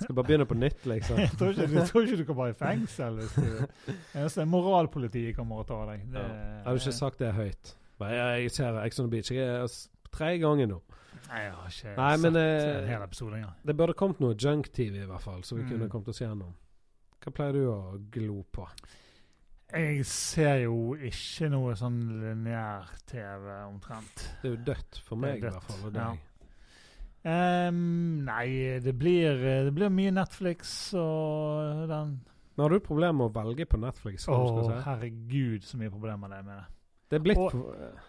Skal 0.00 0.16
bare 0.18 0.26
begynne 0.26 0.48
på 0.50 0.58
nytt, 0.58 0.82
liksom. 0.88 1.20
Jeg 1.20 1.30
tror 1.38 1.54
ikke, 1.54 1.68
jeg 1.76 1.86
tror 1.92 2.08
ikke 2.08 2.18
du 2.18 2.24
kommer 2.26 2.50
i 2.50 2.56
fengsel. 2.58 3.20
hvis 3.22 3.38
du... 3.38 3.86
Eneste 4.18 4.48
moralpolitiet 4.50 5.36
kommer 5.38 5.62
og 5.62 5.70
tar 5.70 5.86
deg. 5.92 6.04
Det, 6.10 6.26
Jeg 6.26 6.66
har 6.66 6.82
ikke 6.82 6.94
sagt 6.98 7.22
det 7.22 7.30
høyt. 7.38 7.72
Men 8.02 8.14
jeg, 8.42 8.50
ser 8.56 8.80
Ex 8.84 8.98
on 9.00 9.08
the 9.08 9.12
Beach. 9.16 9.30
Jeg 9.32 9.46
er 9.46 9.76
tredje 10.12 10.42
gangen 10.42 10.74
nå. 10.74 10.80
Nei, 11.28 11.44
jeg 11.46 11.52
har 11.56 11.68
ikke 11.70 11.92
Nei, 11.96 12.16
men, 12.20 12.34
sett 12.34 12.66
eh, 12.66 12.80
en 12.82 12.88
hel 12.90 13.04
episode 13.06 13.36
engang. 13.38 13.54
Det 13.64 13.76
burde 13.78 13.94
kommet 13.96 14.20
noe 14.20 14.34
junk-TV, 14.36 14.98
i 15.04 15.06
hvert 15.08 15.22
fall, 15.24 15.44
så 15.44 15.56
vi 15.56 15.62
Mm. 15.62 15.68
kunne 15.70 15.88
kommet 15.92 16.08
oss 16.12 16.20
gjennom. 16.20 16.52
Hva 17.22 17.32
pleier 17.32 17.52
du 17.52 17.62
å 17.70 17.78
glo 18.12 18.42
på? 18.52 18.66
Jeg 19.72 20.02
ser 20.04 20.58
jo 20.66 20.92
ikke 21.00 21.48
noe 21.48 21.72
sånn 21.78 22.00
lineær-TV, 22.20 23.46
omtrent. 23.70 24.26
Det 24.42 24.50
er 24.50 24.56
jo 24.56 24.64
dødt 24.66 24.98
for 25.06 25.16
meg, 25.16 25.40
dødt. 25.40 25.42
meg, 25.42 25.48
i 25.48 25.54
hvert 25.54 25.70
fall. 25.70 25.86
Og 25.86 25.94
ja. 25.94 26.10
deg. 26.10 26.28
Ehm, 27.24 28.24
nei, 28.26 28.80
det 28.82 28.92
blir, 28.98 29.38
det 29.64 29.72
blir 29.76 29.92
mye 29.94 30.10
Netflix 30.10 30.92
og 30.98 31.86
den 31.88 32.16
Men 32.56 32.64
har 32.64 32.74
du 32.74 32.80
problemer 32.84 33.14
med 33.14 33.30
å 33.30 33.32
velge 33.32 33.64
på 33.64 33.78
Netflix? 33.80 34.26
Å, 34.28 34.34
oh, 34.34 34.58
si? 34.66 34.80
herregud, 34.84 35.62
så 35.64 35.78
mye 35.80 35.92
problemer 35.92 36.28
det 36.28 36.40
er 36.42 36.48
med 36.48 36.58
det. 36.58 36.66
Det 37.12 37.18
er 37.20 37.24
blitt 37.26 37.38
Og- 37.38 37.66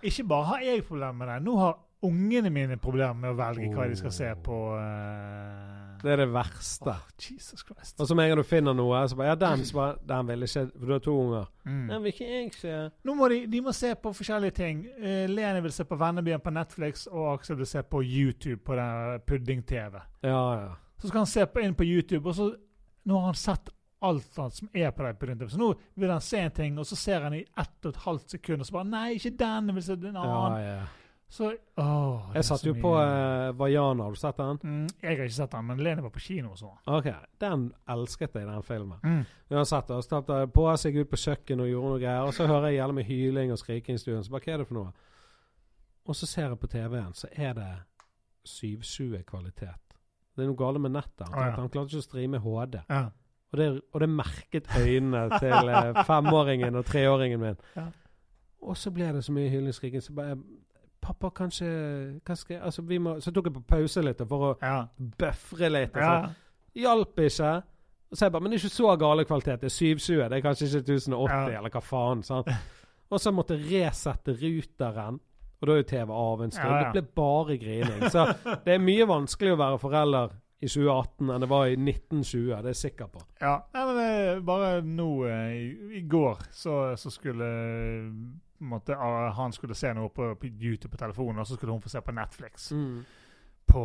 Ikke 0.07 0.23
bare 0.31 0.45
har 0.53 0.61
jeg 0.63 0.85
problemer 0.87 1.13
med 1.19 1.27
det, 1.27 1.41
nå 1.43 1.57
har 1.59 1.73
ungene 2.03 2.49
mine 2.51 2.77
problemer 2.79 3.13
med 3.19 3.33
å 3.33 3.35
velge 3.35 3.67
hva 3.75 3.87
de 3.91 3.95
skal 3.99 4.11
se 4.11 4.29
Oh. 4.31 4.39
på. 4.43 4.57
Uh... 4.75 5.99
Det 6.03 6.11
er 6.11 6.15
det 6.19 6.33
verste. 6.33 6.89
Oh, 6.91 7.03
Jesus 7.19 7.63
Christ. 7.63 7.99
Og 7.99 8.07
så 8.07 8.15
med 8.15 8.25
en 8.25 8.29
gang 8.33 8.37
du 8.41 8.43
finner 8.47 8.73
noe, 8.75 9.03
så 9.07 9.15
bare 9.15 9.27
Ja, 9.27 9.35
den, 9.39 9.63
så 9.65 9.73
bare, 9.77 9.95
den 10.07 10.27
vil 10.27 10.43
ikke 10.43 10.63
For 10.79 10.85
du 10.85 10.91
har 10.91 10.99
to 10.99 11.13
unger. 11.19 11.45
Mm. 11.65 11.87
Den 11.89 12.03
vil 12.03 12.11
ikke 12.11 12.27
jeg 12.31 12.49
se. 12.59 12.89
Nå 13.07 13.13
må 13.15 13.29
de, 13.31 13.37
de 13.47 13.61
må 13.61 13.71
se 13.71 13.93
på 13.95 14.11
forskjellige 14.13 14.51
ting. 14.51 14.81
Uh, 14.99 15.25
Lene 15.31 15.61
vil 15.63 15.71
se 15.71 15.83
på 15.87 15.95
Vennebyen 15.95 16.39
på 16.43 16.49
Netflix, 16.51 17.05
og 17.07 17.33
Aksel 17.33 17.55
vil 17.57 17.65
se 17.65 17.83
på 17.83 18.01
YouTube 18.03 18.59
på 18.65 18.75
den 18.75 19.19
pudding-TV. 19.27 20.01
Ja, 20.23 20.43
ja. 20.59 20.67
Så 20.99 21.07
skal 21.07 21.17
han 21.23 21.27
se 21.27 21.45
på, 21.45 21.59
inn 21.59 21.75
på 21.75 21.83
YouTube, 21.87 22.29
og 22.29 22.35
så 22.35 22.53
Nå 23.05 23.17
har 23.19 23.25
han 23.25 23.35
sett 23.35 23.69
alt 24.03 24.39
annet 24.39 24.57
som 24.59 24.69
er 24.73 24.91
på 24.91 25.05
den 25.07 25.15
pudding-TV. 25.21 25.49
Så 25.53 25.61
nå 25.61 25.69
vil 25.99 26.11
han 26.11 26.21
se 26.23 26.41
en 26.43 26.51
ting, 26.57 26.75
og 26.81 26.85
så 26.89 26.97
ser 26.99 27.23
han 27.25 27.37
i 27.37 27.45
ett 27.45 27.85
og 27.87 27.93
et 27.93 28.01
halvt 28.07 28.35
sekund, 28.37 28.61
og 28.63 28.67
så 28.69 28.75
bare 28.79 28.89
Nei, 28.91 29.07
ikke 29.19 29.33
den! 29.39 29.71
Jeg 29.71 29.75
vil 29.79 29.87
se 29.87 29.97
en 29.99 30.19
annen. 30.19 30.59
ja. 30.59 30.75
ja. 30.75 30.83
Så 31.33 31.47
åh, 31.81 32.29
Jeg 32.35 32.45
satt 32.45 32.61
jo 32.65 32.75
mye- 32.75 32.81
på 32.83 32.89
uh, 32.93 33.57
Vaiana, 33.57 34.03
har 34.03 34.11
du 34.13 34.15
sett 34.21 34.37
den? 34.37 34.59
mm, 34.63 34.89
Jeg 35.01 35.17
har 35.17 35.23
ikke 35.25 35.33
sett 35.33 35.51
den, 35.55 35.65
men 35.65 35.79
Lene 35.81 36.03
var 36.05 36.11
på 36.13 36.21
kino 36.21 36.51
og 36.51 36.59
så. 36.59 36.67
OK. 36.85 37.07
Den 37.41 37.63
elsket 37.89 38.35
jeg, 38.37 38.45
den 38.45 38.63
filmen. 38.63 38.99
Mm. 39.01 39.23
Uansett, 39.49 39.89
og 39.89 40.03
så 40.03 40.19
jeg 40.27 40.51
på 40.53 40.67
seg 40.77 40.99
ut 41.01 41.09
på 41.09 41.17
kjøkkenet 41.23 41.65
og 41.65 41.71
gjorde 41.71 41.89
noe 41.89 42.03
greier, 42.03 42.27
og 42.27 42.37
så 42.37 42.45
hører 42.45 42.67
jeg 42.69 42.77
jævlig 42.77 42.95
med 42.99 43.09
hyling 43.09 43.51
og 43.55 43.57
skriking 43.63 43.97
i 43.97 44.03
stuen. 44.03 44.21
Så 44.23 44.29
bare, 44.35 44.45
hva 44.45 44.53
er 44.53 44.61
det 44.61 44.67
for 44.69 44.77
noe? 44.77 44.93
Og 46.05 46.19
så 46.19 46.29
ser 46.29 46.51
jeg 46.51 46.59
på 46.61 46.69
TV-en, 46.75 47.17
så 47.17 47.31
er 47.33 47.57
det 47.57 47.71
720-kvalitet. 48.53 49.97
Det 50.35 50.43
er 50.45 50.49
noe 50.49 50.57
galt 50.59 50.81
med 50.81 50.93
nettet. 50.93 51.27
Å, 51.29 51.33
ja. 51.33 51.55
han 51.57 51.69
klarte 51.73 51.93
ikke 51.95 52.03
å 52.03 52.05
streame 52.05 52.41
HD. 52.43 52.79
Ja. 52.89 53.03
Og 53.53 53.57
det, 53.59 53.81
og 53.93 54.01
det 54.01 54.09
merket 54.09 54.67
øynene 54.79 55.39
til 55.39 55.69
eh, 55.69 56.03
femåringen 56.07 56.75
og 56.75 56.85
treåringen 56.85 57.39
min. 57.39 57.55
Ja. 57.75 57.83
Og 58.61 58.77
så 58.77 58.91
ble 58.91 59.11
det 59.13 59.23
så 59.25 59.31
mye 59.35 59.49
hyling 59.49 59.67
og 59.69 59.73
skriking. 59.77 60.01
Så 60.03 60.13
bare 60.13 60.37
Pappa, 61.03 61.29
kanskje 61.35 61.65
jeg, 61.67 62.61
altså, 62.63 62.81
vi 62.87 62.97
må, 62.97 63.17
Så 63.19 63.31
tok 63.35 63.45
jeg 63.49 63.53
på 63.53 63.63
pause 63.67 64.01
litt 64.01 64.21
for 64.27 64.53
å 64.53 64.57
Ja. 64.61 64.85
bøfre 65.19 65.69
litt. 65.69 65.95
og 65.95 66.01
ja. 66.01 66.27
så 66.27 66.79
Hjalp 66.79 67.19
ikke. 67.19 67.49
Og 68.11 68.17
så 68.17 68.25
jeg 68.25 68.31
bare, 68.31 68.41
Men 68.41 68.51
det 68.51 68.59
er 68.59 68.65
ikke 68.67 68.75
så 68.75 68.95
gale 68.99 69.25
kvalitet. 69.25 69.61
Det 69.61 69.65
er 69.65 69.69
720. 69.69 70.29
Det 70.29 70.37
er 70.37 70.41
kanskje 70.41 70.65
ikke 70.67 70.93
1080, 70.93 71.51
Ja. 71.51 71.57
eller 71.57 71.69
hva 71.69 71.81
faen. 71.81 72.23
sant? 72.23 72.47
Og 73.11 73.19
så 73.19 73.31
måtte 73.31 73.57
jeg 73.59 73.85
resette 73.89 74.31
ruteren. 74.33 75.19
Og 75.61 75.67
da 75.67 75.71
er 75.73 75.77
jo 75.77 75.83
TV 75.83 76.11
av 76.11 76.41
en 76.41 76.51
stund. 76.51 76.79
Det 76.79 76.91
ble 76.93 77.01
bare 77.15 77.57
grining. 77.57 78.09
Så 78.09 78.25
det 78.65 78.73
er 78.73 78.79
mye 78.79 79.05
vanskelig 79.07 79.53
å 79.53 79.57
være 79.59 79.79
forelder 79.79 80.29
i 80.61 80.67
2018 80.67 81.29
enn 81.33 81.41
det 81.41 81.49
var 81.49 81.65
i 81.67 81.73
1920. 81.75 82.45
Det 82.53 82.57
er 82.59 82.69
jeg 82.71 82.75
sikker 82.83 83.07
på. 83.11 83.21
Ja, 83.41 83.57
men 83.73 83.97
eh, 84.03 84.39
bare 84.45 84.81
nå 84.85 85.09
eh, 85.27 85.97
i, 85.97 86.01
går 86.07 86.45
så, 86.51 86.95
så 86.97 87.09
skulle 87.11 87.43
eh, 87.43 88.13
måte, 88.63 88.95
ah, 88.95 89.31
han 89.35 89.51
skulle 89.51 89.75
se 89.75 89.91
noe 89.93 90.07
på, 90.09 90.35
på 90.39 90.47
YouTube 90.47 90.91
på 90.93 90.97
telefonen, 91.01 91.39
og 91.43 91.47
så 91.49 91.55
skulle 91.57 91.73
hun 91.75 91.81
få 91.83 91.89
se 91.89 92.01
på 92.01 92.11
Netflix 92.15 92.71
Mm. 92.71 93.03
på, 93.67 93.81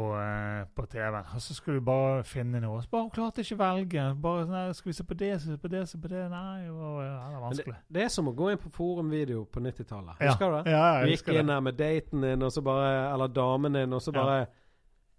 på 0.75 0.85
TV-en. 0.91 1.25
Og 1.35 1.41
så 1.43 1.55
skulle 1.55 1.79
vi 1.81 1.85
bare 1.87 2.23
finne 2.27 2.61
noe. 2.61 2.83
Så 2.83 2.89
bare 2.91 3.03
Hun 3.07 3.11
klarte 3.14 3.41
ikke 3.43 3.57
å 3.57 3.61
velge. 3.62 4.05
Bare 4.23 4.45
sånn, 4.45 4.53
nei, 4.55 4.73
Skal 4.75 4.91
vi 4.91 4.97
se 4.99 5.05
på 5.07 5.16
det, 5.19 5.33
se 5.43 5.57
på 5.62 5.69
det, 5.73 5.83
se 5.89 5.99
på 6.03 6.09
det? 6.11 6.25
Nei, 6.31 6.69
var, 6.69 6.97
ja, 7.07 7.12
det 7.25 7.35
var 7.35 7.45
vanskelig. 7.49 7.75
det, 7.79 7.95
det 7.99 8.03
er 8.05 8.09
som 8.12 8.29
å 8.31 8.35
gå 8.39 8.51
inn 8.53 8.59
på 8.62 8.71
forumvideo 8.75 9.45
på 9.51 9.62
90-tallet. 9.64 10.19
Ja. 10.21 10.33
Husker 10.35 10.51
du 10.51 10.57
det? 10.61 10.75
Ja, 10.77 10.87
Du 11.03 11.11
gikk 11.14 11.29
inn 11.33 11.41
det. 11.47 11.55
der 11.55 11.61
med 11.71 11.79
daten 11.79 12.27
din, 12.27 12.43
og 12.43 12.53
så 12.55 12.62
bare, 12.66 12.91
eller 13.14 13.29
damen 13.35 13.79
din, 13.81 13.93
og 13.99 14.03
så 14.05 14.14
Ja. 14.14 14.47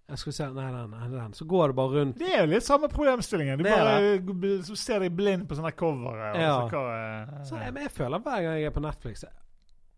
Jeg 0.09 0.17
skal 0.23 0.33
se, 0.33 0.47
nei, 0.53 0.67
den, 0.73 1.11
den. 1.13 1.33
Så 1.37 1.45
går 1.45 1.67
det 1.71 1.75
bare 1.75 1.93
rundt. 1.99 2.17
Det 2.19 2.31
er 2.33 2.41
jo 2.45 2.51
litt 2.53 2.63
samme 2.65 2.89
problemstillingen. 2.89 3.57
Du 3.57 3.63
Det 3.63 3.71
bare 3.75 4.63
så 4.65 4.75
ser 4.77 4.99
deg 5.05 5.15
blind 5.15 5.47
på 5.49 5.55
sånne 5.55 5.71
covere. 5.77 6.31
Ja. 6.39 6.55
så 6.65 6.69
hva, 6.73 6.83
eh, 6.97 7.43
Så 7.45 7.59
jeg, 7.61 7.73
men 7.73 7.83
jeg 7.83 7.91
føler 7.91 8.19
hver 8.19 8.41
gang 8.43 8.57
jeg 8.59 8.65
er 8.65 8.75
på 8.75 8.81
Netflix 8.83 9.23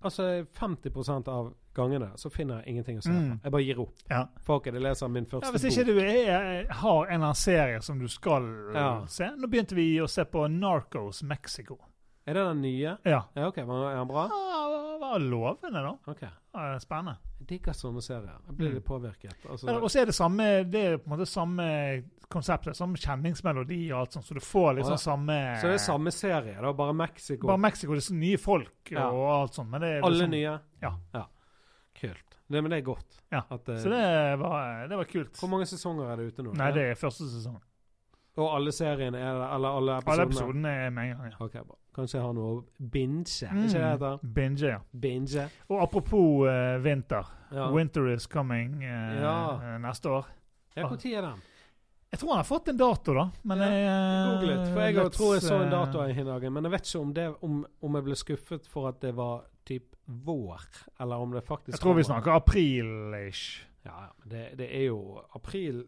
Altså 0.03 0.45
50% 0.57 1.27
av 1.29 1.51
gangene 1.77 2.07
så 2.17 2.29
finner 2.33 2.61
jeg 2.63 2.73
ingenting 2.73 2.97
å 2.97 3.03
se 3.05 3.11
Mm. 3.11 3.27
på. 3.37 3.43
Jeg 3.43 3.51
bare 3.51 3.63
gir 3.63 3.79
opp. 3.79 3.93
ja. 4.09 4.25
Fuck 4.41 4.67
it, 4.67 4.73
jeg 4.73 4.81
leser 4.81 5.07
min 5.09 5.25
første 5.25 5.45
Ja, 5.45 5.51
hvis 5.51 5.63
ikke 5.69 5.85
bok. 5.85 5.95
du 5.95 5.99
er, 6.01 6.65
har 6.71 7.05
en 7.05 7.13
eller 7.13 7.25
annen 7.25 7.35
serie 7.35 7.81
som 7.81 7.99
du 7.99 8.07
skal 8.07 8.43
uh, 8.43 8.73
Ja. 8.73 9.05
se 9.07 9.29
Nå 9.37 9.47
begynte 9.47 9.75
vi 9.75 9.99
å 10.01 10.07
se 10.09 10.23
på 10.25 10.47
Narcos 10.49 11.21
Mexico. 11.23 11.77
Er 12.27 12.33
det 12.33 12.43
den 12.45 12.61
nye? 12.61 12.97
Ja. 13.05 13.21
Ja, 13.35 13.47
OK. 13.47 13.57
Var 13.65 13.91
er 13.91 13.95
den 13.97 14.07
bra? 14.07 14.27
Ja, 14.29 14.60
var 15.11 15.19
lovende, 15.19 15.81
da. 15.83 15.91
Okay. 16.11 16.29
Ja, 16.53 16.79
spennende. 16.79 17.17
Jeg 17.39 17.47
digger 17.47 17.73
sånne 17.73 18.01
serier. 18.03 18.37
Jeg 18.47 18.55
blir 18.57 18.69
Mm. 18.69 18.73
litt 18.75 18.85
påvirket. 18.85 19.35
Altså, 19.49 19.67
ja, 19.67 19.77
og 19.79 19.89
så 19.89 20.01
er 20.01 20.05
det 20.05 20.15
samme 20.15 20.43
Det 20.69 20.81
er 20.85 20.97
på 20.97 21.07
en 21.11 21.17
måte 21.17 21.27
samme 21.27 21.67
konseptet, 22.31 22.75
samme 22.75 22.95
kjenningsmelodi 22.95 23.91
og 23.91 23.99
alt 23.99 24.13
sånt, 24.13 24.25
så 24.25 24.33
du 24.33 24.39
får 24.39 24.75
liksom 24.77 24.91
ja. 24.91 24.97
sånn 24.97 25.19
samme 25.19 25.37
så 25.59 25.67
det 25.67 25.73
er 25.73 25.83
samme 25.83 26.11
serie, 26.15 26.61
da, 26.61 26.71
bare 26.73 26.93
Mexico. 26.93 27.47
Bare 27.47 27.57
Mexico, 27.59 27.93
det 27.93 28.09
er 28.09 28.13
nye 28.15 28.37
folk 28.37 28.91
Ja. 28.91 29.09
og 29.09 29.41
alt 29.41 29.53
sånt. 29.53 29.69
Men 29.69 29.81
det 29.81 29.89
er 29.97 30.01
Alle 30.05 30.27
liksom- 30.27 30.31
nye? 30.31 30.59
Ja. 30.81 31.25
Kult. 31.99 32.37
Det, 32.49 32.61
men 32.61 32.69
det 32.71 32.77
er 32.79 32.85
godt. 32.93 33.19
Ja. 33.31 33.41
At, 33.51 33.67
eh, 33.69 33.75
Så 33.77 33.89
det 33.89 34.39
var, 34.39 34.87
det 34.87 34.97
var 34.97 35.03
kult. 35.05 35.33
Hvor 35.39 35.49
mange 35.49 35.65
sesonger 35.65 36.09
er 36.11 36.15
det 36.17 36.33
ute 36.33 36.43
nå? 36.43 36.53
Nei, 36.55 36.71
det 36.71 36.83
er 36.91 36.95
første 36.95 37.27
sesong. 37.29 37.61
Og 38.37 38.55
alle 38.55 38.71
seriene 38.71 39.15
er? 39.19 39.55
Eller 39.55 39.67
alle 39.77 39.97
episodene? 39.99 40.11
Alle 40.11 40.25
episodene 40.25 40.65
er 40.87 40.89
med 40.89 41.03
en 41.11 41.17
gang. 41.17 41.31
ja. 41.31 41.45
Ok, 41.45 41.51
bra. 41.67 41.75
Kanskje 41.95 42.17
jeg 42.19 42.23
har 42.25 42.33
noe 42.33 42.63
binge? 42.79 43.27
Ikke 43.27 43.51
Mm. 43.53 43.67
det 43.67 43.73
det 43.73 43.87
heter? 43.91 44.19
Binge, 44.35 44.67
ja. 44.67 44.77
Binge. 44.99 45.49
Og 45.69 45.81
apropos 45.83 46.47
uh, 46.47 46.77
vinter. 46.83 47.31
Ja. 47.51 47.69
Winter 47.73 48.07
is 48.13 48.27
coming 48.27 48.77
uh, 48.83 49.21
Ja. 49.21 49.59
eh, 49.61 49.77
neste 49.83 50.09
år. 50.09 50.25
ja, 50.75 50.81
Når 50.87 51.05
er 51.05 51.21
den? 51.21 51.41
Jeg 52.11 52.19
tror 52.19 52.29
han 52.29 52.37
har 52.37 52.43
fått 52.43 52.67
en 52.69 52.77
dato, 52.77 53.13
da. 53.13 53.29
Men 53.43 53.57
Ja, 53.57 53.65
jeg 53.65 53.87
uh, 53.87 54.39
Googlet. 54.41 54.73
For 54.73 54.81
jeg 54.81 54.95
let's, 54.95 55.17
tror 55.17 55.33
jeg 55.33 55.41
så 55.41 55.61
en 55.63 55.71
dato 55.71 56.01
her 56.01 56.21
i 56.21 56.23
dag, 56.23 56.51
men 56.51 56.63
jeg 56.63 56.71
vet 56.71 56.81
ikke 56.87 56.99
om, 57.01 57.13
det, 57.13 57.35
om, 57.41 57.65
om 57.81 57.95
jeg 57.95 58.03
ble 58.03 58.15
skuffet 58.15 58.67
for 58.67 58.87
at 58.87 58.99
det 59.01 59.15
var 59.15 59.45
typ 59.65 59.95
vår, 60.07 60.61
eller 60.99 61.15
om 61.15 61.31
det 61.31 61.43
faktisk 61.43 61.75
Jeg 61.77 61.79
tror 61.79 61.93
vi 61.95 62.03
snakker 62.03 62.31
april-ish. 62.31 63.65
Ja, 63.85 64.07
det, 64.25 64.57
det 64.57 64.67
er 64.75 64.85
jo 64.91 65.21
april 65.35 65.85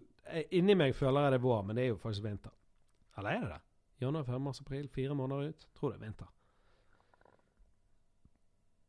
Inni 0.52 0.74
meg 0.74 0.96
føler 0.96 1.22
jeg 1.28 1.32
det 1.32 1.38
er 1.42 1.44
vår, 1.44 1.64
men 1.68 1.76
det 1.76 1.84
er 1.84 1.88
jo 1.92 1.98
faktisk 2.00 2.24
vinter. 2.24 2.52
Eller 3.18 3.30
er 3.30 3.42
det 3.42 3.50
det? 3.50 3.62
Januar, 4.04 4.26
februar, 4.28 4.46
mars, 4.50 4.62
april. 4.62 4.90
Fire 4.92 5.16
måneder 5.18 5.54
ut. 5.54 5.68
Tror 5.78 5.94
det 5.94 6.02
er 6.02 6.06
vinter. 6.06 6.32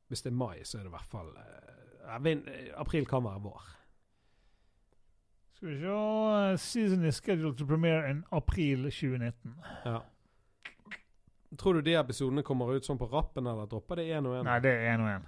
Hvis 0.09 0.23
det 0.23 0.31
er 0.31 0.37
mai, 0.37 0.65
så 0.65 0.79
er 0.79 0.85
det 0.85 0.93
i 0.93 0.95
hvert 0.95 1.11
fall 1.11 1.31
eh, 1.41 2.27
eh, 2.31 2.73
April 2.79 3.07
kan 3.09 3.25
være 3.25 3.43
vår. 3.43 3.71
Skal 5.55 5.69
vi 5.69 5.79
se 5.81 6.59
Season 6.59 7.05
is 7.05 7.15
scheduled 7.15 7.57
to 7.59 7.67
premiere 7.67 8.11
in 8.11 8.25
april 8.33 8.91
2019. 8.91 9.55
Ja. 9.85 9.99
Tror 11.59 11.73
du 11.73 11.81
de 11.81 11.95
episodene 11.95 12.43
kommer 12.43 12.75
ut 12.75 12.87
sånn 12.87 12.99
på 12.99 13.09
rappen, 13.11 13.47
eller 13.47 13.69
dropper 13.71 14.01
det 14.01 14.09
én 14.11 14.27
og 14.27 14.41
én? 14.41 14.45
Nei, 14.49 14.59
det 14.61 14.73
er 14.75 14.93
én 14.95 15.05
og 15.05 15.11
én. 15.13 15.27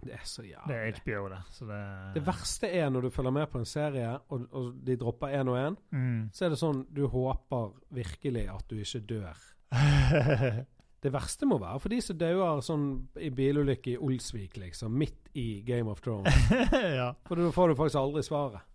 Det 0.00 0.16
er 0.16 0.24
så 0.24 0.42
Det 0.42 0.76
er 0.76 0.98
HBO, 0.98 1.28
det. 1.28 1.40
Så 1.52 1.68
det, 1.68 1.80
Det 2.14 2.24
verste 2.26 2.70
er 2.80 2.90
når 2.90 3.06
du 3.06 3.10
følger 3.14 3.34
med 3.36 3.46
på 3.52 3.60
en 3.60 3.68
serie, 3.68 4.16
og, 4.28 4.46
og 4.52 4.74
de 4.86 4.96
dropper 5.00 5.36
én 5.38 5.50
og 5.52 5.58
én, 5.60 5.78
mm. 5.90 6.20
så 6.32 6.46
er 6.46 6.52
det 6.54 6.60
sånn 6.60 6.84
du 6.90 7.06
håper 7.10 7.72
virkelig 7.94 8.46
at 8.50 8.68
du 8.70 8.78
ikke 8.80 9.04
dør. 9.14 9.48
Det 11.00 11.08
verste 11.14 11.46
må 11.48 11.56
være 11.56 11.80
for 11.80 11.92
de 11.92 11.98
som 12.04 12.16
dauer 12.20 12.58
sånn 12.60 12.88
i 13.24 13.30
bilulykke 13.32 13.94
i 13.94 14.00
Olsvik, 14.04 14.58
liksom, 14.60 14.92
midt 15.00 15.30
i 15.32 15.62
Game 15.64 15.88
of 15.88 16.02
Thrones. 16.04 16.50
ja. 17.00 17.14
For 17.24 17.40
da 17.40 17.48
får 17.54 17.72
du 17.72 17.78
faktisk 17.78 18.00
aldri 18.02 18.24
svaret. 18.26 18.66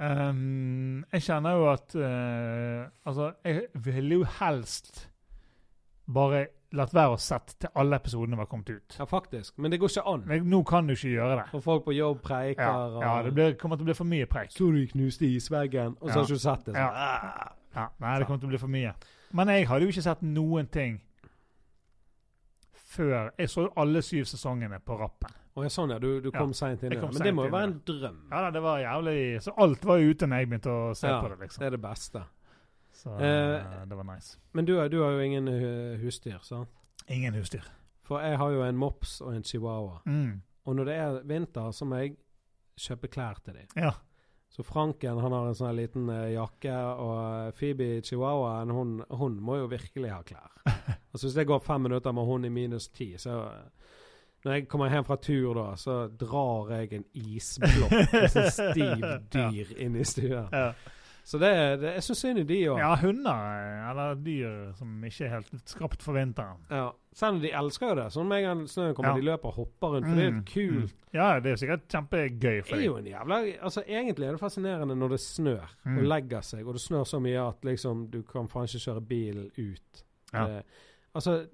Um, 0.00 1.02
jeg 1.12 1.26
kjenner 1.26 1.58
jo 1.58 1.64
at 1.68 1.92
uh, 2.00 2.86
Altså, 3.04 3.34
jeg 3.44 3.66
ville 3.84 4.22
jo 4.22 4.28
helst 4.38 5.02
bare 6.08 6.46
latt 6.72 6.92
være 6.94 7.14
å 7.16 7.18
sette 7.18 7.56
til 7.58 7.70
alle 7.74 7.96
episodene 7.98 8.36
var 8.38 8.46
kommet 8.46 8.68
ut. 8.70 8.96
Ja, 8.98 9.04
faktisk. 9.10 9.56
Men 9.58 9.70
det 9.72 9.80
går 9.82 9.90
ikke 9.90 10.04
an. 10.06 10.22
Men 10.26 10.44
nå 10.50 10.60
kan 10.68 10.86
du 10.86 10.92
ikke 10.94 11.10
gjøre 11.16 11.36
det. 11.40 11.46
For 11.50 11.60
folk 11.64 11.84
på 11.88 11.94
jobb 11.96 12.20
preiker 12.22 12.62
Ja, 12.62 12.86
og 12.86 13.02
ja 13.02 13.14
det 13.26 13.32
blir, 13.34 13.54
kommer 13.58 13.76
til 13.76 13.84
å 13.86 13.90
bli 13.90 13.94
for 13.98 14.04
mye 14.10 14.26
preik. 14.30 14.52
Så 14.54 14.70
du 14.72 14.80
knuste 14.92 15.26
isveggen, 15.26 15.96
og 16.00 16.08
så 16.08 16.12
Ja. 16.12 16.14
har 16.14 16.22
ikke 16.28 16.38
du 16.38 16.38
sett 16.38 16.64
det. 16.66 16.74
Sånn. 16.74 16.94
Ja. 16.94 17.48
Ja, 17.74 17.88
nei, 18.00 18.18
det 18.18 18.26
kommer 18.26 18.40
til 18.40 18.48
å 18.48 18.54
bli 18.54 18.58
for 18.58 18.68
mye. 18.68 18.94
Men 19.32 19.48
jeg 19.48 19.66
hadde 19.68 19.82
jo 19.86 19.88
ikke 19.94 20.02
sett 20.02 20.22
noen 20.22 20.66
ting 20.70 21.00
før 22.90 23.30
Jeg 23.38 23.48
så 23.50 23.66
jo 23.68 23.72
alle 23.78 24.02
syv 24.02 24.24
sesongene 24.26 24.80
på 24.82 24.96
rappen. 24.98 25.30
Å 25.58 25.62
ja, 25.66 25.68
sånn 25.68 25.90
ja. 25.90 25.98
Du, 26.02 26.20
du 26.22 26.30
kom 26.30 26.50
Ja, 26.54 26.58
seint 26.58 26.82
inn 26.82 26.92
i 26.92 26.96
det. 26.96 27.02
Men 27.02 27.22
det 27.26 27.32
må 27.34 27.44
jo 27.46 27.52
være 27.54 27.68
en 27.68 27.76
drøm. 27.86 28.18
Ja 28.30 28.40
da, 28.46 28.50
det 28.54 28.62
var 28.62 28.78
jævlig 28.82 29.42
Så 29.42 29.54
alt 29.58 29.84
var 29.84 29.98
jo 29.98 30.10
ute 30.14 30.26
når 30.30 30.42
jeg 30.42 30.50
begynte 30.52 30.74
å 30.74 30.90
se 30.98 31.08
Ja, 31.10 31.20
på 31.22 31.28
det, 31.32 31.38
liksom. 31.44 31.60
Det 31.62 31.66
er 31.66 31.76
det 31.76 31.82
beste. 31.82 32.22
Så 33.00 33.14
Eh, 33.16 33.86
det 33.88 33.96
var 33.96 34.04
nice. 34.14 34.36
Men 34.52 34.66
du, 34.68 34.74
har- 34.76 34.88
du 34.92 34.98
har 35.02 35.10
jo 35.16 35.20
ingen 35.24 35.48
husdyr, 36.02 36.38
sant? 36.44 36.68
Ingen 37.08 37.34
husdyr. 37.34 37.64
For 38.04 38.20
jeg 38.20 38.36
har 38.38 38.50
jo 38.52 38.62
en 38.66 38.76
mops 38.76 39.20
og 39.24 39.34
en 39.36 39.44
chihuahua. 39.44 40.00
Mm. 40.06 40.42
Og 40.66 40.76
når 40.76 40.84
det 40.84 40.94
er 41.00 41.20
vinter, 41.24 41.70
så 41.72 41.84
må 41.88 41.96
jeg 42.02 42.16
kjøpe 42.80 43.08
klær 43.08 43.38
til 43.44 43.54
dem. 43.54 43.66
Ja. 43.76 43.92
Så 44.50 44.64
Franken 44.66 45.18
han 45.22 45.32
har 45.32 45.46
en 45.48 45.54
sånn 45.54 45.76
liten 45.78 46.08
eh, 46.10 46.32
jakke, 46.34 46.74
og 46.74 47.54
Phoebe 47.54 48.00
chihuahuaen 48.02 48.70
hun, 48.74 48.96
hun 49.10 49.36
må 49.40 49.56
jo 49.60 49.68
virkelig 49.70 50.10
ha 50.10 50.22
klær. 50.26 50.50
Altså 51.12 51.26
Hvis 51.26 51.34
det 51.34 51.46
går 51.46 51.58
fem 51.58 51.80
minutter 51.82 52.12
med 52.14 52.24
hun 52.28 52.44
i 52.44 52.48
minus 52.54 52.88
ti, 52.94 53.14
så 53.18 53.40
eh, 53.48 53.94
Når 54.44 54.52
jeg 54.54 54.68
kommer 54.68 54.90
hjem 54.90 55.04
fra 55.04 55.16
tur, 55.16 55.54
da, 55.54 55.64
så 55.76 56.08
drar 56.08 56.70
jeg 56.70 56.92
en 56.98 57.04
isblokk, 57.14 57.92
en 58.14 58.28
sånn 58.32 58.50
stiv 58.54 59.02
dyr, 59.34 59.72
inn 59.84 59.96
i 60.00 60.04
stuen. 60.04 60.46
Ja. 60.52 60.72
Så 61.24 61.38
det, 61.38 61.50
det, 61.80 61.94
jeg 61.94 62.02
syns 62.02 62.18
synd 62.24 62.38
i 62.38 62.42
de 62.44 62.56
òg. 62.72 62.78
ja, 62.78 62.94
hunder, 62.96 63.30
eh, 63.60 63.90
eller 63.90 64.14
dyr 64.24 64.72
som 64.78 65.02
ikke 65.04 65.24
er 65.26 65.28
helt 65.36 65.68
skrapt 65.68 66.02
for 66.02 66.12
vinteren. 66.16 66.56
Ja. 66.70 66.90
Selv 67.14 67.34
om 67.36 67.40
de 67.42 67.50
elsker 67.52 67.88
jo 67.88 67.94
det. 67.98 68.06
Sånn 68.14 68.28
med 68.30 68.38
en 68.42 68.46
gang 68.48 68.66
snøen 68.68 68.94
kommer, 68.94 69.10
Ja. 69.10 69.20
de 69.20 69.26
løper 69.26 69.48
og 69.50 69.54
hopper 69.54 69.88
rundt. 69.96 70.06
For 70.06 70.14
det 70.16 70.24
er 70.24 70.30
Mm, 70.30 70.36
jo 70.36 70.52
kult. 70.52 70.92
mm. 70.94 71.12
Ja, 71.12 71.40
det 71.40 71.52
er 71.52 71.56
sikkert 71.56 71.88
kjempegøy 71.88 72.62
for 72.64 72.76
Det 72.76 72.82
er 72.82 72.86
jo 72.86 72.96
en 72.96 73.04
jævla 73.06 73.38
Altså 73.62 73.82
Egentlig 73.86 74.26
er 74.26 74.30
det 74.32 74.40
fascinerende 74.40 74.94
når 74.96 75.08
det 75.10 75.20
snør 75.20 75.68
Mm. 75.86 75.98
og 75.98 76.04
legger 76.04 76.40
seg, 76.42 76.66
og 76.66 76.72
det 76.74 76.80
snør 76.82 77.04
så 77.04 77.20
mye 77.20 77.48
at 77.48 77.60
liksom 77.62 78.10
du 78.10 78.22
kan 78.22 78.48
faen 78.48 78.64
ikke 78.64 78.84
kjøre 78.86 79.00
bilen 79.08 79.50
ut. 79.58 80.02
Ja. 80.32 80.46
Det, 80.46 80.62
altså, 81.14 81.46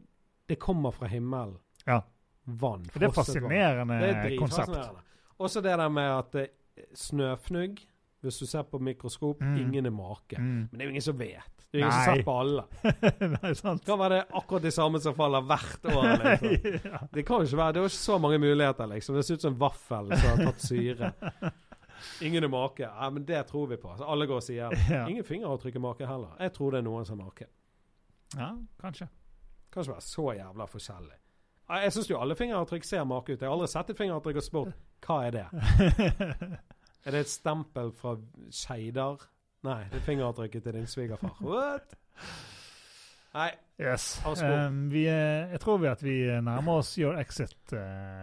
det 0.48 0.58
kommer 0.58 0.90
fra 0.92 1.06
himmelen. 1.06 1.56
Ja. 1.86 2.00
Vann. 2.46 2.82
Det 2.82 3.02
er 3.02 3.08
fascinerende 3.10 3.88
vann. 3.88 4.00
Det 4.24 4.32
er 4.32 4.38
konsept. 4.38 4.68
Og 4.68 5.00
Også 5.40 5.60
det 5.62 5.76
der 5.78 5.88
med 5.88 6.02
at 6.18 6.34
eh, 6.34 6.46
snøfnugg, 6.94 7.80
hvis 8.28 8.38
du 8.42 8.46
ser 8.50 8.62
på 8.68 8.78
mikroskop, 8.82 9.40
Mm. 9.40 9.56
ingen 9.62 9.86
er 9.86 9.90
make. 9.94 10.38
Mm. 10.38 10.68
Men 10.70 10.72
det 10.72 10.80
er 10.80 10.88
jo 10.90 10.94
ingen 10.94 11.02
som 11.06 11.18
vet. 11.18 11.52
Det 11.72 11.80
er 11.80 11.82
jo 11.82 11.86
ingen 11.86 11.92
som 11.92 12.14
ser 12.14 12.22
på 12.26 12.34
alle. 12.40 12.64
Nei, 13.42 13.52
sant? 13.58 13.84
Kan 13.86 13.98
være 13.98 14.14
det 14.18 14.24
akkurat 14.40 14.62
de 14.62 14.70
samme 14.74 15.00
som 15.02 15.14
faller 15.18 15.42
hvert 15.48 15.88
år. 15.92 16.08
Liksom. 16.22 16.78
ja. 16.92 17.00
Det 17.12 17.24
kan 17.26 17.40
jo 17.42 17.48
ikke 17.50 17.60
være, 17.62 17.72
det 17.72 17.80
er 17.80 17.86
jo 17.86 17.90
ikke 17.92 18.02
så 18.04 18.18
mange 18.22 18.38
muligheter, 18.38 18.86
liksom. 18.92 19.16
Det 19.18 19.24
ser 19.26 19.34
ut 19.40 19.46
som 19.46 19.52
en 19.54 19.60
vaffel 19.60 20.12
som 20.16 20.28
har 20.30 20.44
tatt 20.50 20.60
syre. 20.66 21.12
Ingen 22.28 22.44
er 22.44 22.48
make. 22.52 22.82
Ja, 22.84 23.10
men 23.10 23.24
det 23.24 23.42
tror 23.48 23.66
vi 23.70 23.76
på. 23.80 23.94
Så 23.98 24.04
alle 24.04 24.26
går 24.28 24.36
og 24.42 24.44
sier 24.44 24.68
det. 24.70 24.80
Ja. 24.92 25.06
Ingen 25.08 25.24
fingeravtrykk 25.24 25.76
er 25.78 25.80
make 25.80 26.06
heller. 26.06 26.34
Jeg 26.44 26.52
tror 26.52 26.70
det 26.76 26.78
er 26.82 26.86
noen 26.88 27.06
som 27.08 27.20
er 27.20 27.24
make. 27.30 27.46
ja, 28.36 28.50
kanskje. 28.82 29.08
Kan 29.72 29.82
ikke 29.82 29.92
være 29.96 30.04
så 30.04 30.26
jævla 30.36 30.66
forskjellig. 30.70 31.16
Jeg 31.66 31.92
syns 31.96 32.10
jo 32.10 32.18
alle 32.22 32.36
fingeravtrykk 32.38 32.84
ser 32.86 33.04
make 33.04 33.32
ut. 33.32 33.40
Jeg 33.42 33.48
har 33.48 33.54
aldri 33.56 33.66
sett 33.72 33.90
et 33.90 33.98
fingeravtrykk 33.98 34.36
og 34.38 34.44
spurt 34.46 34.76
hva 35.06 35.16
er 35.26 35.34
det. 35.34 35.46
Er 37.06 37.14
det 37.14 37.20
et 37.22 37.30
stempel 37.30 37.92
fra 37.94 38.16
Skeidar? 38.50 39.20
Nei, 39.66 39.84
det 39.92 40.00
er 40.00 40.04
fingeravtrykket 40.06 40.62
til 40.66 40.74
din 40.74 40.86
svigerfar. 40.90 41.36
What? 41.40 41.94
Nei. 43.36 43.50
yes. 43.80 44.22
Um, 44.26 44.90
vi, 44.90 45.04
er- 45.06 45.50
jeg 45.52 45.60
tror 45.60 45.76
vi 45.78 45.86
at 45.86 46.02
vi 46.02 46.14
nærmer 46.42 46.80
oss 46.80 46.94
your 46.98 47.18
exit. 47.20 47.54
Uh, 47.72 47.78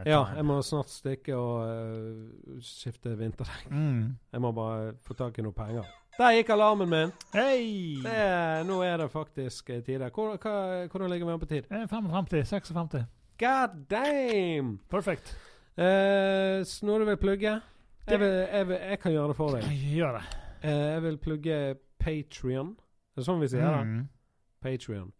Ja, 0.06 0.24
jeg 0.36 0.46
må 0.46 0.62
snart 0.62 0.90
stikke 0.90 1.36
og 1.38 1.68
uh, 1.68 2.60
skifte 2.66 3.14
vinterdekk. 3.20 3.70
Mm. 3.72 4.18
Jeg 4.34 4.42
må 4.42 4.52
bare 4.52 4.94
få 5.06 5.14
tak 5.14 5.38
i 5.40 5.46
noe 5.46 5.54
penger. 5.54 5.88
Der 6.18 6.36
gikk 6.36 6.50
alarmen 6.54 6.90
min! 6.90 7.12
Hei! 7.34 8.02
Det 8.04 8.68
nå 8.68 8.82
er 8.86 8.98
det 9.02 9.12
faktisk 9.14 9.72
tider. 9.86 10.10
Hvor, 10.14 10.36
hva, 10.38 10.86
hvordan 10.92 11.10
ligger 11.10 11.30
vi 11.30 11.34
an 11.34 11.40
på 11.42 11.50
tid? 11.50 11.70
Eh, 11.72 11.88
55, 11.90 12.48
56. 12.52 13.06
God 13.40 13.80
damn! 13.90 14.76
Perfekt. 14.92 15.38
Uh, 15.78 16.62
du 16.86 17.06
vil 17.06 17.18
plugge? 17.18 17.62
Jeg, 18.08 18.20
vil, 18.20 18.28
jeg, 18.52 18.68
vil, 18.68 18.78
jeg 18.90 19.00
kan 19.00 19.12
gjøre 19.16 19.28
det 19.32 19.36
for 19.38 19.56
deg. 19.56 19.68
Gjør 19.96 20.18
det. 20.18 20.24
Eh, 20.64 20.86
jeg 20.94 21.04
vil 21.06 21.18
plugge 21.24 21.58
Patrion. 22.04 22.74
Det 23.14 23.22
er 23.24 23.28
sånn 23.30 23.40
vi 23.44 23.48
sier 23.52 23.64
det. 23.64 23.84
Mm. 23.88 24.08
Patrion. 24.64 25.12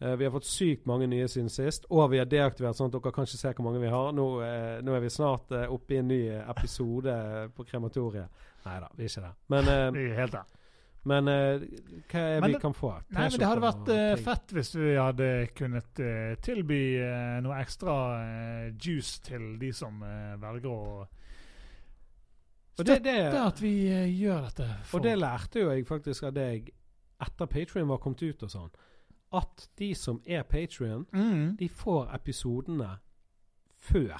Uh, 0.00 0.14
vi 0.16 0.24
har 0.24 0.32
fått 0.32 0.46
sykt 0.48 0.86
mange 0.88 1.04
nye 1.12 1.26
siden 1.28 1.50
sist, 1.52 1.84
og 1.92 2.06
vi 2.10 2.16
har 2.22 2.24
deaktivert 2.28 2.76
sånn 2.78 2.88
at 2.88 2.94
dere 2.96 3.12
kan 3.12 3.26
ikke 3.28 3.36
se 3.40 3.50
hvor 3.52 3.66
mange 3.66 3.82
vi 3.82 3.90
har. 3.92 4.14
Nå, 4.16 4.24
uh, 4.40 4.78
nå 4.84 4.94
er 4.96 5.02
vi 5.04 5.10
snart 5.12 5.52
uh, 5.52 5.66
oppe 5.74 5.92
i 5.96 5.98
en 6.00 6.08
ny 6.08 6.20
episode 6.40 7.16
på 7.56 7.66
krematoriet. 7.68 8.46
Nei 8.64 8.78
da, 8.80 8.88
vi 8.96 9.04
er 9.04 9.12
ikke 9.12 9.26
det. 9.26 9.34
Men, 9.52 9.68
eh, 9.72 9.84
Vi 9.96 10.06
er 10.10 10.16
helt 10.22 10.32
der. 10.38 10.48
men 11.08 11.28
uh, 11.28 11.62
hva 12.12 12.20
er 12.24 12.40
Men 12.40 12.48
vi 12.48 12.52
det- 12.56 12.60
kan 12.62 12.74
få? 12.76 12.90
Nei, 13.08 13.26
men 13.28 13.38
Det 13.40 13.46
hadde 13.48 13.62
vært 13.64 13.88
eh, 13.92 14.14
ting. 14.16 14.24
fett 14.24 14.52
hvis 14.56 14.72
vi 14.76 14.90
hadde 14.96 15.28
kunnet 15.56 16.00
uh, 16.04 16.34
tilby 16.44 16.80
eh, 17.00 17.38
noe 17.44 17.60
ekstra 17.60 17.94
eh, 18.24 18.72
juice 18.80 19.20
til 19.24 19.58
de 19.60 19.70
som 19.72 20.02
eh, 20.02 20.34
velger 20.40 20.68
å 20.72 21.06
Og 22.80 22.86
det, 22.88 22.98
støtte 22.98 23.14
det, 23.14 23.44
at 23.44 23.62
vi 23.62 23.72
uh, 23.92 24.06
gjør 24.08 24.46
dette. 24.48 24.68
og 24.94 25.02
det 25.04 25.14
lærte 25.18 25.62
jo 25.64 25.70
jeg 25.70 25.86
faktisk 25.88 26.28
av 26.30 26.34
deg 26.36 26.72
etter 27.20 27.50
Patrion 27.52 27.88
var 27.90 28.00
kommet 28.00 28.22
ut 28.24 28.42
og 28.46 28.50
sånn. 28.52 28.70
At 29.36 29.68
de 29.78 29.92
som 29.94 30.18
er 30.26 30.42
Patrion, 30.48 31.04
mm, 31.12 31.56
de 31.60 31.68
får 31.68 32.08
episodene 32.16 32.94
før. 33.78 34.16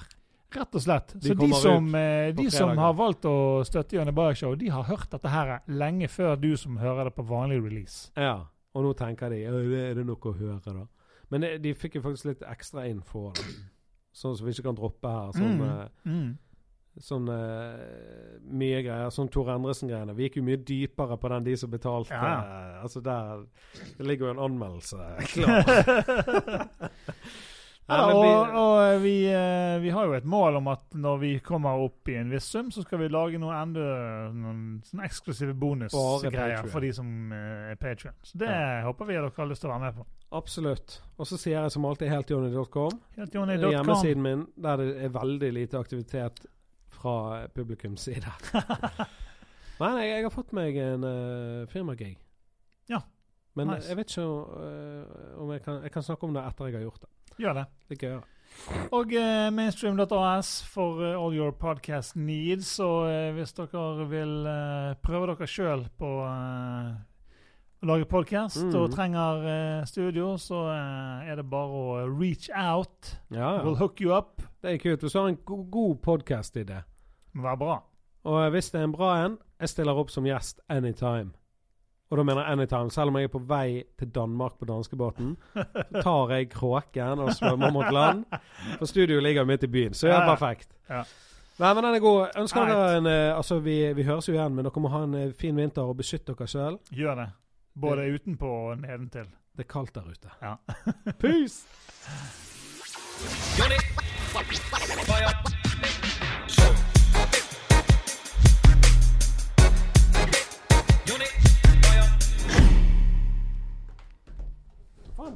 Rett 0.51 0.75
og 0.75 0.83
slett. 0.83 1.13
De 1.15 1.31
Så 1.31 1.35
de 1.39 1.49
som, 1.55 1.87
eh, 1.95 2.31
de 2.35 2.49
som 2.51 2.77
har 2.77 2.93
valgt 2.93 3.25
å 3.27 3.63
støtte 3.67 3.95
Janne 3.95 4.11
Bajak-show, 4.15 4.55
de 4.59 4.69
har 4.69 4.83
hørt 4.83 5.09
dette 5.11 5.29
her 5.31 5.59
lenge 5.67 6.09
før 6.11 6.35
du 6.39 6.57
som 6.57 6.77
hører 6.77 7.07
det 7.07 7.15
på 7.15 7.23
vanlig 7.27 7.61
release. 7.63 8.11
Ja, 8.17 8.45
og 8.73 8.83
nå 8.83 8.93
tenker 8.99 9.29
de 9.29 9.43
er 9.45 9.95
det 9.95 10.05
noe 10.05 10.15
å 10.19 10.35
høre, 10.35 10.59
da. 10.63 10.85
Men 11.31 11.41
de, 11.45 11.57
de 11.63 11.73
fikk 11.73 11.95
jo 11.95 12.01
faktisk 12.01 12.25
litt 12.25 12.43
ekstra 12.43 12.85
info, 12.89 13.29
sånn 14.13 14.35
som 14.35 14.45
vi 14.45 14.51
ikke 14.51 14.67
kan 14.67 14.75
droppe 14.75 15.07
her. 15.07 15.31
Sånn, 15.35 15.57
Mm, 15.57 15.69
eh, 15.69 15.87
mm. 16.05 16.37
Sånn 17.01 17.27
eh, 17.33 18.39
mye 18.45 18.81
greier. 18.85 19.09
Sånn 19.13 19.29
Tor 19.33 19.49
Endresen-greiene. 19.55 20.13
Vi 20.17 20.27
gikk 20.29 20.37
jo 20.39 20.43
mye 20.47 20.61
dypere 20.65 21.17
på 21.21 21.31
den 21.33 21.43
de 21.49 21.55
som 21.57 21.71
betalte. 21.73 22.13
Ja. 22.13 22.33
eh, 22.45 22.81
altså 22.85 23.01
der 23.05 23.45
Det 23.97 24.05
ligger 24.07 24.29
jo 24.29 24.35
en 24.37 24.45
anmeldelse 24.47 25.09
klar. 25.33 26.69
Ja, 27.91 28.05
og, 28.13 28.21
vi- 28.23 28.51
og 28.55 29.01
vi, 29.03 29.13
eh, 29.27 29.79
vi 29.83 29.89
har 29.91 30.05
jo 30.07 30.13
et 30.15 30.23
mål 30.29 30.55
om 30.61 30.67
at 30.71 30.93
når 30.95 31.17
vi 31.19 31.31
kommer 31.43 31.81
opp 31.83 32.07
i 32.07 32.13
en 32.21 32.29
viss 32.31 32.45
sum, 32.47 32.69
så 32.71 32.85
skal 32.85 33.01
vi 33.01 33.09
lage 33.11 33.39
noe 33.41 33.51
enda 33.57 33.81
noen 34.31 34.61
sånne 34.87 35.09
eksklusive 35.09 35.55
bonusgreier 35.59 36.69
for 36.71 36.79
de 36.85 36.93
som 36.95 37.09
eh, 37.35 37.73
er 37.73 37.75
Patrion. 37.81 38.15
Så 38.23 38.37
det 38.39 38.47
Ja. 38.47 38.85
håper 38.85 39.09
vi 39.09 39.17
at 39.17 39.25
dere 39.25 39.33
har 39.41 39.49
lyst 39.49 39.65
til 39.65 39.71
å 39.71 39.73
være 39.73 39.83
med 39.89 39.97
på. 39.99 40.05
Absolutt. 40.39 41.01
Og 41.19 41.27
så 41.27 41.35
sier 41.41 41.57
jeg 41.65 41.71
som 41.73 41.83
alltid. 41.89 42.07
Heltjohnny.com. 42.13 43.01
Hjemmesiden 43.17 44.23
min 44.23 44.45
der 44.55 44.77
det 44.79 44.87
er 45.03 45.09
veldig 45.17 45.51
lite 45.59 45.81
aktivitet 45.81 46.45
fra 47.01 47.47
publikums 47.55 48.07
side. 48.07 48.31
Men 49.81 49.97
jeg, 49.97 50.11
jeg 50.11 50.27
har 50.27 50.33
fått 50.33 50.53
meg 50.53 50.77
en 50.77 51.07
uh, 51.07 51.69
firmagig. 51.71 52.13
Ja, 52.89 53.01
Men 53.57 53.73
nice. 53.73 53.89
jeg 53.89 53.97
vet 53.97 54.13
ikke 54.13 54.27
uh, 54.27 55.41
om 55.41 55.51
jeg 55.55 55.65
kan, 55.65 55.81
jeg 55.83 55.91
kan 55.95 56.05
snakke 56.05 56.29
om 56.29 56.37
det 56.37 56.45
etter 56.45 56.69
jeg 56.69 56.79
har 56.79 56.85
gjort 56.85 57.07
det. 57.07 57.11
Gjør 57.41 57.57
det. 57.57 57.65
Det 57.89 57.97
kan 57.97 58.07
jeg 58.07 58.19
gjøre. 58.19 58.29
Og 58.91 59.13
uh, 59.15 59.49
mainstream.as 59.55 60.49
for 60.67 60.99
uh, 61.01 61.15
all 61.15 61.33
your 61.33 61.51
podcast 61.51 62.15
needs. 62.15 62.79
Og 62.79 63.07
eh, 63.11 63.31
hvis 63.35 63.53
dere 63.57 64.07
vil 64.09 64.45
eh, 64.47 64.91
prøve 65.03 65.31
dere 65.31 65.47
sjøl 65.47 65.87
på 65.97 66.11
eh, 66.27 66.91
å 67.81 67.89
lage 67.89 68.05
podcast 68.05 68.61
mm. 68.61 68.75
og 68.77 68.91
trenger 68.93 69.47
eh, 69.49 69.85
studio, 69.89 70.35
så 70.37 70.67
eh, 70.75 71.31
er 71.31 71.39
det 71.39 71.47
bare 71.49 71.81
å 71.81 72.05
reach 72.11 72.51
out. 72.53 73.15
Ja, 73.33 73.61
We'll 73.63 73.79
hook 73.79 74.03
you 74.03 74.13
up. 74.13 74.43
Det 74.61 74.75
er 74.75 74.83
kult. 74.83 75.01
Hvis 75.01 75.15
du 75.15 75.21
har 75.21 75.31
en 75.31 75.39
go 75.47 75.63
god 75.71 76.01
podkast-idé, 76.05 76.83
må 77.33 77.43
være 77.43 77.57
bra. 77.57 77.77
og 78.23 78.49
hvis 78.51 78.69
det 78.71 78.79
er 78.81 78.83
en 78.83 78.91
bra 78.95 79.25
en, 79.25 79.37
jeg 79.61 79.69
stiller 79.69 79.97
opp 79.97 80.09
som 80.09 80.25
gjest 80.25 80.59
anytime. 80.69 81.31
Og 82.11 82.17
da 82.17 82.23
mener 82.27 82.41
jeg 82.43 82.51
anytime. 82.51 82.91
Selv 82.91 83.07
om 83.07 83.15
jeg 83.15 83.23
er 83.23 83.31
på 83.31 83.39
vei 83.47 83.83
til 83.99 84.09
Danmark 84.11 84.57
på 84.59 84.65
danskebåten, 84.67 85.37
så 85.55 86.01
tar 86.03 86.33
jeg 86.35 86.49
kråken 86.51 87.19
og 87.23 87.29
svømmer 87.37 87.71
mot 87.71 87.87
land. 87.93 88.25
For 88.79 88.85
studioet 88.85 89.23
ligger 89.23 89.45
midt 89.47 89.63
i 89.63 89.67
byen, 89.71 89.93
så 89.93 90.07
det 90.07 90.13
Ja, 90.13 90.21
er 90.25 90.35
perfekt. 90.35 90.73
Ja. 90.89 91.03
Nei, 91.59 91.73
men 91.73 91.83
den 91.83 91.95
er 91.95 91.99
god. 92.03 92.27
Ønsker 92.41 92.65
dere 92.67 92.97
en 92.97 93.05
eh, 93.07 93.37
Altså, 93.37 93.59
vi, 93.59 93.93
vi 93.93 94.03
høres 94.03 94.27
jo 94.27 94.33
igjen, 94.33 94.55
men 94.55 94.65
dere 94.65 94.81
må 94.83 94.89
ha 94.91 95.03
en 95.05 95.13
eh, 95.15 95.31
fin 95.37 95.55
vinter 95.55 95.81
og 95.87 95.97
beskytte 96.01 96.33
dere 96.35 96.47
sjøl. 96.51 96.79
Gjør 96.91 97.15
det. 97.21 97.29
Både 97.79 98.09
utenpå 98.15 98.49
og 98.71 98.77
nedentil. 98.81 99.29
Det 99.55 99.63
er 99.67 99.71
kaldt 99.71 99.95
der 99.95 100.11
ute. 100.11 100.29
Ja. 100.41 100.55
Peace! 101.19 101.67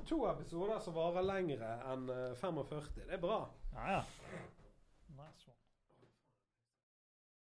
To 0.05 0.21
episoder 0.29 0.79
som 0.83 0.95
varer 0.97 1.25
lengre 1.25 1.71
enn 1.91 2.09
eh, 2.13 2.33
45. 2.41 2.91
Det 3.09 3.17
er 3.17 3.21
bra. 3.21 3.39
Ja, 3.73 3.97
ja. 3.97 4.01
Nice 5.15 5.49
one. 5.49 5.64